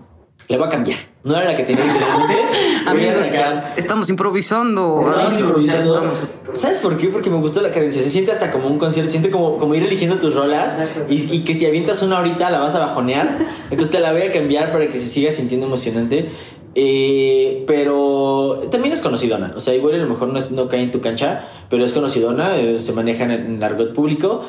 La 0.49 0.57
voy 0.57 0.67
a 0.67 0.69
cambiar. 0.69 0.99
No 1.23 1.37
era 1.37 1.45
la 1.51 1.55
que 1.57 1.63
tenía 1.63 1.85
anteriormente. 1.85 2.35
Amigos, 2.85 3.15
sacar. 3.15 3.73
estamos 3.77 4.09
improvisando. 4.09 4.99
Estamos 5.01 5.39
improvisando. 5.39 5.93
estamos- 5.95 6.23
¿Sabes 6.51 6.79
por 6.79 6.97
qué? 6.97 7.07
Porque 7.07 7.29
me 7.29 7.37
gustó 7.37 7.61
la 7.61 7.71
cadencia. 7.71 8.01
Se 8.03 8.09
siente 8.09 8.31
hasta 8.33 8.51
como 8.51 8.67
un 8.67 8.77
concierto. 8.77 9.09
Se 9.09 9.19
siente 9.19 9.31
como, 9.31 9.57
como 9.57 9.73
ir 9.73 9.83
eligiendo 9.83 10.19
tus 10.19 10.35
rolas. 10.35 10.75
Y, 11.09 11.33
y 11.33 11.43
que 11.45 11.53
si 11.53 11.65
avientas 11.65 12.03
una 12.03 12.17
ahorita 12.17 12.49
la 12.49 12.59
vas 12.59 12.75
a 12.75 12.79
bajonear. 12.79 13.37
Entonces 13.71 13.89
te 13.89 13.99
la 14.01 14.11
voy 14.11 14.23
a 14.23 14.31
cambiar 14.33 14.71
para 14.73 14.87
que 14.89 14.97
se 14.97 15.05
siga 15.05 15.31
sintiendo 15.31 15.65
emocionante. 15.65 16.29
Eh, 16.75 17.63
pero 17.67 18.61
también 18.71 18.93
es 18.93 19.01
conocidona. 19.01 19.53
O 19.55 19.59
sea, 19.59 19.73
igual 19.75 19.95
a 19.95 19.97
lo 19.97 20.09
mejor 20.09 20.29
no, 20.29 20.39
es- 20.39 20.51
no 20.51 20.67
cae 20.67 20.81
en 20.81 20.91
tu 20.91 21.01
cancha, 21.01 21.47
pero 21.69 21.85
es 21.85 21.93
conocidona. 21.93 22.57
eh, 22.57 22.79
se 22.79 22.93
maneja 22.93 23.23
en 23.25 23.31
el, 23.31 23.45
en 23.45 23.63
argot 23.63 23.93
público. 23.93 24.41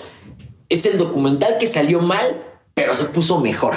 Es 0.68 0.86
el 0.86 0.96
documental 0.98 1.56
que 1.58 1.66
salió 1.66 2.00
mal, 2.00 2.24
pero 2.74 2.94
se 2.94 3.04
puso 3.06 3.40
mejor. 3.40 3.74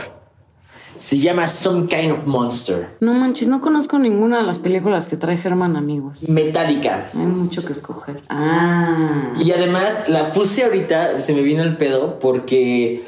Se 0.98 1.20
llama 1.20 1.46
Some 1.46 1.86
Kind 1.86 2.12
of 2.12 2.26
Monster. 2.26 2.98
No 3.02 3.14
manches, 3.14 3.48
no 3.48 3.62
conozco 3.62 4.00
ninguna 4.00 4.38
de 4.40 4.44
las 4.44 4.58
películas 4.58 5.08
que 5.08 5.16
trae 5.16 5.38
Germán, 5.38 5.76
amigos. 5.76 6.28
Metallica. 6.28 7.12
Hay 7.14 7.20
mucho 7.26 7.64
que 7.64 7.72
escoger. 7.74 8.24
Ah. 8.30 9.32
Y 9.40 9.52
además 9.52 10.10
la 10.10 10.34
puse 10.34 10.64
ahorita, 10.64 11.20
se 11.20 11.34
me 11.36 11.42
vino 11.42 11.62
el 11.62 11.78
pedo 11.78 12.18
porque 12.18 13.06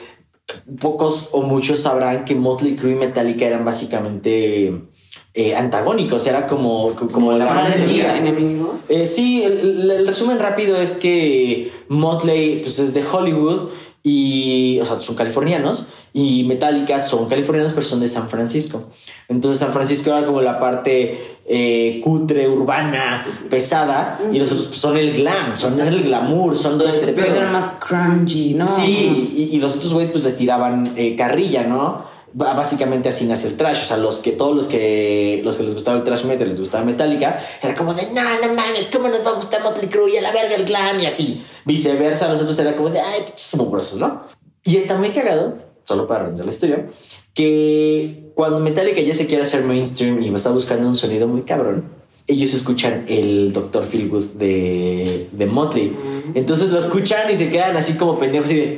pocos 0.80 1.30
o 1.32 1.42
muchos 1.42 1.80
sabrán 1.80 2.26
que 2.26 2.36
Motley 2.36 2.76
Crue 2.76 2.92
y 2.92 2.96
Metallica 2.96 3.46
eran 3.46 3.66
básicamente 3.66 4.84
eh, 5.34 5.56
antagónicos, 5.56 6.26
era 6.28 6.48
como, 6.48 6.94
como 7.12 7.32
la 7.34 7.72
enemiga. 7.74 8.18
enemigos. 8.18 8.90
Eh, 8.90 9.06
sí, 9.06 9.44
el, 9.44 9.60
el- 9.60 9.92
el 9.92 10.08
resumen 10.08 10.40
rápido 10.40 10.76
es 10.78 10.94
que 10.98 11.72
Motley 11.88 12.60
pues, 12.62 12.80
es 12.80 12.94
de 12.94 13.04
Hollywood 13.06 13.70
y, 14.04 14.80
o 14.82 14.86
sea, 14.86 15.00
son 15.00 15.16
californianos 15.16 15.88
y 16.14 16.44
Metallica 16.46 17.00
son 17.00 17.28
californianos 17.30 17.74
pero 17.74 17.86
son 17.86 18.00
de 18.00 18.08
San 18.08 18.30
Francisco. 18.30 18.82
Entonces 19.28 19.60
San 19.60 19.74
Francisco 19.74 20.10
era 20.10 20.26
como 20.26 20.42
la 20.42 20.60
parte 20.60 21.38
eh, 21.46 22.00
cutre, 22.04 22.48
urbana, 22.48 23.26
pesada 23.50 24.20
y 24.32 24.40
los 24.40 24.52
otros 24.52 24.68
pues, 24.68 24.80
son 24.80 24.98
el 24.98 25.14
glam, 25.14 25.56
son 25.56 25.80
el 25.80 26.02
glamour, 26.04 26.58
son 26.58 26.78
todo 26.80 26.88
este 26.90 27.14
pedo. 27.14 27.36
eran 27.36 27.54
más 27.54 27.78
crunchy, 27.86 28.54
¿no? 28.56 28.66
Sí, 28.66 29.32
y, 29.36 29.56
y 29.56 29.60
los 29.60 29.76
otros 29.76 29.94
güeyes 29.94 30.12
pues 30.12 30.24
les 30.24 30.38
tiraban 30.38 30.84
eh, 30.96 31.16
carrilla, 31.16 31.64
¿no? 31.64 32.06
Básicamente 32.34 33.10
así 33.10 33.26
nace 33.26 33.48
el 33.48 33.58
trash, 33.58 33.84
o 33.84 33.86
sea, 33.86 33.98
los 33.98 34.20
que 34.20 34.32
todos 34.32 34.56
los 34.56 34.68
que 34.68 35.42
los 35.44 35.58
que 35.58 35.64
les 35.64 35.74
gustaba 35.74 35.98
el 35.98 36.04
trash 36.04 36.26
metal, 36.26 36.48
les 36.48 36.60
gustaba 36.60 36.84
Metallica, 36.86 37.44
era 37.62 37.76
como 37.76 37.94
de, 37.94 38.04
no, 38.12 38.22
no 38.22 38.54
mames, 38.54 38.90
¿cómo 38.92 39.08
nos 39.08 39.26
va 39.26 39.32
a 39.32 39.34
gustar 39.34 39.64
Motley 39.64 39.90
Crue 39.90 40.12
y 40.14 40.18
a 40.18 40.22
la 40.22 40.32
verga 40.32 40.56
el 40.56 40.66
glam 40.66 41.00
y 41.00 41.08
así? 41.08 41.44
Viceversa, 41.66 42.28
nosotros 42.28 42.58
era 42.60 42.76
como 42.76 42.90
de, 42.90 43.00
ay, 43.00 43.24
mugrosos, 43.58 44.00
¿no? 44.00 44.24
Y 44.64 44.78
está 44.78 44.98
muy 44.98 45.12
cagado, 45.12 45.56
solo 45.86 46.08
para 46.08 46.26
arruinar 46.26 46.46
la 46.46 46.52
historia, 46.52 46.88
que 47.34 48.32
cuando 48.36 48.60
Metallica 48.60 49.02
ya 49.02 49.16
se 49.16 49.26
quiere 49.26 49.44
hacer 49.44 49.64
mainstream 49.64 50.22
y 50.22 50.34
está 50.34 50.52
buscando 50.52 50.88
un 50.88 50.96
sonido 50.96 51.28
muy 51.28 51.42
cabrón, 51.42 51.86
ellos 52.28 52.54
escuchan 52.54 53.06
el 53.08 53.52
Dr. 53.54 53.86
Feelgood 53.86 54.34
de, 54.36 55.28
de 55.32 55.46
Motley. 55.48 55.96
Entonces 56.36 56.70
lo 56.70 56.80
escuchan 56.80 57.30
y 57.32 57.36
se 57.36 57.50
quedan 57.50 57.76
así 57.76 57.94
como 57.94 58.20
pendejos 58.20 58.52
y 58.52 58.56
de, 58.56 58.78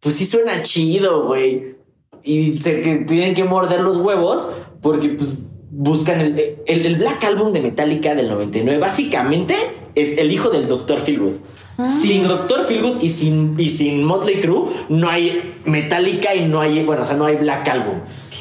pues 0.00 0.16
sí 0.16 0.26
suena 0.26 0.60
chido, 0.60 1.26
güey. 1.26 1.73
Y 2.24 2.54
se 2.54 2.80
que 2.80 2.96
tienen 3.00 3.34
que 3.34 3.44
morder 3.44 3.80
los 3.80 3.98
huevos 3.98 4.48
porque 4.80 5.10
pues 5.10 5.48
buscan 5.70 6.20
el, 6.20 6.38
el, 6.66 6.86
el 6.86 6.96
Black 6.96 7.22
Album 7.24 7.52
de 7.52 7.60
Metallica 7.60 8.14
del 8.14 8.28
99. 8.28 8.78
Básicamente 8.78 9.54
es 9.94 10.18
el 10.18 10.32
hijo 10.32 10.50
del 10.50 10.68
Dr. 10.68 11.00
Feelgood. 11.00 11.34
Sin 11.82 12.28
Doctor 12.28 12.64
Feelgood 12.66 13.02
y 13.02 13.08
sin, 13.08 13.56
y 13.58 13.68
sin 13.68 14.04
Motley 14.04 14.40
Crue 14.40 14.70
no 14.88 15.10
hay 15.10 15.58
Metallica 15.64 16.32
y 16.32 16.44
no 16.44 16.60
hay, 16.60 16.84
bueno, 16.84 17.02
o 17.02 17.04
sea, 17.04 17.16
no 17.16 17.24
hay 17.24 17.36
Black 17.36 17.68
Album. 17.68 18.00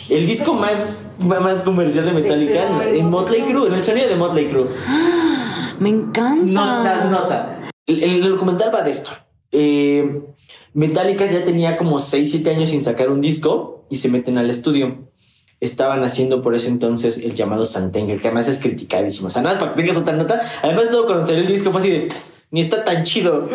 El 0.09 0.27
disco 0.27 0.53
más, 0.53 1.15
más 1.17 1.63
comercial 1.63 2.05
de 2.05 2.11
Metallica 2.11 2.87
en 2.87 3.09
Motley 3.09 3.41
Crue, 3.41 3.67
en 3.67 3.73
el 3.73 3.83
sonido 3.83 4.07
de 4.07 4.15
Motley 4.15 4.47
Crue. 4.47 4.67
Me 5.79 5.89
encanta. 5.89 6.45
Nota, 6.45 7.05
nota. 7.05 7.59
El, 7.87 8.03
el 8.03 8.29
documental 8.29 8.71
va 8.73 8.83
de 8.83 8.91
esto. 8.91 9.11
Eh, 9.51 10.21
Metallica 10.73 11.25
ya 11.25 11.43
tenía 11.43 11.75
como 11.75 11.99
6, 11.99 12.29
7 12.29 12.49
años 12.51 12.69
sin 12.69 12.81
sacar 12.81 13.09
un 13.09 13.21
disco 13.21 13.72
y 13.89 13.95
se 13.97 14.09
meten 14.09 14.37
al 14.37 14.49
estudio. 14.49 15.09
Estaban 15.59 16.03
haciendo 16.03 16.41
por 16.41 16.55
ese 16.55 16.67
entonces 16.67 17.19
el 17.19 17.35
llamado 17.35 17.65
Santenger, 17.65 18.19
que 18.19 18.27
además 18.27 18.47
es 18.49 18.59
criticadísimo. 18.59 19.27
O 19.27 19.29
sea, 19.29 19.41
nada 19.41 19.55
más 19.55 19.63
para 19.63 19.75
que 19.75 19.81
tengas 19.81 19.97
otra 19.97 20.15
nota. 20.15 20.41
Además, 20.61 20.89
todo 20.91 21.05
cuando 21.05 21.25
salió 21.25 21.39
el 21.41 21.47
disco 21.47 21.71
fue 21.71 21.79
así 21.81 21.89
de 21.89 22.07
ni 22.51 22.59
está 22.59 22.83
tan 22.83 23.03
chido. 23.03 23.47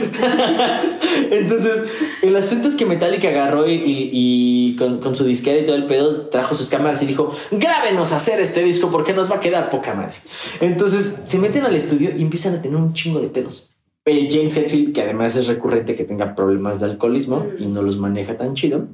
Entonces, 1.30 1.82
el 2.22 2.34
asunto 2.36 2.68
es 2.68 2.74
que 2.76 2.86
Metallica 2.86 3.28
agarró 3.28 3.68
y, 3.68 3.72
y- 3.74 4.10
y 4.12 4.76
con, 4.76 4.98
con 5.00 5.14
su 5.14 5.24
disquera 5.24 5.60
y 5.60 5.64
todo 5.64 5.76
el 5.76 5.86
pedo 5.86 6.26
trajo 6.28 6.54
sus 6.54 6.68
cámaras 6.68 7.02
y 7.02 7.06
dijo: 7.06 7.32
Grábenos 7.50 8.12
a 8.12 8.16
hacer 8.16 8.40
este 8.40 8.64
disco 8.64 8.90
porque 8.90 9.12
nos 9.12 9.30
va 9.30 9.36
a 9.36 9.40
quedar 9.40 9.70
poca 9.70 9.94
madre. 9.94 10.16
Entonces, 10.60 11.20
se 11.24 11.38
meten 11.38 11.64
al 11.64 11.74
estudio 11.74 12.10
y 12.16 12.22
empiezan 12.22 12.54
a 12.56 12.62
tener 12.62 12.76
un 12.76 12.92
chingo 12.92 13.20
de 13.20 13.28
pedos. 13.28 13.74
James 14.06 14.56
Hetfield, 14.56 14.94
que 14.94 15.02
además 15.02 15.36
es 15.36 15.48
recurrente 15.48 15.94
que 15.94 16.04
tenga 16.04 16.34
problemas 16.34 16.80
de 16.80 16.86
alcoholismo 16.86 17.44
y 17.58 17.66
no 17.66 17.82
los 17.82 17.98
maneja 17.98 18.38
tan 18.38 18.54
chido, 18.54 18.88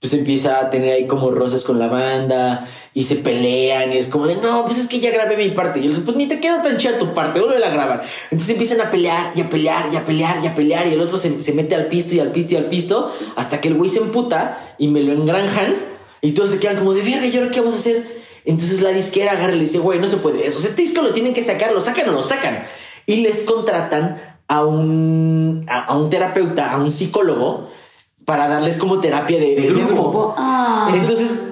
pues 0.00 0.14
empieza 0.14 0.60
a 0.60 0.70
tener 0.70 0.94
ahí 0.94 1.06
como 1.06 1.30
roces 1.30 1.62
con 1.62 1.78
la 1.78 1.88
banda 1.88 2.66
y 2.94 3.04
se 3.04 3.16
pelean 3.16 3.92
y 3.92 3.98
es 3.98 4.06
como 4.06 4.26
de 4.26 4.36
no, 4.36 4.64
pues 4.64 4.78
es 4.78 4.88
que 4.88 4.98
ya 4.98 5.10
grabé 5.10 5.36
mi 5.36 5.50
parte 5.50 5.78
y 5.78 5.84
él 5.84 5.90
dice, 5.90 6.00
pues 6.02 6.16
ni 6.16 6.26
te 6.26 6.40
queda 6.40 6.62
tan 6.62 6.78
chida 6.78 6.98
tu 6.98 7.12
parte, 7.12 7.38
vuelve 7.40 7.62
a 7.62 7.70
grabar. 7.70 8.02
Entonces 8.30 8.50
empiezan 8.50 8.80
a 8.80 8.90
pelear 8.90 9.32
y 9.34 9.42
a 9.42 9.50
pelear 9.50 9.90
y 9.92 9.96
a 9.96 10.06
pelear 10.06 10.42
y 10.42 10.46
a 10.46 10.54
pelear 10.54 10.86
y 10.86 10.94
el 10.94 11.00
otro 11.02 11.18
se, 11.18 11.42
se 11.42 11.52
mete 11.52 11.74
al 11.74 11.88
pisto 11.88 12.14
y 12.14 12.20
al 12.20 12.32
pisto 12.32 12.54
y 12.54 12.56
al 12.56 12.64
pisto 12.64 13.14
hasta 13.36 13.60
que 13.60 13.68
el 13.68 13.74
güey 13.74 13.90
se 13.90 14.00
emputa 14.00 14.74
y 14.78 14.88
me 14.88 15.02
lo 15.02 15.12
engranjan 15.12 15.76
y 16.22 16.32
todos 16.32 16.50
se 16.50 16.60
quedan 16.60 16.78
como 16.78 16.94
de 16.94 17.02
verga, 17.02 17.26
¿y 17.26 17.36
ahora 17.36 17.50
qué 17.50 17.60
vamos 17.60 17.74
a 17.74 17.78
hacer? 17.78 18.20
Entonces 18.46 18.80
la 18.80 18.90
disquera 18.90 19.32
agarra 19.32 19.52
y 19.52 19.56
le 19.56 19.60
dice, 19.60 19.78
güey, 19.78 19.98
no 19.98 20.08
se 20.08 20.16
puede 20.16 20.46
eso, 20.46 20.58
O 20.58 20.60
sea, 20.60 20.70
este 20.70 20.82
disco 20.82 21.02
lo 21.02 21.12
tienen 21.12 21.34
que 21.34 21.42
sacar, 21.42 21.72
lo 21.72 21.80
sacan 21.80 22.08
o 22.08 22.12
lo 22.12 22.22
sacan. 22.22 22.64
Y 23.04 23.16
les 23.16 23.42
contratan 23.42 24.38
a 24.48 24.64
un, 24.64 25.66
a 25.68 25.96
un 25.96 26.10
terapeuta, 26.10 26.72
a 26.72 26.78
un 26.78 26.90
psicólogo, 26.90 27.70
para 28.30 28.46
darles 28.46 28.78
como 28.78 29.00
terapia 29.00 29.40
de, 29.40 29.56
de 29.56 29.66
grupo. 29.70 29.92
grupo. 29.92 30.34
Ah. 30.38 30.88
Entonces, 30.94 31.42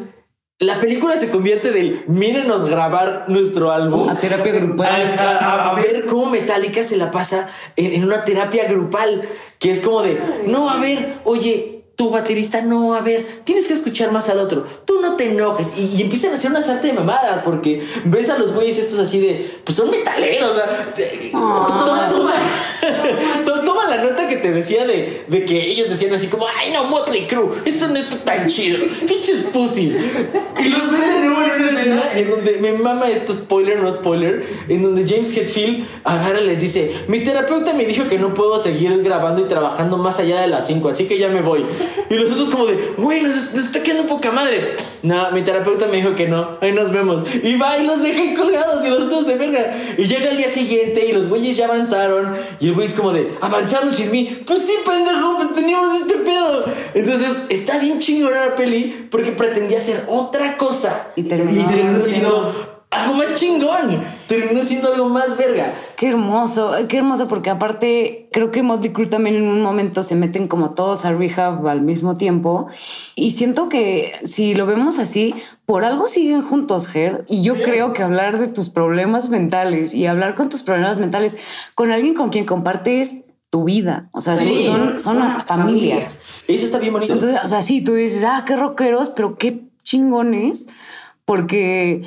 la 0.61 0.79
película 0.79 1.17
se 1.17 1.29
convierte 1.29 1.73
del 1.73 2.05
mírenos 2.07 2.71
grabar 2.71 3.25
nuestro 3.27 3.73
álbum. 3.73 4.09
A 4.09 4.21
terapia 4.21 4.53
grupal. 4.53 5.03
A, 5.19 5.25
a- 5.39 5.71
a 5.71 5.75
ver 5.75 6.07
cómo 6.07 6.27
Metallica 6.31 6.85
se 6.85 6.97
la 6.97 7.11
pasa 7.11 7.49
en, 7.75 7.95
en 7.95 8.05
una 8.05 8.25
terapia 8.25 8.69
grupal, 8.69 9.29
que 9.59 9.73
es 9.73 9.81
como 9.81 10.03
de, 10.03 10.21
no, 10.47 10.71
a 10.71 10.79
ver, 10.79 11.19
oye, 11.25 11.78
tu 11.99 12.11
baterista, 12.11 12.63
no, 12.63 12.95
a 12.95 13.01
ver, 13.01 13.41
tienes 13.43 13.67
que 13.67 13.75
escuchar 13.75 14.13
más 14.13 14.29
al 14.29 14.39
otro, 14.39 14.65
tú 14.85 15.01
no 15.01 15.17
te 15.17 15.31
enojes. 15.33 15.77
Y, 15.77 15.97
y 15.97 16.03
empiezan 16.03 16.31
a 16.31 16.35
hacer 16.35 16.53
una 16.53 16.63
sarta 16.63 16.87
de 16.87 16.93
mamadas, 16.93 17.43
porque 17.43 17.83
ves 18.05 18.31
a 18.31 18.39
los 18.39 18.53
güeyes 18.55 18.79
estos 18.79 19.01
así 19.01 19.19
de, 19.19 19.59
pues 19.65 19.75
son 19.77 19.91
metaleros, 19.91 20.53
o 20.53 20.55
sea, 20.55 20.93
de- 20.97 21.31
toma, 21.33 22.09
toma, 22.09 22.33
to- 23.45 23.61
toma 23.65 23.89
la 23.89 23.97
nota 24.05 24.29
que 24.29 24.37
te 24.37 24.53
decía 24.53 24.87
de, 24.87 25.25
de 25.27 25.45
que 25.45 25.61
ellos 25.73 25.91
decían 25.91 26.15
así 26.15 26.29
como, 26.29 26.47
ay 26.47 26.71
no, 26.73 26.85
Motley 26.85 27.27
Crue, 27.27 27.51
esto 27.65 27.89
no 27.89 27.97
está 27.97 28.17
tan 28.19 28.47
chido, 28.47 28.79
pinches 29.05 29.43
pussy. 29.53 29.97
Y 30.61 30.69
los 30.69 30.93
ves 30.93 31.01
de 31.15 31.21
nuevo 31.27 31.43
en 31.43 31.63
una 31.63 31.69
escena 31.69 32.03
en 32.15 32.31
donde 32.31 32.59
me 32.61 32.73
mama 32.75 33.09
esto, 33.11 33.33
spoiler, 33.33 33.83
no 33.83 33.91
spoiler, 33.91 34.47
en 34.69 34.85
donde 34.85 35.05
James 35.05 35.37
Hetfield 35.37 35.85
agarra 36.05 36.41
y 36.41 36.47
les 36.47 36.61
dice, 36.61 36.93
mi 37.09 37.25
terapeuta 37.25 37.73
me 37.73 37.85
dijo 37.87 38.07
que 38.07 38.19
no 38.19 38.35
puedo 38.35 38.63
seguir 38.63 39.03
grabando 39.03 39.41
y 39.43 39.49
trabajando 39.49 39.99
más 39.99 40.21
allá 40.21 40.41
de 40.43 40.47
las 40.47 40.65
5, 40.69 40.91
así 40.91 41.07
que 41.09 41.19
ya 41.19 41.29
me 41.29 41.43
voy. 41.43 41.65
Y 42.11 42.15
los 42.15 42.33
otros 42.33 42.51
como 42.51 42.67
de, 42.67 42.95
güey, 42.97 43.23
nos, 43.23 43.35
nos 43.55 43.65
está 43.67 43.83
quedando 43.83 44.07
poca 44.09 44.31
madre. 44.31 44.75
No, 45.03 45.31
mi 45.33 45.43
terapeuta 45.43 45.87
me 45.87 45.97
dijo 45.99 46.15
que 46.15 46.27
no, 46.27 46.59
ahí 46.61 46.73
nos 46.73 46.91
vemos. 46.91 47.27
Y 47.43 47.57
va 47.57 47.79
y 47.79 47.87
los 47.87 48.03
deja 48.03 48.21
ahí 48.21 48.35
colgados 48.35 48.85
y 48.85 48.91
los 48.91 49.03
otros 49.03 49.27
de 49.27 49.35
verga. 49.37 49.77
Y 49.97 50.05
llega 50.07 50.31
el 50.31 50.37
día 50.37 50.51
siguiente 50.51 51.07
y 51.07 51.13
los 51.13 51.29
güeyes 51.29 51.57
ya 51.57 51.67
avanzaron. 51.67 52.37
Y 52.61 52.69
el 52.69 52.75
güey 52.75 52.87
es 52.87 52.95
como 52.95 53.13
de, 53.13 53.31
avanzaron 53.41 53.93
sin 53.93 54.11
mí. 54.11 54.43
Pues 54.47 54.61
sí, 54.61 54.73
pendejo, 54.85 55.37
pues 55.37 55.55
teníamos 55.55 56.01
este 56.01 56.15
pedo. 56.15 56.65
Entonces 56.95 57.45
está 57.49 57.79
bien 57.79 57.99
chingona 58.01 58.47
la 58.47 58.57
peli 58.57 59.07
porque 59.11 59.33
pretendía 59.33 59.79
hacer 59.79 60.05
otra 60.09 60.57
cosa. 60.57 61.09
Y 61.17 61.25
terminó 61.25 61.69
siendo 61.71 62.01
siendo- 62.01 62.78
algo 62.91 63.15
más 63.15 63.35
chingón. 63.35 64.03
Terminó 64.27 64.63
siendo 64.63 64.93
algo 64.93 65.09
más 65.09 65.37
verga. 65.37 65.75
Qué 65.97 66.09
hermoso, 66.09 66.73
qué 66.89 66.97
hermoso, 66.99 67.29
porque 67.29 67.51
aparte 67.51 68.29
creo 68.33 68.51
que 68.51 68.63
Motley 68.63 68.93
Crue 68.93 69.07
también 69.07 69.37
en 69.37 69.49
un 69.49 69.63
momento 69.63 70.03
se 70.03 70.17
meten 70.17 70.49
como 70.49 70.71
todos 70.71 71.05
a 71.05 71.13
rehab 71.13 71.67
al 71.67 71.83
mismo 71.83 72.17
tiempo 72.17 72.69
y 73.15 73.33
siento 73.33 73.69
que 73.69 74.13
si 74.25 74.55
lo 74.55 74.65
vemos 74.67 74.99
así, 74.99 75.35
por 75.67 75.85
algo 75.85 76.09
siguen 76.09 76.43
juntos, 76.43 76.89
Ger. 76.89 77.25
Y 77.29 77.43
yo 77.43 77.55
creo 77.63 77.93
que 77.93 78.03
hablar 78.03 78.39
de 78.39 78.49
tus 78.49 78.71
problemas 78.71 79.29
mentales 79.29 79.93
y 79.93 80.07
hablar 80.07 80.35
con 80.35 80.49
tus 80.49 80.63
problemas 80.63 80.99
mentales 80.99 81.37
con 81.75 81.91
alguien 81.93 82.15
con 82.15 82.31
quien 82.31 82.47
compartes 82.47 83.13
tu 83.51 83.65
vida, 83.65 84.09
o 84.13 84.21
sea, 84.21 84.37
Sí. 84.37 84.65
son, 84.67 84.99
son 84.99 85.17
una 85.17 85.41
familia. 85.41 86.09
Eso 86.47 86.67
está 86.67 86.79
bien 86.79 86.93
bonito. 86.93 87.15
Entonces, 87.15 87.41
o 87.43 87.49
sea, 87.49 87.63
sí, 87.63 87.83
tú 87.83 87.95
dices, 87.95 88.23
ah, 88.25 88.45
qué 88.47 88.57
rockeros, 88.57 89.09
pero 89.09 89.39
qué 89.39 89.63
chingones, 89.83 90.67
porque 91.25 92.03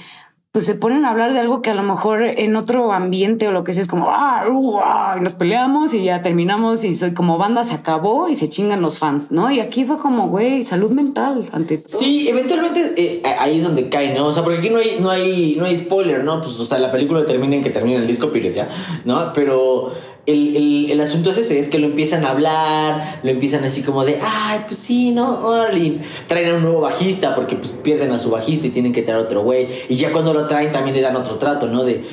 pues 0.51 0.65
se 0.65 0.75
ponen 0.75 1.05
a 1.05 1.11
hablar 1.11 1.31
de 1.31 1.39
algo 1.39 1.61
que 1.61 1.69
a 1.69 1.73
lo 1.73 1.83
mejor 1.83 2.21
en 2.23 2.57
otro 2.57 2.91
ambiente 2.91 3.47
o 3.47 3.53
lo 3.53 3.63
que 3.63 3.73
sea 3.73 3.83
es 3.83 3.87
como, 3.87 4.09
ah, 4.09 4.43
uh, 4.51 4.79
ah", 4.83 5.15
y 5.17 5.23
nos 5.23 5.31
peleamos 5.31 5.93
y 5.93 6.03
ya 6.03 6.21
terminamos 6.21 6.83
y 6.83 6.93
soy 6.93 7.13
como 7.13 7.37
banda 7.37 7.63
se 7.63 7.73
acabó 7.73 8.27
y 8.27 8.35
se 8.35 8.49
chingan 8.49 8.81
los 8.81 8.99
fans, 8.99 9.31
¿no? 9.31 9.49
Y 9.49 9.61
aquí 9.61 9.85
fue 9.85 9.99
como, 9.99 10.27
güey, 10.27 10.63
salud 10.63 10.91
mental 10.91 11.47
ante. 11.53 11.79
Sí, 11.79 12.27
eventualmente 12.27 12.93
eh, 12.97 13.21
ahí 13.39 13.59
es 13.59 13.63
donde 13.63 13.87
cae, 13.87 14.13
¿no? 14.13 14.27
O 14.27 14.33
sea, 14.33 14.43
porque 14.43 14.59
aquí 14.59 14.69
no 14.69 14.79
hay, 14.79 14.97
no 14.99 15.09
hay, 15.09 15.55
no 15.57 15.63
hay 15.63 15.77
spoiler, 15.77 16.21
¿no? 16.25 16.41
Pues, 16.41 16.59
o 16.59 16.65
sea, 16.65 16.79
la 16.79 16.91
película 16.91 17.25
termina 17.25 17.55
en 17.55 17.63
que 17.63 17.69
termina 17.69 17.99
el 17.99 18.07
disco 18.07 18.29
Pires, 18.29 18.53
ya, 18.53 18.67
¿no? 19.05 19.31
Pero 19.31 19.93
el, 20.25 20.55
el, 20.55 20.91
el 20.91 21.01
asunto 21.01 21.31
es 21.31 21.37
ese, 21.39 21.57
es 21.59 21.67
que 21.69 21.79
lo 21.79 21.87
empiezan 21.87 22.25
a 22.25 22.29
hablar, 22.31 23.19
lo 23.23 23.29
empiezan 23.31 23.63
así 23.63 23.81
como 23.81 24.05
de, 24.05 24.19
ay, 24.21 24.61
pues 24.65 24.77
sí, 24.77 25.11
¿no? 25.11 25.39
Órale. 25.45 25.79
Y 25.79 26.01
Traen 26.27 26.51
a 26.51 26.55
un 26.55 26.61
nuevo 26.63 26.81
bajista 26.81 27.33
porque 27.35 27.55
pues 27.55 27.71
pierden 27.71 28.11
a 28.11 28.19
su 28.19 28.29
bajista 28.29 28.67
y 28.67 28.69
tienen 28.69 28.93
que 28.93 29.01
traer 29.01 29.19
otro 29.19 29.43
güey. 29.43 29.67
Y 29.89 29.95
ya 29.95 30.11
cuando 30.11 30.33
lo 30.33 30.47
traen 30.47 30.71
también 30.71 30.95
le 30.95 31.01
dan 31.01 31.15
otro 31.15 31.35
trato, 31.35 31.67
¿no? 31.67 31.83
De... 31.83 32.03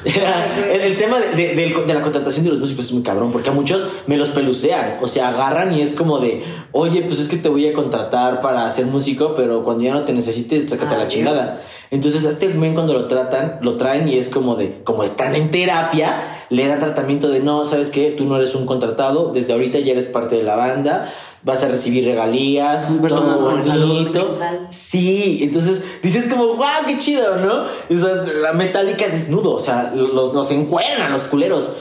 el, 0.04 0.80
el 0.80 0.96
tema 0.96 1.20
de, 1.20 1.54
de- 1.54 1.94
la 1.94 2.02
contratación 2.02 2.44
de 2.44 2.50
los 2.50 2.60
músicos 2.60 2.86
es 2.86 2.92
muy 2.92 3.02
cabrón 3.02 3.30
porque 3.32 3.50
a 3.50 3.52
muchos 3.52 3.88
me 4.06 4.16
los 4.16 4.30
pelucean, 4.30 4.98
o 5.00 5.08
sea, 5.08 5.28
agarran 5.28 5.72
y 5.72 5.82
es 5.82 5.92
como 5.94 6.18
de, 6.18 6.42
oye, 6.72 7.02
pues 7.02 7.20
es 7.20 7.28
que 7.28 7.36
te 7.36 7.48
voy 7.48 7.66
a 7.68 7.72
contratar 7.72 8.40
para 8.42 8.68
ser 8.70 8.86
músico, 8.86 9.34
pero 9.36 9.62
cuando 9.64 9.84
ya 9.84 9.92
no 9.92 10.04
te 10.04 10.12
necesites, 10.12 10.68
sácate 10.68 10.94
a 10.94 10.98
la 10.98 11.08
chingada. 11.08 11.60
Entonces 11.90 12.24
a 12.24 12.30
este 12.30 12.48
men 12.48 12.74
cuando 12.74 12.92
lo 12.92 13.06
tratan, 13.06 13.58
lo 13.62 13.76
traen 13.76 14.08
y 14.08 14.14
es 14.14 14.28
como 14.28 14.54
de, 14.54 14.82
como 14.84 15.02
están 15.02 15.34
en 15.34 15.50
terapia, 15.50 16.44
le 16.48 16.66
dan 16.66 16.78
tratamiento 16.78 17.28
de, 17.28 17.40
no, 17.40 17.64
¿sabes 17.64 17.90
qué? 17.90 18.14
Tú 18.16 18.24
no 18.24 18.36
eres 18.36 18.54
un 18.54 18.64
contratado, 18.64 19.32
desde 19.32 19.52
ahorita 19.52 19.78
ya 19.80 19.92
eres 19.92 20.06
parte 20.06 20.36
de 20.36 20.44
la 20.44 20.54
banda, 20.54 21.12
vas 21.42 21.64
a 21.64 21.68
recibir 21.68 22.04
regalías, 22.04 22.86
salud 22.86 23.00
bonito. 23.80 24.38
Sí, 24.70 25.40
entonces 25.42 25.84
dices 26.02 26.28
como, 26.28 26.54
wow, 26.54 26.86
qué 26.86 26.98
chido, 26.98 27.36
¿no? 27.36 27.64
O 27.64 27.98
sea, 27.98 28.22
la 28.40 28.52
metálica 28.52 29.08
desnudo, 29.08 29.54
o 29.54 29.60
sea, 29.60 29.92
los, 29.94 30.32
los 30.32 30.50
encuentran 30.52 31.10
los 31.10 31.24
culeros. 31.24 31.76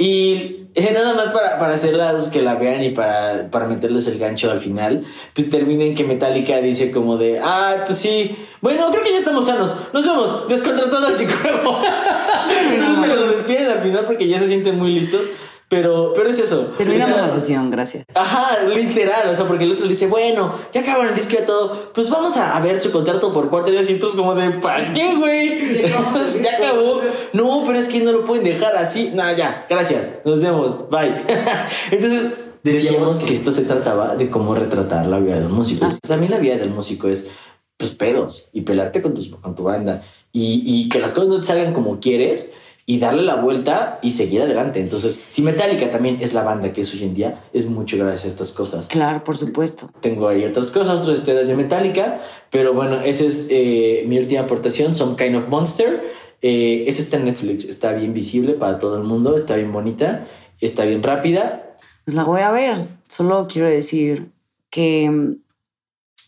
Y 0.00 0.68
eh, 0.76 0.92
nada 0.94 1.12
más 1.12 1.28
para, 1.28 1.58
para 1.58 1.74
hacerlas 1.74 2.28
que 2.28 2.40
la 2.40 2.54
vean 2.54 2.82
y 2.82 2.88
para, 2.88 3.50
para 3.50 3.66
meterles 3.66 4.06
el 4.06 4.18
gancho 4.18 4.50
al 4.50 4.58
final, 4.58 5.04
pues 5.34 5.50
termina 5.50 5.84
en 5.84 5.94
que 5.94 6.04
Metallica 6.04 6.58
dice 6.62 6.90
como 6.90 7.18
de, 7.18 7.38
ah, 7.38 7.82
pues 7.84 7.98
sí, 7.98 8.34
bueno, 8.62 8.90
creo 8.90 9.02
que 9.04 9.12
ya 9.12 9.18
estamos 9.18 9.44
sanos, 9.44 9.74
nos 9.92 10.06
vemos, 10.06 10.48
descontratado 10.48 11.06
al 11.06 11.14
psicólogo. 11.14 11.82
Entonces 12.72 12.98
se 12.98 13.14
los 13.14 13.30
despiden 13.30 13.68
al 13.68 13.80
final 13.80 14.06
porque 14.06 14.26
ya 14.26 14.38
se 14.38 14.48
sienten 14.48 14.78
muy 14.78 14.94
listos, 14.94 15.32
pero, 15.70 16.12
pero 16.16 16.28
es 16.28 16.38
eso. 16.40 16.72
Terminamos 16.76 17.14
Está- 17.16 17.26
la 17.28 17.32
sesión, 17.32 17.70
gracias. 17.70 18.04
Ajá, 18.12 18.66
literal, 18.66 19.28
o 19.28 19.36
sea, 19.36 19.46
porque 19.46 19.62
el 19.64 19.70
otro 19.72 19.84
le 19.86 19.92
dice, 19.92 20.08
bueno, 20.08 20.56
ya 20.72 20.80
acabaron 20.80 21.08
el 21.10 21.14
disco 21.14 21.36
y 21.40 21.46
todo, 21.46 21.92
pues 21.94 22.10
vamos 22.10 22.36
a, 22.36 22.56
a 22.56 22.60
ver 22.60 22.80
su 22.80 22.90
contrato 22.90 23.32
por 23.32 23.48
cuatro 23.50 23.70
días 23.70 23.88
y 23.88 23.94
todos 23.94 24.14
como 24.16 24.34
de, 24.34 24.50
¿para 24.50 24.92
qué, 24.92 25.14
güey? 25.14 25.82
ya 26.42 26.56
acabó. 26.58 27.00
No, 27.32 27.62
pero 27.64 27.78
es 27.78 27.86
que 27.86 28.00
no 28.00 28.10
lo 28.10 28.24
pueden 28.24 28.42
dejar 28.42 28.76
así. 28.76 29.12
No, 29.14 29.22
ya, 29.36 29.64
gracias, 29.70 30.10
nos 30.24 30.42
vemos, 30.42 30.90
bye. 30.90 31.22
Entonces, 31.92 32.32
decíamos 32.64 33.20
que 33.20 33.32
esto 33.32 33.52
se 33.52 33.62
trataba 33.62 34.16
de 34.16 34.28
cómo 34.28 34.56
retratar 34.56 35.06
la 35.06 35.20
vida 35.20 35.38
de 35.38 35.46
un 35.46 35.52
músico. 35.52 35.86
Ah. 35.86 35.94
También 36.06 36.32
la 36.32 36.38
vida 36.38 36.56
del 36.56 36.70
músico 36.70 37.06
es, 37.06 37.28
pues, 37.76 37.92
pedos 37.92 38.48
y 38.52 38.62
pelarte 38.62 39.00
con, 39.02 39.14
tus, 39.14 39.28
con 39.28 39.54
tu 39.54 39.62
banda 39.62 40.02
y, 40.32 40.62
y 40.66 40.88
que 40.88 40.98
las 40.98 41.12
cosas 41.12 41.28
no 41.28 41.40
te 41.40 41.46
salgan 41.46 41.72
como 41.72 42.00
quieres 42.00 42.52
y 42.90 42.98
darle 42.98 43.22
la 43.22 43.36
vuelta 43.36 44.00
y 44.02 44.10
seguir 44.10 44.42
adelante. 44.42 44.80
Entonces, 44.80 45.24
si 45.28 45.42
Metallica 45.42 45.92
también 45.92 46.18
es 46.20 46.34
la 46.34 46.42
banda 46.42 46.72
que 46.72 46.80
es 46.80 46.92
hoy 46.92 47.04
en 47.04 47.14
día, 47.14 47.44
es 47.52 47.66
mucho 47.66 47.96
gracias 47.96 48.24
a 48.24 48.26
estas 48.26 48.50
cosas. 48.50 48.88
Claro, 48.88 49.22
por 49.22 49.36
supuesto. 49.36 49.88
Tengo 50.00 50.26
ahí 50.26 50.44
otras 50.44 50.72
cosas, 50.72 51.02
otras 51.02 51.20
historias 51.20 51.46
de 51.46 51.54
Metallica, 51.54 52.20
pero 52.50 52.74
bueno, 52.74 53.00
esa 53.00 53.26
es 53.26 53.46
eh, 53.48 54.02
mi 54.08 54.18
última 54.18 54.40
aportación, 54.40 54.96
Some 54.96 55.14
Kind 55.14 55.36
of 55.36 55.48
Monster. 55.48 56.02
Eh, 56.42 56.82
esa 56.88 57.00
está 57.00 57.18
en 57.18 57.26
Netflix, 57.26 57.64
está 57.64 57.92
bien 57.92 58.12
visible 58.12 58.54
para 58.54 58.80
todo 58.80 58.96
el 58.96 59.04
mundo, 59.04 59.36
está 59.36 59.54
bien 59.54 59.72
bonita. 59.72 60.26
está 60.60 60.84
bien 60.84 61.04
rápida. 61.04 61.76
Pues 62.04 62.16
la 62.16 62.24
voy 62.24 62.40
a 62.40 62.50
ver. 62.50 62.88
Solo 63.06 63.46
quiero 63.48 63.70
decir 63.70 64.32
que, 64.68 65.36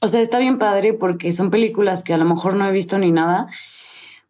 o 0.01 0.07
sea, 0.07 0.21
está 0.21 0.39
bien 0.39 0.59
padre 0.59 0.95
porque 0.95 1.33
son 1.33 1.51
películas 1.51 2.05
que 2.05 2.15
a 2.15 2.19
lo 2.19 2.25
mejor 2.25 2.55
no 2.55 2.69
he 2.69 2.71
visto 2.71 2.99
ni 2.99 3.11
nada, 3.11 3.49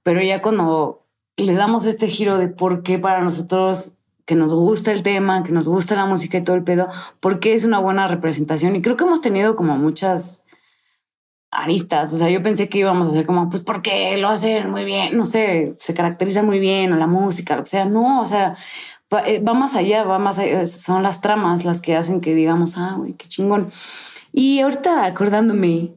pero 0.03 0.23
ya 0.23 0.41
cuando 0.41 1.02
le 1.37 1.55
damos 1.55 1.87
este 1.87 2.09
giro 2.09 2.39
de 2.39 2.49
por 2.49 2.83
qué 2.83 2.99
para 2.99 3.23
nosotros 3.23 3.93
que 4.25 4.35
nos 4.35 4.53
gusta 4.55 4.93
el 4.93 5.03
tema, 5.03 5.43
que 5.43 5.53
nos 5.53 5.67
gusta 5.67 5.97
la 5.97 6.07
música 6.07 6.39
y 6.39 6.45
todo 6.45 6.57
el 6.57 6.65
pedo, 6.65 6.89
porque 7.21 7.55
es 7.55 7.65
una 7.65 7.79
buena 7.79 8.07
representación. 8.07 8.77
Y 8.77 8.83
creo 8.83 8.97
que 8.97 9.05
hemos 9.05 9.21
tenido 9.21 9.57
como 9.57 9.77
muchas 9.77 10.43
aristas. 11.51 12.13
O 12.13 12.19
sea, 12.19 12.31
yo 12.31 12.43
pensé 12.43 12.69
que 12.69 12.79
íbamos 12.79 13.09
a 13.09 13.11
hacer 13.11 13.27
como, 13.27 13.51
pues 13.51 13.63
porque 13.63 14.17
lo 14.17 14.29
hacen 14.29 14.71
muy 14.71 14.85
bien, 14.85 15.17
no 15.17 15.27
sé, 15.27 15.75
se 15.77 15.95
caracteriza 15.95 16.43
muy 16.43 16.59
bien, 16.59 16.93
o 16.93 16.97
la 16.97 17.07
música, 17.07 17.57
lo 17.57 17.65
que 17.65 17.71
sea. 17.71 17.85
No, 17.85 18.21
o 18.21 18.27
sea, 18.27 18.57
va, 19.13 19.23
eh, 19.27 19.41
más 19.41 19.75
allá, 19.75 20.05
va 20.05 20.19
más 20.19 20.39
allá. 20.39 20.67
Son 20.67 21.03
las 21.03 21.21
tramas 21.21 21.65
las 21.65 21.83
que 21.83 21.97
hacen 21.97 22.21
que 22.21 22.35
digamos, 22.35 22.79
ah, 22.79 22.95
güey, 22.97 23.15
qué 23.15 23.29
chingón. 23.29 23.71
Y 24.33 24.61
ahorita 24.61 25.05
acordándome, 25.05 25.95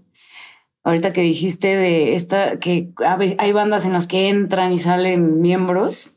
ahorita 0.86 1.12
que 1.12 1.22
dijiste 1.22 1.76
de 1.76 2.16
esta, 2.16 2.58
que 2.60 2.92
hay 3.38 3.52
bandas 3.52 3.86
en 3.86 3.92
las 3.92 4.08
que 4.08 4.30
entran 4.30 4.72
y 4.72 4.80
salen 4.80 5.42
miembros 5.42 6.12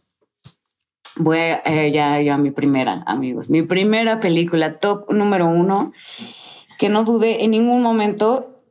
voy 1.19 1.39
a, 1.39 1.63
eh, 1.65 1.91
ya, 1.93 2.21
ya 2.21 2.37
mi 2.39 2.51
primera, 2.51 3.03
amigos. 3.07 3.51
Mi 3.51 3.63
primera 3.63 4.21
película, 4.21 4.79
top 4.79 5.11
número 5.13 5.47
uno, 5.47 5.93
que 6.79 6.89
no 6.89 7.05
dudé 7.05 7.45
en 7.45 7.51
ningún 7.51 7.83
momento 7.83 8.63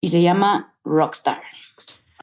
y 0.00 0.08
se 0.08 0.22
llama 0.22 0.74
Rockstar. 0.84 1.42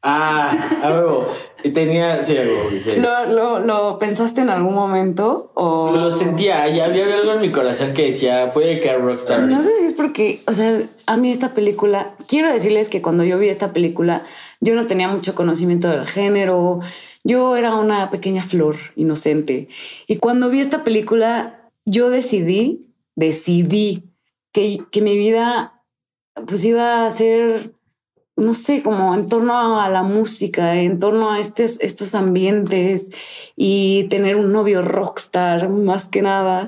Ah, 0.05 0.51
algo. 0.83 1.27
Tenía, 1.73 2.21
sí, 2.21 2.35
algo. 2.35 2.69
¿Lo, 2.97 3.25
lo, 3.33 3.59
lo 3.59 3.99
pensaste 3.99 4.41
en 4.41 4.49
algún 4.49 4.75
momento? 4.75 5.51
O... 5.53 5.91
Lo 5.93 6.11
sentía, 6.11 6.67
ya 6.67 6.85
había 6.85 7.05
algo 7.05 7.31
en 7.31 7.39
mi 7.39 7.53
corazón 7.53 7.93
que 7.93 8.07
decía, 8.07 8.51
puede 8.51 8.81
que 8.81 8.93
Rockstar. 8.97 9.43
No 9.43 9.63
sé 9.63 9.73
si 9.79 9.85
es 9.85 9.93
porque, 9.93 10.43
o 10.45 10.53
sea, 10.53 10.83
a 11.05 11.15
mí 11.15 11.31
esta 11.31 11.53
película, 11.53 12.15
quiero 12.27 12.51
decirles 12.51 12.89
que 12.89 13.01
cuando 13.01 13.23
yo 13.23 13.39
vi 13.39 13.47
esta 13.47 13.71
película, 13.71 14.23
yo 14.59 14.75
no 14.75 14.87
tenía 14.87 15.07
mucho 15.07 15.35
conocimiento 15.35 15.87
del 15.87 16.05
género, 16.05 16.81
yo 17.23 17.55
era 17.55 17.75
una 17.75 18.11
pequeña 18.11 18.43
flor 18.43 18.75
inocente. 18.97 19.69
Y 20.05 20.17
cuando 20.17 20.49
vi 20.49 20.59
esta 20.59 20.83
película, 20.83 21.69
yo 21.85 22.09
decidí, 22.09 22.89
decidí 23.15 24.03
que, 24.51 24.79
que 24.91 25.01
mi 25.01 25.17
vida 25.17 25.81
pues 26.45 26.65
iba 26.65 27.05
a 27.05 27.11
ser 27.11 27.71
no 28.36 28.55
sé, 28.55 28.81
como 28.81 29.13
en 29.13 29.29
torno 29.29 29.79
a 29.79 29.89
la 29.89 30.01
música, 30.01 30.75
en 30.75 30.99
torno 30.99 31.31
a 31.31 31.39
estos, 31.39 31.79
estos 31.81 32.15
ambientes 32.15 33.11
y 33.55 34.05
tener 34.09 34.38
un 34.38 34.51
novio 34.51 34.81
rockstar, 34.81 35.69
más 35.69 36.07
que 36.07 36.23
nada. 36.23 36.67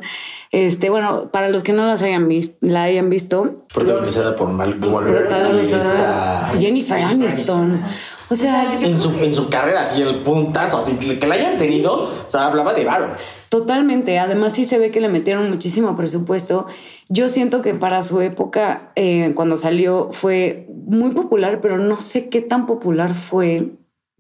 Este, 0.51 0.91
bueno, 0.91 1.29
para 1.31 1.49
los 1.49 1.63
que 1.63 1.73
no 1.73 1.85
las 1.85 2.03
hayan 2.03 2.27
visto, 2.27 2.55
la 2.61 2.83
hayan 2.83 3.09
visto. 3.09 3.55
Protagonizada 3.73 4.35
por 4.35 4.49
Mark 4.49 4.77
Wahlberg. 4.79 5.27
Protagonizada 5.27 6.53
Jennifer 6.59 7.01
Aniston. 7.01 7.83
O 8.29 8.35
sea, 8.35 8.79
en 8.81 8.97
su, 8.97 9.09
en 9.19 9.33
su 9.33 9.49
carrera, 9.49 9.81
así 9.81 10.01
el 10.01 10.23
puntazo, 10.23 10.79
así 10.79 10.97
que 10.97 11.27
la 11.27 11.35
hayan 11.35 11.57
tenido, 11.59 11.93
o 11.93 12.25
sea, 12.27 12.47
hablaba 12.47 12.73
de 12.73 12.83
varo. 12.83 13.15
Totalmente. 13.55 14.19
Además, 14.19 14.51
sí 14.51 14.65
se 14.65 14.77
ve 14.77 14.91
que 14.91 14.99
le 14.99 15.07
metieron 15.07 15.49
muchísimo 15.49 15.95
presupuesto. 15.95 16.67
Yo 17.07 17.29
siento 17.29 17.61
que 17.61 17.73
para 17.73 18.03
su 18.03 18.19
época, 18.19 18.91
eh, 18.97 19.31
cuando 19.33 19.55
salió, 19.55 20.09
fue 20.11 20.67
muy 20.85 21.11
popular, 21.11 21.61
pero 21.61 21.77
no 21.77 22.01
sé 22.01 22.27
qué 22.27 22.41
tan 22.41 22.65
popular 22.65 23.15
fue 23.15 23.77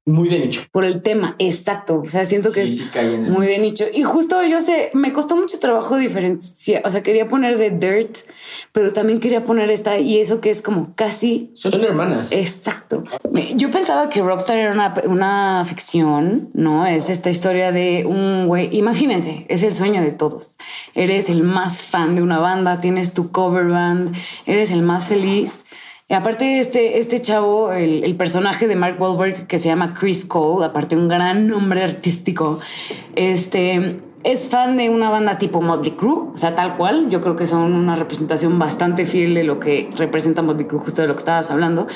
muy 0.07 0.29
de 0.29 0.37
nicho. 0.37 0.61
Por 0.71 0.85
el 0.85 1.01
tema, 1.01 1.35
exacto. 1.39 2.03
O 2.05 2.09
sea, 2.09 2.25
siento 2.25 2.51
que 2.51 2.61
es 2.61 2.85
muy 3.27 3.47
de 3.47 3.57
nicho. 3.57 3.85
Y 3.91 4.03
justo 4.03 4.43
yo 4.43 4.61
sé, 4.61 4.91
me 4.93 5.11
costó 5.11 5.35
mucho 5.35 5.57
trabajo 5.59 5.97
diferenciar. 5.97 6.83
O 6.85 6.91
sea, 6.91 7.01
quería 7.01 7.27
poner 7.27 7.57
de 7.57 7.71
Dirt, 7.71 8.17
pero 8.71 8.93
también 8.93 9.19
quería 9.19 9.45
poner 9.45 9.71
esta 9.71 9.97
y 9.97 10.19
eso 10.19 10.41
que 10.41 10.51
es 10.51 10.61
como 10.61 10.93
casi. 10.93 11.51
Son 11.55 11.83
hermanas. 11.83 12.31
Exacto. 12.31 13.03
Yo 13.55 13.71
pensaba 13.71 14.09
que 14.09 14.21
Rockstar 14.21 14.59
era 14.59 14.73
una, 14.73 14.93
una 15.05 15.65
ficción, 15.65 16.49
¿no? 16.53 16.85
Es 16.85 17.09
esta 17.09 17.31
historia 17.31 17.71
de 17.71 18.05
un 18.05 18.45
güey. 18.45 18.77
Imagínense, 18.77 19.47
es 19.49 19.63
el 19.63 19.73
sueño 19.73 20.03
de 20.03 20.11
todos. 20.11 20.55
Eres 20.93 21.29
el 21.29 21.41
más 21.41 21.81
fan 21.81 22.15
de 22.15 22.21
una 22.21 22.37
banda, 22.37 22.79
tienes 22.79 23.15
tu 23.15 23.31
cover 23.31 23.65
band, 23.65 24.15
eres 24.45 24.69
el 24.69 24.83
más 24.83 25.07
feliz 25.07 25.63
y 26.07 26.13
aparte, 26.13 26.59
este, 26.59 26.99
este 26.99 27.21
chavo, 27.21 27.71
el, 27.71 28.15
personaje 28.15 28.67
de 28.67 28.75
Mark 28.75 29.01
Wahlberg, 29.01 29.47
que 29.47 29.57
se 29.57 29.69
llama 29.69 29.95
Chris 29.99 30.23
Cole, 30.23 30.65
aparte 30.65 30.95
un 30.95 31.07
gran 31.07 31.47
nombre 31.47 31.83
artístico, 31.83 32.59
este, 33.15 33.99
es 34.23 34.49
fan 34.49 34.77
de 34.77 34.89
una 34.91 35.09
banda 35.09 35.39
tipo 35.39 35.61
Motley 35.61 35.93
Crue, 35.93 36.29
o 36.33 36.37
sea, 36.37 36.53
tal 36.53 36.75
cual. 36.75 37.09
Yo 37.09 37.21
creo 37.21 37.35
que 37.35 37.47
son 37.47 37.73
una 37.73 37.95
representación 37.95 38.59
bastante 38.59 39.07
fiel 39.07 39.33
de 39.33 39.43
lo 39.43 39.59
que 39.59 39.89
representa 39.97 40.43
Motley 40.43 40.67
Crue, 40.67 40.81
justo 40.81 41.01
de 41.01 41.07
lo 41.07 41.15
que 41.15 41.19
estabas 41.19 41.49
hablando. 41.49 41.87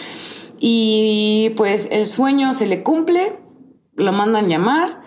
Y 0.59 1.53
pues 1.55 1.87
el 1.91 2.07
sueño 2.07 2.53
se 2.55 2.65
le 2.65 2.81
cumple, 2.81 3.37
lo 3.95 4.11
mandan 4.11 4.47
llamar 4.47 5.01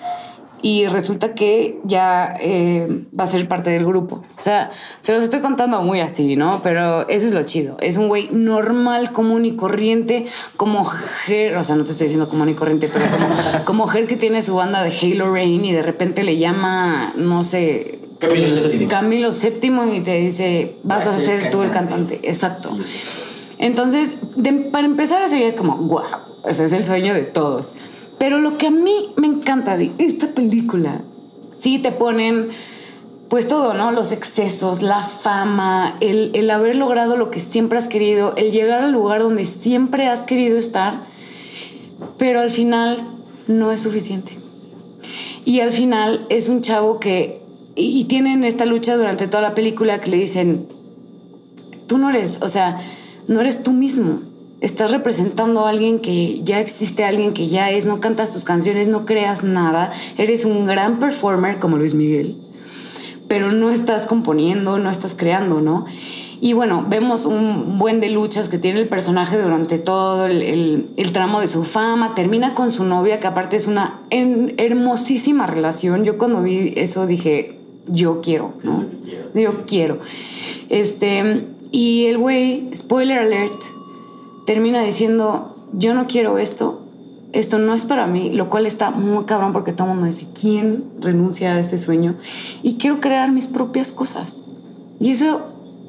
y 0.63 0.87
resulta 0.87 1.35
que 1.35 1.81
ya 1.85 2.37
eh, 2.41 3.05
va 3.19 3.25
a 3.25 3.27
ser 3.27 3.49
parte 3.49 3.71
del 3.71 3.85
grupo. 3.85 4.23
O 4.39 4.43
sea, 4.43 4.71
se 5.01 5.13
los 5.13 5.25
estoy 5.25 5.41
contando 5.41 5.83
muy 5.83 6.01
así, 6.01 6.37
¿no? 6.37 6.61
Pero 6.63 7.09
eso 7.09 7.27
es 7.27 7.35
lo 7.35 7.43
chido. 7.43 7.77
Es 7.81 7.97
un 7.97 8.09
güey 8.09 8.29
normal, 8.31 9.13
común 9.13 9.45
y 9.45 9.57
corriente, 9.57 10.27
como 10.57 10.85
Ger, 10.85 11.57
o 11.57 11.65
sea, 11.65 11.75
no 11.75 11.85
te 11.85 11.91
estoy 11.91 12.07
diciendo 12.07 12.29
común 12.29 12.49
y 12.49 12.55
corriente, 12.55 12.89
pero 12.93 13.07
como, 13.11 13.65
como 13.65 13.87
Ger 13.89 14.07
que 14.07 14.17
tiene 14.17 14.41
su 14.43 14.55
banda 14.55 14.85
de 14.85 14.91
Halo 14.97 15.33
Rain 15.33 15.65
y 15.65 15.73
de 15.73 15.83
repente 15.83 16.23
le 16.23 16.39
llama, 16.39 17.13
no 17.17 17.43
sé, 17.43 17.99
Camilo 18.21 18.49
Séptimo. 18.49 18.89
Camilo 18.89 19.33
Séptimo 19.33 19.85
y 19.93 20.01
te 20.01 20.15
dice, 20.15 20.77
vas 20.85 21.07
a, 21.07 21.19
ser 21.19 21.51
tú 21.51 21.63
el 21.63 21.73
cantante. 21.73 22.21
Exacto. 22.23 22.79
Entonces, 23.59 24.15
para 24.71 24.87
empezar, 24.87 25.23
eso 25.23 25.37
ya 25.37 25.47
es 25.47 25.55
como, 25.55 25.77
wow, 25.77 26.03
ese 26.49 26.67
es 26.67 26.73
el 26.73 26.85
sueño 26.85 27.15
de 27.15 27.23
todos. 27.23 27.75
Pero 28.19 28.39
lo 28.39 28.59
que 28.59 28.69
a 28.69 28.71
mí 28.71 29.13
me 29.17 29.27
encanta 29.27 29.77
de 29.77 29.93
esta 29.99 30.29
película, 30.29 31.03
sí 31.55 31.79
te 31.79 31.93
ponen 31.93 32.51
pues 33.29 33.49
todo, 33.49 33.73
¿no? 33.73 33.93
Los 33.93 34.13
excesos, 34.13 34.83
la 34.83 35.03
fama, 35.03 35.97
el, 36.01 36.33
el, 36.35 36.51
haber 36.51 36.77
logrado 36.77 37.17
lo 37.17 37.31
que 37.31 37.41
siempre 37.41 37.79
has 37.79 37.89
querido, 37.89 38.37
el 38.37 38.51
llegar 38.51 38.83
al 38.83 38.93
lugar 38.93 39.23
donde 39.23 39.47
siempre 39.47 40.07
has 40.07 40.21
querido 40.21 40.59
estar, 40.59 41.07
pero 42.19 42.41
al 42.41 42.51
final 42.51 43.09
no 43.47 43.73
es 43.73 43.81
suficiente. 43.81 44.37
Y 45.47 45.61
al 45.61 45.73
final 45.73 46.27
es 46.29 46.51
un 46.51 46.61
chavo 46.61 47.01
que, 47.01 47.41
y 47.75 48.05
tienen 48.05 48.45
esta 48.45 48.67
lucha 48.67 48.99
durante 48.99 49.27
toda 49.29 49.43
la 49.43 49.55
película 49.55 50.01
que 50.01 50.11
le 50.11 50.19
dicen, 50.19 50.69
tú 51.87 51.97
no 51.97 52.11
eres, 52.11 52.41
o 52.43 52.51
sea, 52.51 52.81
no 53.29 53.41
eres 53.41 53.63
tú 53.63 53.73
mismo 53.73 54.21
estás 54.63 54.93
representando 54.93 55.67
a 55.67 55.71
alguien 55.71 55.99
que 55.99 56.41
ya 56.45 56.61
existe, 56.61 57.05
alguien 57.05 57.35
que 57.35 57.49
ya 57.49 57.71
es, 57.71 57.85
no 57.85 58.01
cantas 58.01 58.31
tus 58.31 58.45
canciones, 58.45 58.89
no 58.89 59.05
creas 59.05 59.43
nada, 59.43 59.91
eres 60.17 60.45
un 60.45 60.67
gran 60.67 61.01
performer 61.01 61.59
como 61.59 61.77
Luis 61.77 61.95
Miguel, 61.95 62.37
pero 63.29 63.51
no 63.51 63.71
estás 63.71 64.07
componiendo, 64.07 64.79
no 64.79 64.89
estás 64.89 65.15
creando, 65.15 65.61
¿no? 65.61 65.85
Y 66.41 66.55
bueno, 66.55 66.85
vemos 66.89 67.25
un 67.25 67.79
buen 67.79 68.01
de 68.01 68.11
luchas 68.11 68.49
que 68.49 68.59
tiene 68.59 68.81
el 68.81 68.89
personaje 68.89 69.41
durante 69.41 69.79
todo 69.79 70.27
el, 70.27 70.89
tramo 71.13 71.41
de 71.41 71.47
su 71.47 71.63
fama. 71.63 72.17
Termina 72.17 72.55
con 72.55 72.73
su 72.73 72.83
novia, 72.85 73.21
que 73.21 73.29
aparte 73.29 73.55
es 73.55 73.69
una 73.69 74.01
hermosísima 74.11 75.47
relación. 75.47 76.03
Yo 76.03 76.19
cuando 76.19 76.43
vi 76.43 76.73
eso 76.77 77.07
dije, 77.07 77.61
yo 77.87 78.21
quiero, 78.21 78.55
¿no? 78.65 78.85
Yo 79.35 79.65
quiero. 79.67 80.01
Este, 80.69 81.47
y 81.71 82.07
el 82.07 82.19
güey, 82.19 82.71
spoiler 82.75 83.21
alert, 83.21 83.63
termina 84.47 84.83
diciendo, 84.83 85.57
yo 85.73 85.95
no 85.95 86.07
quiero 86.07 86.39
esto, 86.39 86.83
esto 87.33 87.59
no 87.59 87.75
es 87.75 87.85
para 87.85 88.07
mí, 88.07 88.31
lo 88.31 88.51
cual 88.51 88.67
está 88.67 88.91
muy 88.91 89.25
cabrón 89.25 89.53
porque 89.53 89.73
todo 89.73 89.89
el 89.89 89.95
mundo 89.95 90.07
dice, 90.07 90.27
¿quién 90.39 90.85
renuncia 91.01 91.55
a 91.55 91.61
este 91.61 91.79
sueño? 91.79 92.17
Y 92.63 92.75
quiero 92.75 93.01
crear 93.01 93.33
mis 93.33 93.47
propias 93.47 93.93
cosas. 93.93 94.43
Y 95.01 95.11
eso 95.11 95.41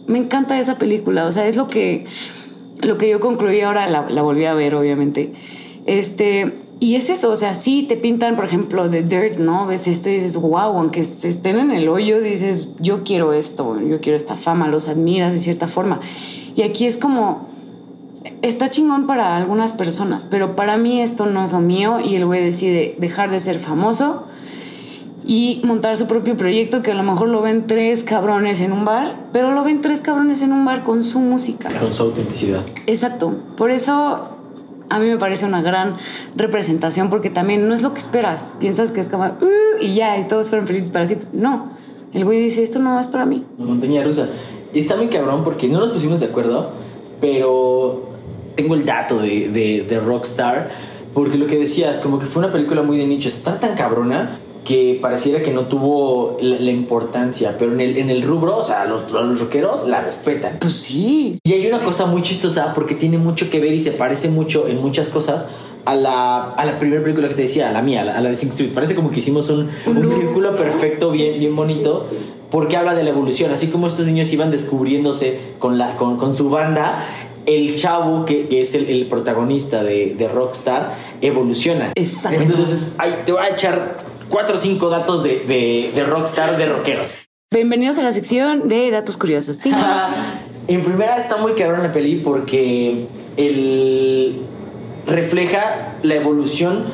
me 0.08 0.20
encanta 0.20 0.56
de 0.56 0.62
esa 0.62 0.78
película, 0.78 1.26
o 1.26 1.32
sea, 1.32 1.47
es 1.47 1.56
lo 1.56 1.68
que, 1.68 2.06
lo 2.82 2.97
que 2.97 3.10
yo 3.10 3.20
concluí 3.20 3.62
ahora, 3.62 3.88
la, 3.88 4.10
la 4.10 4.22
volví 4.22 4.45
a 4.45 4.54
ver, 4.54 4.76
obviamente. 4.76 5.34
Este, 5.86 6.54
y 6.80 6.95
es 6.95 7.10
eso, 7.10 7.32
o 7.32 7.36
sea, 7.36 7.56
sí 7.56 7.86
te 7.88 7.95
pintan, 7.95 8.36
por 8.36 8.45
ejemplo, 8.45 8.89
The 8.89 9.04
Dirt, 9.04 9.38
¿no? 9.38 9.68
Ves 9.68 9.88
esto 9.88 10.10
y 10.10 10.16
dices, 10.16 10.36
wow, 10.36 10.78
aunque 10.78 10.99
estén 10.99 11.58
en 11.58 11.72
el 11.72 11.88
hoyo, 11.88 12.20
dices, 12.20 12.76
yo 12.80 13.04
quiero 13.04 13.32
esto, 13.34 13.80
yo 13.80 14.01
quiero 14.01 14.18
esta 14.18 14.36
fama, 14.36 14.68
los 14.68 14.89
admiras 14.89 15.32
de 15.32 15.39
cierta 15.39 15.68
forma. 15.68 16.01
Y 16.56 16.62
aquí 16.64 16.86
es 16.86 16.97
como, 16.97 17.53
está 18.41 18.69
chingón 18.69 19.07
para 19.07 19.36
algunas 19.38 19.74
personas, 19.74 20.26
pero 20.30 20.55
para 20.55 20.78
mí 20.78 21.01
esto 21.01 21.26
no 21.26 21.43
es 21.43 21.51
lo 21.51 21.59
mío 21.59 21.99
y 21.99 22.15
el 22.15 22.26
güey 22.26 22.43
decide 22.43 22.95
dejar 22.99 23.32
de 23.32 23.39
ser 23.39 23.59
famoso 23.59 24.24
y 25.26 25.61
montar 25.63 25.97
su 25.97 26.07
propio 26.07 26.36
proyecto 26.36 26.82
que 26.84 26.91
a 26.91 26.95
lo 26.95 27.03
mejor 27.03 27.30
lo 27.30 27.41
ven 27.41 27.65
tres 27.67 28.03
cabrones 28.03 28.59
en 28.61 28.74
un 28.74 28.86
bar, 28.86 29.28
pero 29.32 29.51
lo 29.51 29.63
ven 29.63 29.82
tres 29.82 30.01
cabrones 30.01 30.41
en 30.41 30.51
un 30.51 30.65
bar 30.65 30.84
con 30.84 31.03
su 31.03 31.19
música. 31.19 31.69
Con 31.80 31.93
su 31.93 32.03
autenticidad. 32.03 32.65
Exacto. 32.88 33.38
Por 33.55 33.71
eso 33.71 34.30
a 34.89 34.99
mí 34.99 35.07
me 35.07 35.17
parece 35.17 35.45
una 35.45 35.61
gran 35.61 35.95
representación 36.36 37.09
porque 37.09 37.30
también 37.30 37.67
no 37.67 37.74
es 37.74 37.82
lo 37.82 37.93
que 37.93 37.99
esperas. 37.99 38.51
Piensas 38.59 38.91
que 38.91 38.99
es 38.99 39.09
como, 39.09 39.26
uh", 39.26 39.82
y 39.82 39.95
ya, 39.95 40.17
y 40.19 40.28
todos 40.28 40.49
fueron 40.49 40.67
felices 40.67 40.91
para 40.91 41.07
siempre. 41.07 41.28
No, 41.32 41.71
El 42.13 42.26
güey 42.26 42.39
dice, 42.39 42.61
esto 42.61 42.80
no 42.80 42.99
es 42.99 43.07
para 43.07 43.26
mí. 43.26 43.45
Montaña 43.57 44.03
rusa. 44.03 44.28
Y 44.74 44.80
está 44.80 44.95
muy 44.97 45.07
cabrón 45.07 45.43
porque 45.43 45.67
no 45.67 45.80
nos 45.80 45.91
pusimos 45.91 46.19
de 46.19 46.26
acuerdo, 46.28 46.71
pero 47.21 48.12
tengo 48.56 48.76
el 48.76 48.86
dato 48.86 49.18
de, 49.18 49.49
de, 49.49 49.86
de 49.88 49.99
Rockstar. 49.99 50.72
Porque 51.14 51.38
lo 51.38 51.45
que 51.45 51.60
decías, 51.60 51.99
como 51.99 52.18
que 52.18 52.26
fue 52.26 52.43
una 52.43 52.51
película 52.51 52.82
muy 52.82 52.97
de 52.97 53.06
nicho, 53.06 53.30
está 53.30 53.60
tan 53.60 53.76
cabrona 53.76 54.39
que 54.66 54.97
pareciera 54.99 55.43
que 55.43 55.51
no 55.51 55.66
tuvo 55.68 56.38
la, 56.41 56.58
la 56.58 56.72
importancia, 56.72 57.56
pero 57.60 57.74
en 57.74 57.82
el, 57.82 57.97
en 57.97 58.10
el 58.10 58.24
rubro, 58.24 58.58
o 58.58 58.64
sea, 58.64 58.86
los, 58.86 59.12
los 59.12 59.39
rockeros 59.39 59.88
la 59.88 60.01
respetan. 60.01 60.58
Pues 60.60 60.74
sí. 60.74 61.38
Y 61.43 61.54
hay 61.54 61.68
una 61.68 61.82
cosa 61.82 62.06
muy 62.06 62.24
chistosa 62.24 62.74
porque 62.74 62.95
tiene 62.95 63.18
mucho 63.18 63.49
que 63.49 63.60
ver 63.60 63.74
y 63.74 63.80
se 63.80 63.91
parece 63.91 64.30
mucho 64.30 64.68
en 64.68 64.82
muchas 64.82 65.10
cosas 65.10 65.49
a 65.86 65.95
la, 65.95 66.51
a 66.51 66.66
la 66.66 66.80
primera 66.80 67.04
película 67.04 67.28
que 67.28 67.36
te 67.36 67.41
decía, 67.43 67.70
a 67.70 67.74
la 67.74 67.82
mía, 67.82 68.01
a 68.01 68.06
la, 68.06 68.18
a 68.18 68.22
la 68.22 68.30
de 68.30 68.36
Sing 68.38 68.49
Street. 68.49 68.72
Parece 68.74 68.95
como 68.95 69.12
que 69.12 69.20
hicimos 69.20 69.49
un, 69.49 69.70
un 69.86 70.01
círculo 70.12 70.56
perfecto, 70.56 71.12
bien, 71.12 71.38
bien 71.38 71.56
bonito, 71.56 72.08
porque 72.49 72.78
habla 72.78 72.95
de 72.95 73.04
la 73.04 73.10
evolución. 73.10 73.51
Así 73.51 73.68
como 73.68 73.88
estos 73.88 74.06
niños 74.06 74.32
iban 74.32 74.49
descubriéndose 74.49 75.56
con, 75.60 75.78
la, 75.78 75.97
con, 75.97 76.18
con 76.18 76.34
su 76.34 76.49
banda, 76.49 77.06
el 77.46 77.76
chavo 77.76 78.26
que, 78.26 78.48
que 78.48 78.62
es 78.62 78.74
el, 78.76 78.89
el 78.89 79.08
protagonista 79.08 79.84
de, 79.84 80.16
de 80.18 80.28
Rockstar 80.28 80.94
evoluciona. 81.22 81.91
Exacto. 81.96 82.41
Entonces, 82.41 82.96
ay, 82.98 83.16
te 83.26 83.32
voy 83.32 83.41
a 83.44 83.50
echar 83.50 83.98
cuatro 84.30 84.56
o 84.56 84.58
cinco 84.58 84.89
datos 84.89 85.24
de, 85.24 85.39
de, 85.41 85.91
de 85.94 86.04
Rockstar 86.04 86.58
de 86.58 86.66
rockeros. 86.68 87.18
Bienvenidos 87.52 87.98
a 88.00 88.04
la 88.04 88.12
sección 88.12 88.68
de 88.68 88.89
datos 88.91 89.18
curiosos. 89.18 89.60
En 90.66 90.82
primera 90.82 91.18
está 91.18 91.36
muy 91.36 91.56
cabrón 91.56 91.84
la 91.84 91.91
peli 91.91 92.16
porque 92.24 93.06
el 93.36 94.39
refleja 95.06 95.96
la 96.04 96.16
evolución 96.16 96.86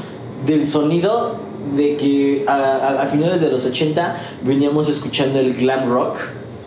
del 0.45 0.65
sonido 0.65 1.35
de 1.75 1.95
que 1.97 2.45
a, 2.47 2.53
a- 2.55 3.01
a 3.03 3.05
finales 3.05 3.41
de 3.41 3.49
los 3.51 3.65
80 3.67 4.15
veníamos 4.43 4.89
escuchando 4.89 5.39
el 5.39 5.53
glam 5.53 5.87
rock, 5.91 6.17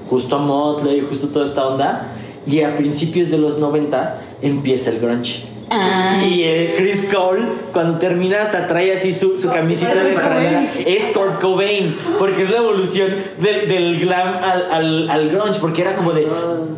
justo 0.09 0.37
a 0.37 0.39
Motley, 0.39 1.01
justo 1.09 1.29
toda 1.31 1.45
esta 1.45 1.67
onda, 1.67 2.13
y 2.47 2.61
a 2.63 2.77
principios 2.77 3.31
de 3.31 3.39
los 3.39 3.59
90 3.59 4.21
empieza 4.43 4.91
el 4.91 5.01
grunge. 5.01 5.53
Ah. 5.75 6.21
Y 6.23 6.43
eh, 6.43 6.75
Chris 6.77 7.09
Cole, 7.13 7.43
cuando 7.73 7.99
termina, 7.99 8.43
hasta 8.43 8.67
trae 8.67 8.93
así 8.93 9.13
su, 9.13 9.39
su 9.39 9.49
camisita 9.51 9.95
de 9.95 10.13
franela. 10.13 10.71
Es 10.85 11.05
Kurt 11.15 11.41
Cobain, 11.41 11.95
porque 12.19 12.43
es 12.43 12.51
la 12.51 12.59
evolución 12.59 13.11
del, 13.41 13.69
del 13.69 13.99
glam 13.99 14.37
al, 14.43 14.71
al, 14.71 15.11
al 15.11 15.31
grunge, 15.31 15.59
porque 15.61 15.81
era 15.81 15.97
como 15.97 16.13
de 16.13 16.27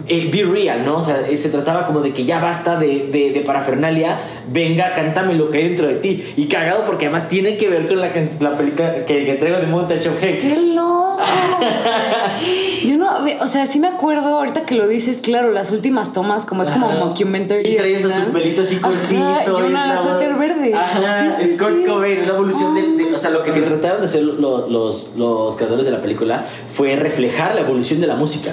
eh, 0.07 0.31
be 0.33 0.45
real, 0.45 0.85
¿no? 0.85 0.99
O 0.99 1.03
sea, 1.03 1.27
eh, 1.29 1.37
se 1.37 1.49
trataba 1.49 1.87
como 1.87 2.01
de 2.01 2.13
que 2.13 2.25
ya 2.25 2.39
basta 2.41 2.79
de, 2.79 3.09
de, 3.09 3.33
de 3.33 3.41
parafernalia, 3.41 4.21
venga, 4.49 4.95
cántame 4.95 5.35
lo 5.35 5.51
que 5.51 5.59
hay 5.59 5.65
dentro 5.65 5.89
de 5.89 5.97
ti. 5.97 6.25
Y 6.37 6.47
cagado, 6.47 6.85
porque 6.85 7.07
además 7.07 7.29
tiene 7.29 7.57
que 7.57 7.69
ver 7.69 7.89
con 7.89 7.99
la, 8.01 8.13
la 8.41 8.57
película 8.57 9.05
que, 9.05 9.25
que 9.25 9.35
traigo 9.35 9.59
de 9.59 9.67
Montage 9.67 10.09
of 10.09 10.23
Heck. 10.23 10.41
¡Qué 10.41 10.57
loco! 10.57 11.19
Yo 12.85 12.97
no, 12.99 13.11
o 13.41 13.47
sea, 13.47 13.67
sí 13.67 13.79
me 13.79 13.89
acuerdo 13.89 14.39
ahorita 14.39 14.65
que 14.67 14.75
lo 14.75 14.87
dices, 14.89 15.19
claro, 15.21 15.51
las 15.53 15.71
últimas 15.71 16.13
tomas, 16.13 16.45
como 16.45 16.63
es 16.63 16.69
como 16.71 16.89
Ajá. 16.89 17.05
mockumentary. 17.05 17.63
Y 17.69 17.77
trae 17.77 17.97
hasta 17.97 18.09
¿verdad? 18.09 18.25
su 18.27 18.33
pelito 18.33 18.63
así 18.63 18.77
Ajá, 18.83 18.89
cortito. 18.89 19.61
y 19.61 19.71
una 19.71 19.99
suéter 19.99 20.35
verde. 20.35 20.75
Ajá, 20.75 21.35
Sí, 21.39 21.45
sí, 21.47 21.51
es 21.53 21.59
Kurt 21.61 21.77
sí. 21.77 21.85
Cobain, 21.85 22.21
la 22.23 22.35
evolución 22.35 22.75
de, 22.75 23.05
de- 23.05 23.15
O 23.15 23.19
sea, 23.19 23.31
lo 23.31 23.43
que, 23.43 23.53
que 23.53 23.61
trataron 23.63 23.99
de 24.01 24.05
hacer 24.07 24.23
lo- 24.23 24.69
los, 24.69 25.15
los 25.17 25.57
creadores 25.57 25.85
de 25.87 25.93
la 25.93 26.03
película 26.03 26.45
fue 26.73 26.97
reflejar 26.97 27.55
la 27.55 27.61
evolución 27.63 28.01
de 28.01 28.07
la 28.07 28.17
música. 28.17 28.53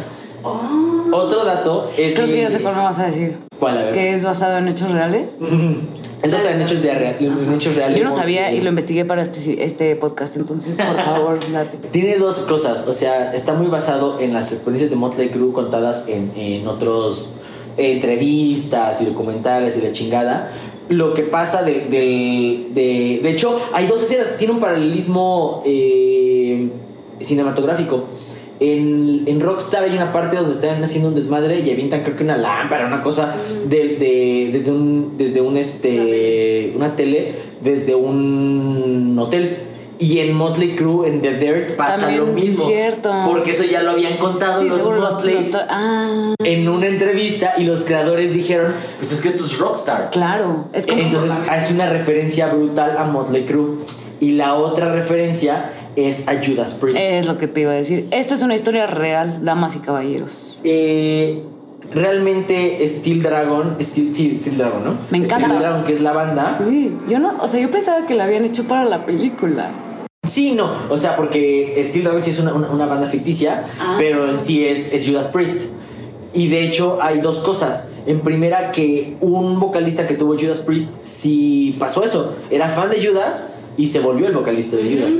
Otro 1.11 1.43
dato 1.43 1.91
es. 1.97 2.13
Creo 2.15 2.27
que 2.27 2.41
ya 2.41 2.49
sé 2.49 2.59
cuál 2.61 2.75
me 2.75 2.81
vas 2.83 2.99
a 2.99 3.05
decir. 3.07 3.37
¿Cuál? 3.61 3.77
A 3.77 3.83
ver. 3.83 3.93
Que 3.93 4.15
es 4.15 4.23
basado 4.23 4.57
en 4.57 4.67
hechos 4.69 4.89
reales. 4.91 5.37
Entonces, 5.39 6.49
en 6.49 6.61
hechos, 6.63 6.81
de, 6.81 6.91
en 7.19 7.53
hechos 7.53 7.75
reales. 7.75 7.95
Yo 7.95 8.03
no 8.03 8.11
sabía 8.11 8.51
y 8.51 8.59
lo 8.59 8.69
investigué 8.69 9.05
para 9.05 9.21
este, 9.21 9.63
este 9.63 9.95
podcast, 9.97 10.35
entonces 10.35 10.77
por 10.77 10.99
favor, 11.05 11.39
date. 11.51 11.77
Tiene 11.91 12.17
dos 12.17 12.39
cosas, 12.39 12.83
o 12.87 12.91
sea, 12.91 13.31
está 13.33 13.53
muy 13.53 13.67
basado 13.67 14.19
en 14.19 14.33
las 14.33 14.51
experiencias 14.51 14.89
de 14.89 14.95
Motley 14.95 15.29
Crue 15.29 15.53
contadas 15.53 16.07
en, 16.07 16.31
en 16.35 16.67
otros 16.67 17.35
eh, 17.77 17.91
entrevistas 17.91 18.99
y 19.03 19.05
documentales 19.05 19.77
y 19.77 19.81
la 19.81 19.91
chingada. 19.91 20.51
Lo 20.89 21.13
que 21.13 21.21
pasa 21.21 21.61
de, 21.61 21.81
de, 21.81 22.67
de, 22.73 23.19
de 23.21 23.29
hecho, 23.29 23.59
hay 23.73 23.85
dos 23.85 24.01
escenas, 24.01 24.37
tiene 24.37 24.53
un 24.53 24.59
paralelismo 24.59 25.61
eh, 25.67 26.67
cinematográfico. 27.19 28.05
En, 28.61 29.23
en 29.25 29.41
Rockstar 29.41 29.83
hay 29.85 29.95
una 29.95 30.11
parte 30.11 30.35
donde 30.37 30.51
están 30.51 30.83
haciendo 30.83 31.09
un 31.09 31.15
desmadre 31.15 31.61
y 31.65 31.71
avientan 31.71 32.03
creo 32.03 32.15
que 32.15 32.23
una 32.23 32.37
lámpara, 32.37 32.85
una 32.85 33.01
cosa 33.01 33.33
de, 33.67 33.97
de- 33.97 34.49
desde 34.53 34.71
un 34.71 35.15
desde 35.17 35.41
un 35.41 35.57
este 35.57 36.71
una 36.75 36.95
tele. 36.95 37.35
desde 37.61 37.95
un 37.95 39.17
hotel. 39.19 39.63
Y 39.97 40.17
en 40.17 40.33
Motley 40.33 40.75
Crue 40.75 41.07
en 41.07 41.21
The 41.21 41.33
Dirt 41.37 41.75
pasa 41.75 42.07
También, 42.07 42.21
lo 42.33 42.39
sí, 42.39 42.47
mismo 42.47 42.65
cierto. 42.65 43.11
porque 43.27 43.51
eso 43.51 43.65
ya 43.65 43.83
lo 43.83 43.91
habían 43.91 44.17
contado 44.17 44.59
Sí, 44.63 44.67
los 44.67 44.83
Motleys 44.83 45.55
Ah, 45.69 46.33
en 46.43 46.67
una 46.67 46.87
entrevista 46.87 47.53
y 47.59 47.65
los 47.65 47.81
creadores 47.81 48.33
dijeron 48.33 48.73
pues 48.97 49.11
es 49.11 49.21
que 49.21 49.29
esto 49.29 49.45
es 49.45 49.59
Rockstar 49.59 50.09
claro. 50.09 50.65
Es 50.73 50.87
como 50.87 51.01
entonces 51.01 51.31
hace 51.47 51.73
una 51.75 51.87
referencia 51.89 52.47
brutal 52.47 52.95
a 52.97 53.03
Motley 53.05 53.45
Crue. 53.45 53.77
Y 54.19 54.31
la 54.33 54.53
otra 54.55 54.91
referencia 54.93 55.71
es 55.95 56.27
a 56.27 56.41
Judas 56.43 56.75
Priest 56.81 56.97
Es 56.99 57.25
lo 57.25 57.37
que 57.37 57.47
te 57.47 57.61
iba 57.61 57.71
a 57.71 57.75
decir. 57.75 58.07
Esta 58.11 58.33
es 58.33 58.41
una 58.43 58.55
historia 58.55 58.87
real, 58.87 59.43
damas 59.43 59.75
y 59.75 59.79
caballeros. 59.79 60.61
Eh, 60.63 61.43
realmente 61.93 62.85
Steel 62.87 63.21
Dragon, 63.21 63.75
Steel, 63.81 64.13
sí, 64.15 64.37
Steel 64.37 64.57
Dragon, 64.57 64.83
¿no? 64.83 64.97
Me 65.09 65.17
encanta. 65.19 65.45
Steel 65.45 65.59
Dragon, 65.59 65.83
que 65.83 65.91
es 65.93 66.01
la 66.01 66.13
banda. 66.13 66.59
Sí, 66.67 66.93
yo 67.07 67.19
no, 67.19 67.33
o 67.41 67.47
sea, 67.47 67.59
yo 67.59 67.69
pensaba 67.71 68.05
que 68.07 68.15
la 68.15 68.23
habían 68.25 68.45
hecho 68.45 68.65
para 68.67 68.85
la 68.85 69.05
película. 69.05 69.71
Sí, 70.23 70.53
no, 70.53 70.71
o 70.89 70.97
sea, 70.97 71.15
porque 71.15 71.81
Steel 71.83 72.03
Dragon 72.05 72.21
sí 72.23 72.29
es 72.29 72.39
una, 72.39 72.53
una- 72.53 72.69
una 72.69 72.85
banda 72.85 73.07
ficticia, 73.07 73.65
Ah. 73.79 73.95
pero 73.97 74.27
en 74.29 74.39
sí 74.39 74.65
es, 74.65 74.93
es 74.93 75.07
Judas 75.07 75.27
Priest. 75.27 75.69
Y 76.33 76.47
de 76.47 76.63
hecho 76.65 76.99
hay 77.01 77.19
dos 77.19 77.39
cosas. 77.39 77.89
En 78.05 78.21
primera, 78.21 78.71
que 78.71 79.17
un 79.19 79.59
vocalista 79.59 80.07
que 80.07 80.13
tuvo 80.13 80.37
Judas 80.39 80.61
Priest 80.61 80.95
sí 81.01 81.75
pasó 81.77 82.03
eso. 82.03 82.35
Era 82.49 82.69
fan 82.69 82.89
de 82.89 83.05
Judas 83.05 83.49
y 83.77 83.87
se 83.87 83.99
volvió 83.99 84.27
el 84.27 84.33
vocalista 84.33 84.77
de 84.77 84.95
Judas. 84.95 85.13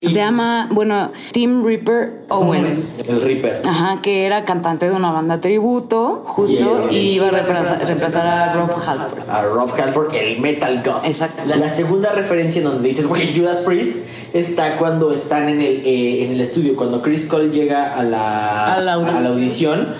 Y- 0.00 0.08
Se 0.08 0.14
llama, 0.14 0.68
bueno, 0.72 1.12
Tim 1.30 1.64
Reaper 1.64 2.22
Owens. 2.28 2.98
El 3.08 3.20
Reaper. 3.20 3.62
Ajá, 3.64 4.00
que 4.02 4.26
era 4.26 4.44
cantante 4.44 4.90
de 4.90 4.96
una 4.96 5.12
banda 5.12 5.40
tributo, 5.40 6.24
justo, 6.26 6.88
Y- 6.90 6.96
y 6.96 6.98
iba 7.12 7.28
a 7.28 7.30
reemplazar, 7.30 7.86
reemplazar 7.86 8.26
a 8.26 8.52
Rob 8.54 8.70
Halford. 8.84 9.30
a 9.30 9.42
Rob 9.42 9.70
Halford, 9.80 10.12
el 10.16 10.40
Metal 10.40 10.82
God. 10.84 11.04
Exacto. 11.04 11.44
La, 11.46 11.54
la 11.56 11.68
segunda 11.68 12.10
referencia 12.12 12.58
en 12.58 12.64
donde 12.66 12.88
dices, 12.88 13.06
güey, 13.06 13.28
Judas 13.32 13.60
Priest, 13.60 13.96
está 14.32 14.76
cuando 14.76 15.12
están 15.12 15.48
en 15.48 15.60
el, 15.62 15.82
eh, 15.86 16.24
en 16.24 16.32
el 16.32 16.40
estudio. 16.40 16.74
Cuando 16.74 17.00
Chris 17.00 17.26
Cole 17.26 17.50
llega 17.50 17.94
a 17.94 18.02
la, 18.02 18.74
A 18.74 18.80
la 18.80 18.94
audición. 18.94 19.16
a 19.16 19.20
la 19.20 19.28
audición, 19.28 19.94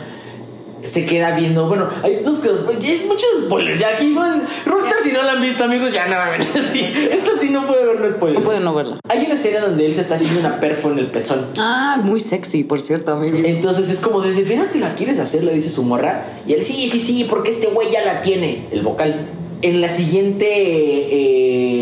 se 0.83 1.07
queda 1.07 1.37
viendo. 1.37 1.69
Bueno, 1.69 1.89
hay 2.03 2.17
dos 2.25 2.39
cosas. 2.41 2.61
pues, 2.65 2.85
Es 2.85 3.07
muchos 3.07 3.29
spoilers. 3.45 3.79
Ya 3.79 3.89
aquí, 3.89 4.13
pues, 4.15 4.35
Rockstar, 4.67 4.99
si 5.03 5.13
no 5.13 5.23
la 5.23 5.33
han 5.33 5.41
visto, 5.43 5.65
amigos, 5.65 5.93
ya 5.93 6.07
no 6.07 6.17
mames. 6.17 6.47
Sí, 6.73 6.81
esto 7.11 7.33
sí 7.41 7.51
no 7.51 7.67
puede 7.67 7.83
haber 7.83 8.01
un 8.03 8.11
spoiler. 8.11 8.39
No 8.39 8.45
puedo 8.45 8.61
no 8.61 8.75
verla. 8.75 8.99
Hay 9.09 9.25
una 9.25 9.35
escena 9.35 9.61
donde 9.61 9.87
él 9.87 9.95
se 9.95 10.01
está 10.01 10.15
haciendo 10.15 10.41
una 10.41 10.61
perfo 10.61 10.91
en 10.91 10.99
el 10.99 11.11
pezón. 11.11 11.47
Ah, 11.59 12.01
muy 12.03 12.21
sexy, 12.21 12.65
por 12.65 12.81
cierto, 12.83 13.13
amigo. 13.13 13.39
Entonces 13.45 13.89
es 13.91 14.01
como, 14.01 14.21
¿de 14.21 14.33
de 14.33 14.43
veras 14.43 14.73
te 14.73 14.79
la 14.79 14.95
quieres 14.95 15.19
hacer? 15.19 15.45
Le 15.45 15.53
dice 15.55 15.71
su 15.71 15.83
morra. 15.83 16.41
Y 16.47 16.55
él, 16.55 16.63
sí, 16.63 16.89
sí, 16.91 17.01
sí, 17.01 17.27
porque 17.29 17.51
este 17.51 17.67
güey 17.69 17.91
ya 17.91 18.05
la 18.05 18.23
tiene, 18.23 18.69
el 18.73 18.83
vocal. 18.83 19.29
En 19.63 19.81
la 19.81 19.89
siguiente 19.89 20.47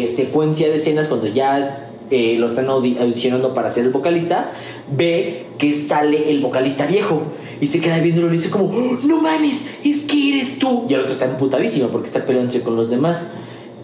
eh, 0.04 0.08
secuencia 0.08 0.68
de 0.68 0.76
escenas, 0.76 1.08
cuando 1.08 1.26
ya 1.28 1.58
es, 1.58 1.70
eh, 2.10 2.36
lo 2.38 2.46
están 2.46 2.66
audi- 2.66 2.98
audicionando 3.00 3.54
para 3.54 3.70
ser 3.70 3.84
el 3.84 3.90
vocalista, 3.90 4.52
ve 4.90 5.46
que 5.58 5.72
sale 5.74 6.30
el 6.30 6.40
vocalista 6.40 6.86
viejo. 6.86 7.22
Y 7.60 7.66
se 7.66 7.80
queda 7.80 7.98
viéndolo 7.98 8.28
y 8.28 8.32
dice 8.32 8.50
como, 8.50 8.66
"Oh, 8.66 8.98
no 9.06 9.20
mames, 9.20 9.66
es 9.84 10.02
que 10.02 10.30
eres 10.30 10.58
tú. 10.58 10.86
Y 10.88 10.94
el 10.94 11.00
otro 11.00 11.12
está 11.12 11.26
emputadísimo 11.26 11.88
porque 11.88 12.06
está 12.06 12.24
peleándose 12.24 12.62
con 12.62 12.74
los 12.76 12.88
demás. 12.90 13.32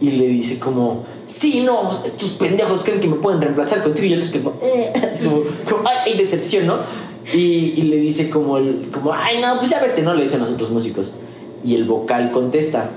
Y 0.00 0.10
le 0.10 0.26
dice 0.28 0.58
como, 0.58 1.04
sí, 1.24 1.62
no, 1.64 1.90
estos 1.92 2.30
pendejos 2.32 2.82
creen 2.82 3.00
que 3.00 3.08
me 3.08 3.16
pueden 3.16 3.40
reemplazar 3.40 3.82
contigo. 3.82 4.06
Y 4.06 4.12
él 4.12 4.20
es 4.20 4.30
como, 4.30 4.54
eh, 4.62 4.92
así 5.12 5.26
como, 5.26 5.88
ay, 5.88 6.12
hay 6.12 6.18
decepción, 6.18 6.66
¿no? 6.66 6.78
Y, 7.32 7.82
le 7.82 7.96
dice 7.96 8.28
como, 8.30 8.58
el, 8.58 8.90
como, 8.92 9.12
ay, 9.12 9.40
no, 9.40 9.58
pues 9.58 9.70
ya 9.70 9.80
vete, 9.80 10.02
¿no? 10.02 10.14
Le 10.14 10.22
dicen 10.22 10.40
los 10.40 10.52
otros 10.52 10.70
músicos. 10.70 11.12
Y 11.64 11.74
el 11.74 11.84
vocal 11.84 12.30
contesta, 12.30 12.90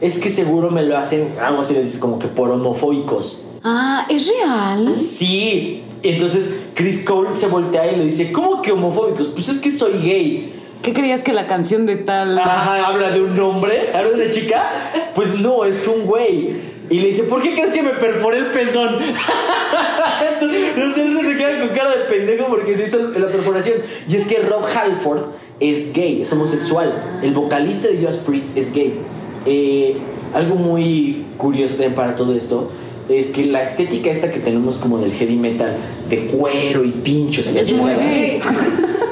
es 0.00 0.18
que 0.18 0.28
seguro 0.28 0.70
me 0.70 0.82
lo 0.82 0.96
hacen, 0.96 1.28
algo 1.40 1.60
así 1.60 1.74
le 1.74 1.80
dice 1.82 2.00
como 2.00 2.18
que 2.18 2.28
por 2.28 2.50
homofóbicos. 2.50 3.42
Ah, 3.62 4.06
¿es 4.08 4.30
real? 4.30 4.90
Sí. 4.90 5.82
Entonces 6.02 6.58
Chris 6.74 7.04
Cole 7.04 7.34
se 7.34 7.48
voltea 7.48 7.92
y 7.92 7.96
le 7.96 8.04
dice, 8.04 8.32
¿cómo 8.32 8.62
que 8.62 8.72
homofóbicos? 8.72 9.28
Pues 9.28 9.48
es 9.48 9.58
que 9.58 9.70
soy 9.70 9.92
gay. 9.94 10.54
¿Qué 10.82 10.92
creías 10.92 11.24
que 11.24 11.32
la 11.32 11.46
canción 11.48 11.86
de 11.86 11.96
tal... 11.96 12.38
Ajá, 12.38 12.86
habla 12.86 13.10
de 13.10 13.20
un 13.20 13.38
hombre, 13.40 13.90
habla 13.92 14.10
de 14.10 14.22
una 14.22 14.28
chica. 14.28 15.10
Pues 15.14 15.40
no, 15.40 15.64
es 15.64 15.88
un 15.88 16.06
güey. 16.06 16.78
Y 16.88 17.00
le 17.00 17.08
dice, 17.08 17.24
¿por 17.24 17.42
qué 17.42 17.54
crees 17.54 17.72
que 17.72 17.82
me 17.82 17.90
perforé 17.90 18.38
el 18.38 18.46
pezón? 18.46 18.98
Entonces 20.32 20.76
él 20.76 21.20
se 21.22 21.36
queda 21.36 21.58
con 21.58 21.68
cara 21.70 21.90
de 21.90 22.04
pendejo 22.04 22.46
porque 22.46 22.76
se 22.76 22.84
hizo 22.84 22.98
la 23.08 23.28
perforación. 23.28 23.78
Y 24.08 24.16
es 24.16 24.26
que 24.26 24.38
Rob 24.38 24.64
Halford 24.64 25.32
es 25.58 25.92
gay, 25.92 26.22
es 26.22 26.32
homosexual. 26.32 27.20
El 27.22 27.32
vocalista 27.32 27.88
de 27.88 27.98
Judas 27.98 28.18
Priest 28.18 28.56
es 28.56 28.72
gay. 28.72 29.00
Eh, 29.44 29.98
algo 30.32 30.54
muy 30.54 31.26
curioso 31.36 31.74
también 31.74 31.94
para 31.94 32.14
todo 32.14 32.34
esto 32.34 32.70
es 33.08 33.30
que 33.30 33.44
la 33.46 33.62
estética 33.62 34.10
esta 34.10 34.30
que 34.30 34.40
tenemos 34.40 34.76
como 34.76 34.98
del 34.98 35.12
heavy 35.12 35.36
metal, 35.36 35.76
de 36.08 36.26
cuero 36.26 36.84
y 36.84 36.90
pinchos, 36.90 37.46
Es 37.48 37.72
muy 37.72 37.92
gay. 37.94 38.40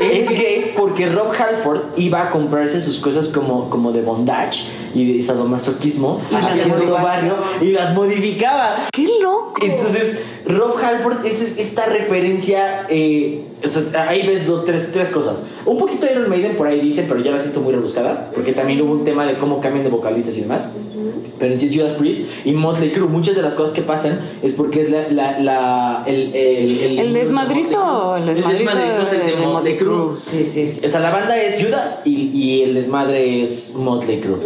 es 0.00 0.28
gay 0.28 0.74
porque 0.76 1.08
Rob 1.08 1.32
Halford 1.32 1.80
iba 1.96 2.22
a 2.28 2.30
comprarse 2.30 2.80
sus 2.80 2.98
cosas 2.98 3.28
como, 3.28 3.70
como 3.70 3.92
de 3.92 4.02
bondage 4.02 4.68
y 4.94 5.16
de 5.16 5.22
sadomasoquismo 5.22 6.20
Y 6.30 6.34
haciendo 6.34 6.92
barrio 6.92 7.36
y 7.60 7.66
las 7.72 7.94
modificaba. 7.94 8.88
¡Qué 8.92 9.06
loco! 9.22 9.60
Entonces, 9.62 10.22
Rob 10.46 10.76
Halford 10.82 11.24
es 11.26 11.58
esta 11.58 11.86
referencia. 11.86 12.86
eh, 12.88 13.42
o 13.66 13.68
sea, 13.68 14.08
ahí 14.08 14.26
ves 14.26 14.46
dos, 14.46 14.64
tres, 14.64 14.90
tres 14.92 15.10
cosas. 15.10 15.42
Un 15.64 15.78
poquito 15.78 16.06
de 16.06 16.12
Iron 16.12 16.28
Maiden 16.28 16.56
por 16.56 16.66
ahí 16.66 16.80
dice, 16.80 17.04
pero 17.08 17.20
ya 17.20 17.30
la 17.32 17.40
siento 17.40 17.60
muy 17.60 17.72
rebuscada, 17.72 18.30
porque 18.34 18.52
también 18.52 18.80
hubo 18.82 18.92
un 18.92 19.04
tema 19.04 19.26
de 19.26 19.38
cómo 19.38 19.60
cambian 19.60 19.84
de 19.84 19.90
vocalistas 19.90 20.36
y 20.36 20.42
demás. 20.42 20.72
Pero 21.38 21.52
en 21.52 21.60
sí 21.60 21.66
es 21.66 21.74
Judas 21.76 21.92
Priest 21.92 22.20
y 22.46 22.52
Motley 22.52 22.90
Crue. 22.92 23.08
Muchas 23.08 23.36
de 23.36 23.42
las 23.42 23.54
cosas 23.56 23.72
que 23.74 23.82
pasan 23.82 24.20
es 24.42 24.52
porque 24.54 24.80
es 24.80 24.90
la, 24.90 25.08
la, 25.10 25.38
la- 25.38 26.02
el, 26.06 26.34
el, 26.34 26.98
El 26.98 27.12
desmadrito, 27.12 28.16
el 28.16 28.24
desmadrito 28.26 28.70
es 29.02 29.12
el 29.12 29.20
de, 29.26 29.36
de 29.36 29.46
Motley 29.46 29.76
Crue. 29.76 30.18
Sí, 30.18 30.46
sí, 30.46 30.66
sí. 30.66 30.86
O 30.86 30.88
sea, 30.88 31.00
la 31.00 31.10
banda 31.10 31.36
es 31.36 31.62
Judas 31.62 32.02
y, 32.06 32.30
y 32.32 32.62
el 32.62 32.74
desmadre 32.74 33.42
es 33.42 33.74
Motley 33.78 34.20
Crue. 34.20 34.38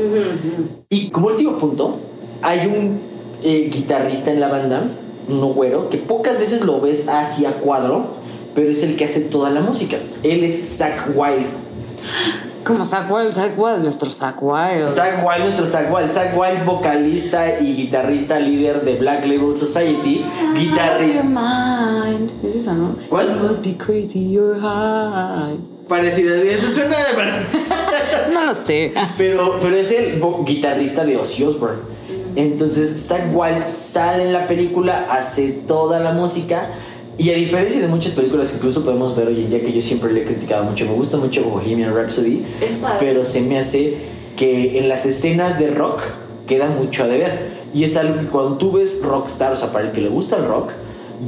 Y 0.88 1.10
como 1.10 1.28
último 1.28 1.58
punto, 1.58 1.96
hay 2.42 2.66
un 2.66 3.00
eh, 3.44 3.70
guitarrista 3.72 4.32
en 4.32 4.40
la 4.40 4.48
banda, 4.48 4.82
un 5.28 5.52
güero, 5.52 5.90
que 5.90 5.98
pocas 5.98 6.38
veces 6.40 6.64
lo 6.64 6.80
ves 6.80 7.08
hacia 7.08 7.58
cuadro, 7.60 8.16
pero 8.54 8.70
es 8.70 8.82
el 8.82 8.96
que 8.96 9.04
hace 9.04 9.20
toda 9.20 9.50
la 9.50 9.60
música. 9.60 9.98
Él 10.22 10.44
es 10.44 10.76
Zach 10.76 11.08
Wild. 11.14 11.46
Como 12.64 12.84
Zack 12.84 13.10
Wild, 13.10 13.32
Zack 13.32 13.58
Wild, 13.58 13.82
nuestro 13.82 14.10
Zack 14.10 14.42
Wild. 14.42 14.84
Zach 14.84 15.24
Wild, 15.24 15.44
nuestro 15.44 15.64
Zach 15.64 15.90
Wild. 15.90 16.10
Zach 16.10 16.36
Wild, 16.36 16.64
vocalista 16.66 17.58
y 17.58 17.74
guitarrista 17.74 18.38
líder 18.38 18.84
de 18.84 18.96
Black 18.96 19.24
Label 19.24 19.56
Society. 19.56 20.24
Guitarrista. 20.54 21.22
Mind. 21.24 22.32
Es 22.44 22.56
esa, 22.56 22.74
¿no? 22.74 22.96
¿Cuál? 23.08 23.34
You 23.34 23.48
must 23.48 23.64
be 23.64 23.76
crazy, 23.76 24.30
you're 24.30 24.60
high. 24.60 25.58
Parecido, 25.88 26.34
eso 26.36 26.68
suena 26.68 26.96
de 26.98 27.16
verdad. 27.16 27.42
No 28.32 28.44
lo 28.44 28.54
sé. 28.54 28.92
Pero, 29.16 29.58
pero 29.60 29.76
es 29.76 29.90
el 29.90 30.22
guitarrista 30.44 31.04
de 31.04 31.16
Ozzy 31.16 31.42
Osbourne. 31.44 31.80
Entonces, 32.36 33.08
Zach 33.08 33.22
Wild 33.32 33.66
sale 33.66 34.24
en 34.24 34.32
la 34.32 34.46
película, 34.46 35.06
hace 35.10 35.48
toda 35.66 35.98
la 35.98 36.12
música. 36.12 36.68
Y 37.20 37.30
a 37.30 37.34
diferencia 37.34 37.82
de 37.82 37.86
muchas 37.86 38.14
películas 38.14 38.48
que 38.48 38.56
incluso 38.56 38.82
podemos 38.82 39.14
ver 39.14 39.28
hoy 39.28 39.42
en 39.42 39.50
día, 39.50 39.60
que 39.60 39.74
yo 39.74 39.82
siempre 39.82 40.10
le 40.10 40.22
he 40.22 40.24
criticado 40.24 40.64
mucho, 40.64 40.86
me 40.86 40.94
gusta 40.94 41.18
mucho 41.18 41.44
Bohemian 41.44 41.94
Rhapsody, 41.94 42.46
Es 42.62 42.76
padre. 42.76 42.96
pero 42.98 43.24
se 43.24 43.42
me 43.42 43.58
hace 43.58 43.98
que 44.38 44.78
en 44.78 44.88
las 44.88 45.04
escenas 45.04 45.58
de 45.58 45.70
rock 45.70 46.00
queda 46.46 46.70
mucho 46.70 47.04
a 47.04 47.08
deber. 47.08 47.60
Y 47.74 47.84
es 47.84 47.94
algo 47.98 48.20
que 48.20 48.26
cuando 48.28 48.56
tú 48.56 48.72
ves 48.72 49.02
Rockstar, 49.04 49.52
o 49.52 49.56
sea, 49.56 49.70
para 49.70 49.88
el 49.88 49.90
que 49.90 50.00
le 50.00 50.08
gusta 50.08 50.38
el 50.38 50.46
rock, 50.46 50.70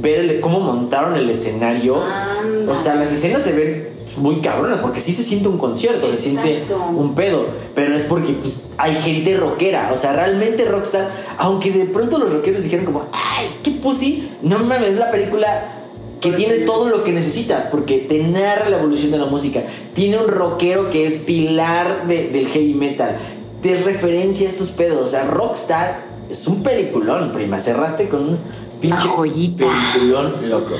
ver 0.01 0.39
cómo 0.39 0.59
montaron 0.61 1.15
el 1.15 1.29
escenario, 1.29 2.01
Anda. 2.03 2.71
o 2.71 2.75
sea, 2.75 2.95
las 2.95 3.11
escenas 3.11 3.43
se 3.43 3.51
ven 3.51 3.89
muy 4.17 4.41
cabronas, 4.41 4.79
porque 4.79 4.99
sí 4.99 5.13
se 5.13 5.21
siente 5.21 5.47
un 5.47 5.59
concierto, 5.59 6.09
se 6.09 6.17
siente 6.17 6.63
un 6.95 7.13
pedo, 7.13 7.45
pero 7.75 7.95
es 7.95 8.01
porque 8.01 8.33
pues, 8.33 8.67
hay 8.79 8.95
gente 8.95 9.37
rockera, 9.37 9.91
o 9.93 9.97
sea, 9.97 10.13
realmente 10.13 10.65
Rockstar, 10.65 11.11
aunque 11.37 11.69
de 11.71 11.85
pronto 11.85 12.17
los 12.17 12.33
rockeros 12.33 12.63
dijeron 12.63 12.83
como, 12.83 13.05
ay, 13.11 13.59
qué 13.61 13.69
pussy, 13.71 14.31
no 14.41 14.57
mames, 14.57 14.89
es 14.89 14.97
la 14.97 15.11
película 15.11 15.82
que 16.23 16.31
tiene 16.31 16.59
todo 16.59 16.89
lo 16.89 17.03
que 17.03 17.11
necesitas, 17.11 17.67
porque 17.67 17.99
te 17.99 18.19
narra 18.23 18.69
la 18.69 18.79
evolución 18.79 19.11
de 19.11 19.17
la 19.19 19.25
música, 19.27 19.61
tiene 19.93 20.17
un 20.17 20.27
rockero 20.29 20.89
que 20.89 21.05
es 21.05 21.15
pilar 21.17 22.07
de- 22.07 22.29
del 22.29 22.47
heavy 22.47 22.73
metal, 22.73 23.17
te 23.61 23.75
referencia 23.75 24.47
a 24.47 24.49
estos 24.51 24.71
pedos, 24.71 25.05
o 25.05 25.07
sea, 25.07 25.25
Rockstar 25.25 26.05
es 26.29 26.47
un 26.47 26.63
peliculón, 26.63 27.31
prima, 27.31 27.59
cerraste 27.59 28.07
con 28.09 28.21
un 28.29 28.37
pinche 28.81 29.07
joyita. 29.07 29.65
peliculón 29.93 30.49
loco. 30.49 30.71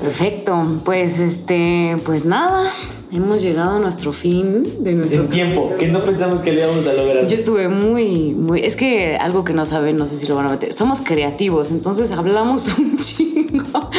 Perfecto. 0.00 0.80
Pues 0.84 1.18
este, 1.18 1.96
pues 2.04 2.24
nada. 2.24 2.70
Hemos 3.12 3.42
llegado 3.42 3.76
a 3.76 3.78
nuestro 3.80 4.12
fin 4.12 4.62
de 4.84 4.92
nuestro 4.92 5.22
En 5.22 5.30
tiempo, 5.30 5.72
que 5.76 5.88
no 5.88 5.98
pensamos 5.98 6.42
que 6.42 6.52
lo 6.52 6.60
íbamos 6.60 6.86
a 6.86 6.92
lograr. 6.92 7.26
Yo 7.26 7.34
estuve 7.36 7.68
muy, 7.68 8.34
muy. 8.34 8.60
Es 8.60 8.76
que 8.76 9.16
algo 9.16 9.42
que 9.44 9.52
no 9.52 9.66
saben, 9.66 9.96
no 9.96 10.06
sé 10.06 10.16
si 10.16 10.28
lo 10.28 10.36
van 10.36 10.46
a 10.46 10.50
meter. 10.50 10.72
Somos 10.74 11.00
creativos, 11.00 11.72
entonces 11.72 12.12
hablamos 12.12 12.68
un 12.78 12.98
chingo. 12.98 13.90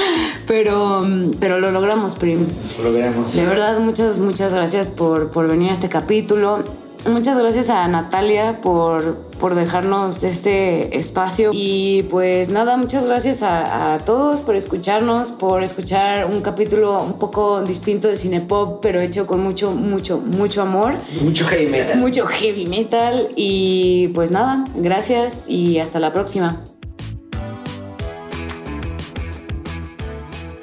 Pero, 0.47 1.05
pero 1.39 1.59
lo 1.59 1.71
logramos, 1.71 2.15
Prim. 2.15 2.47
Logramos. 2.83 3.33
De 3.35 3.45
verdad, 3.45 3.79
muchas, 3.79 4.19
muchas 4.19 4.53
gracias 4.53 4.89
por, 4.89 5.31
por 5.31 5.47
venir 5.47 5.69
a 5.69 5.73
este 5.73 5.89
capítulo. 5.89 6.63
Muchas 7.09 7.35
gracias 7.35 7.71
a 7.71 7.87
Natalia 7.87 8.61
por, 8.61 9.15
por 9.39 9.55
dejarnos 9.55 10.21
este 10.21 10.95
espacio. 10.99 11.49
Y 11.51 12.03
pues 12.11 12.49
nada, 12.49 12.77
muchas 12.77 13.07
gracias 13.07 13.41
a, 13.41 13.95
a 13.95 13.99
todos 14.05 14.41
por 14.41 14.55
escucharnos, 14.55 15.31
por 15.31 15.63
escuchar 15.63 16.27
un 16.27 16.41
capítulo 16.41 17.01
un 17.03 17.13
poco 17.13 17.63
distinto 17.63 18.07
de 18.07 18.17
Cinepop, 18.17 18.81
pero 18.83 19.01
hecho 19.01 19.25
con 19.25 19.41
mucho, 19.41 19.71
mucho, 19.71 20.19
mucho 20.19 20.61
amor 20.61 20.97
Mucho 21.23 21.45
heavy 21.47 21.65
metal. 21.71 21.97
mucho 21.97 22.27
heavy 22.27 22.67
metal 22.67 23.29
y 23.35 24.09
pues 24.09 24.29
nada, 24.29 24.65
gracias 24.75 25.45
y 25.47 25.79
hasta 25.79 25.97
la 25.99 26.13
próxima. 26.13 26.61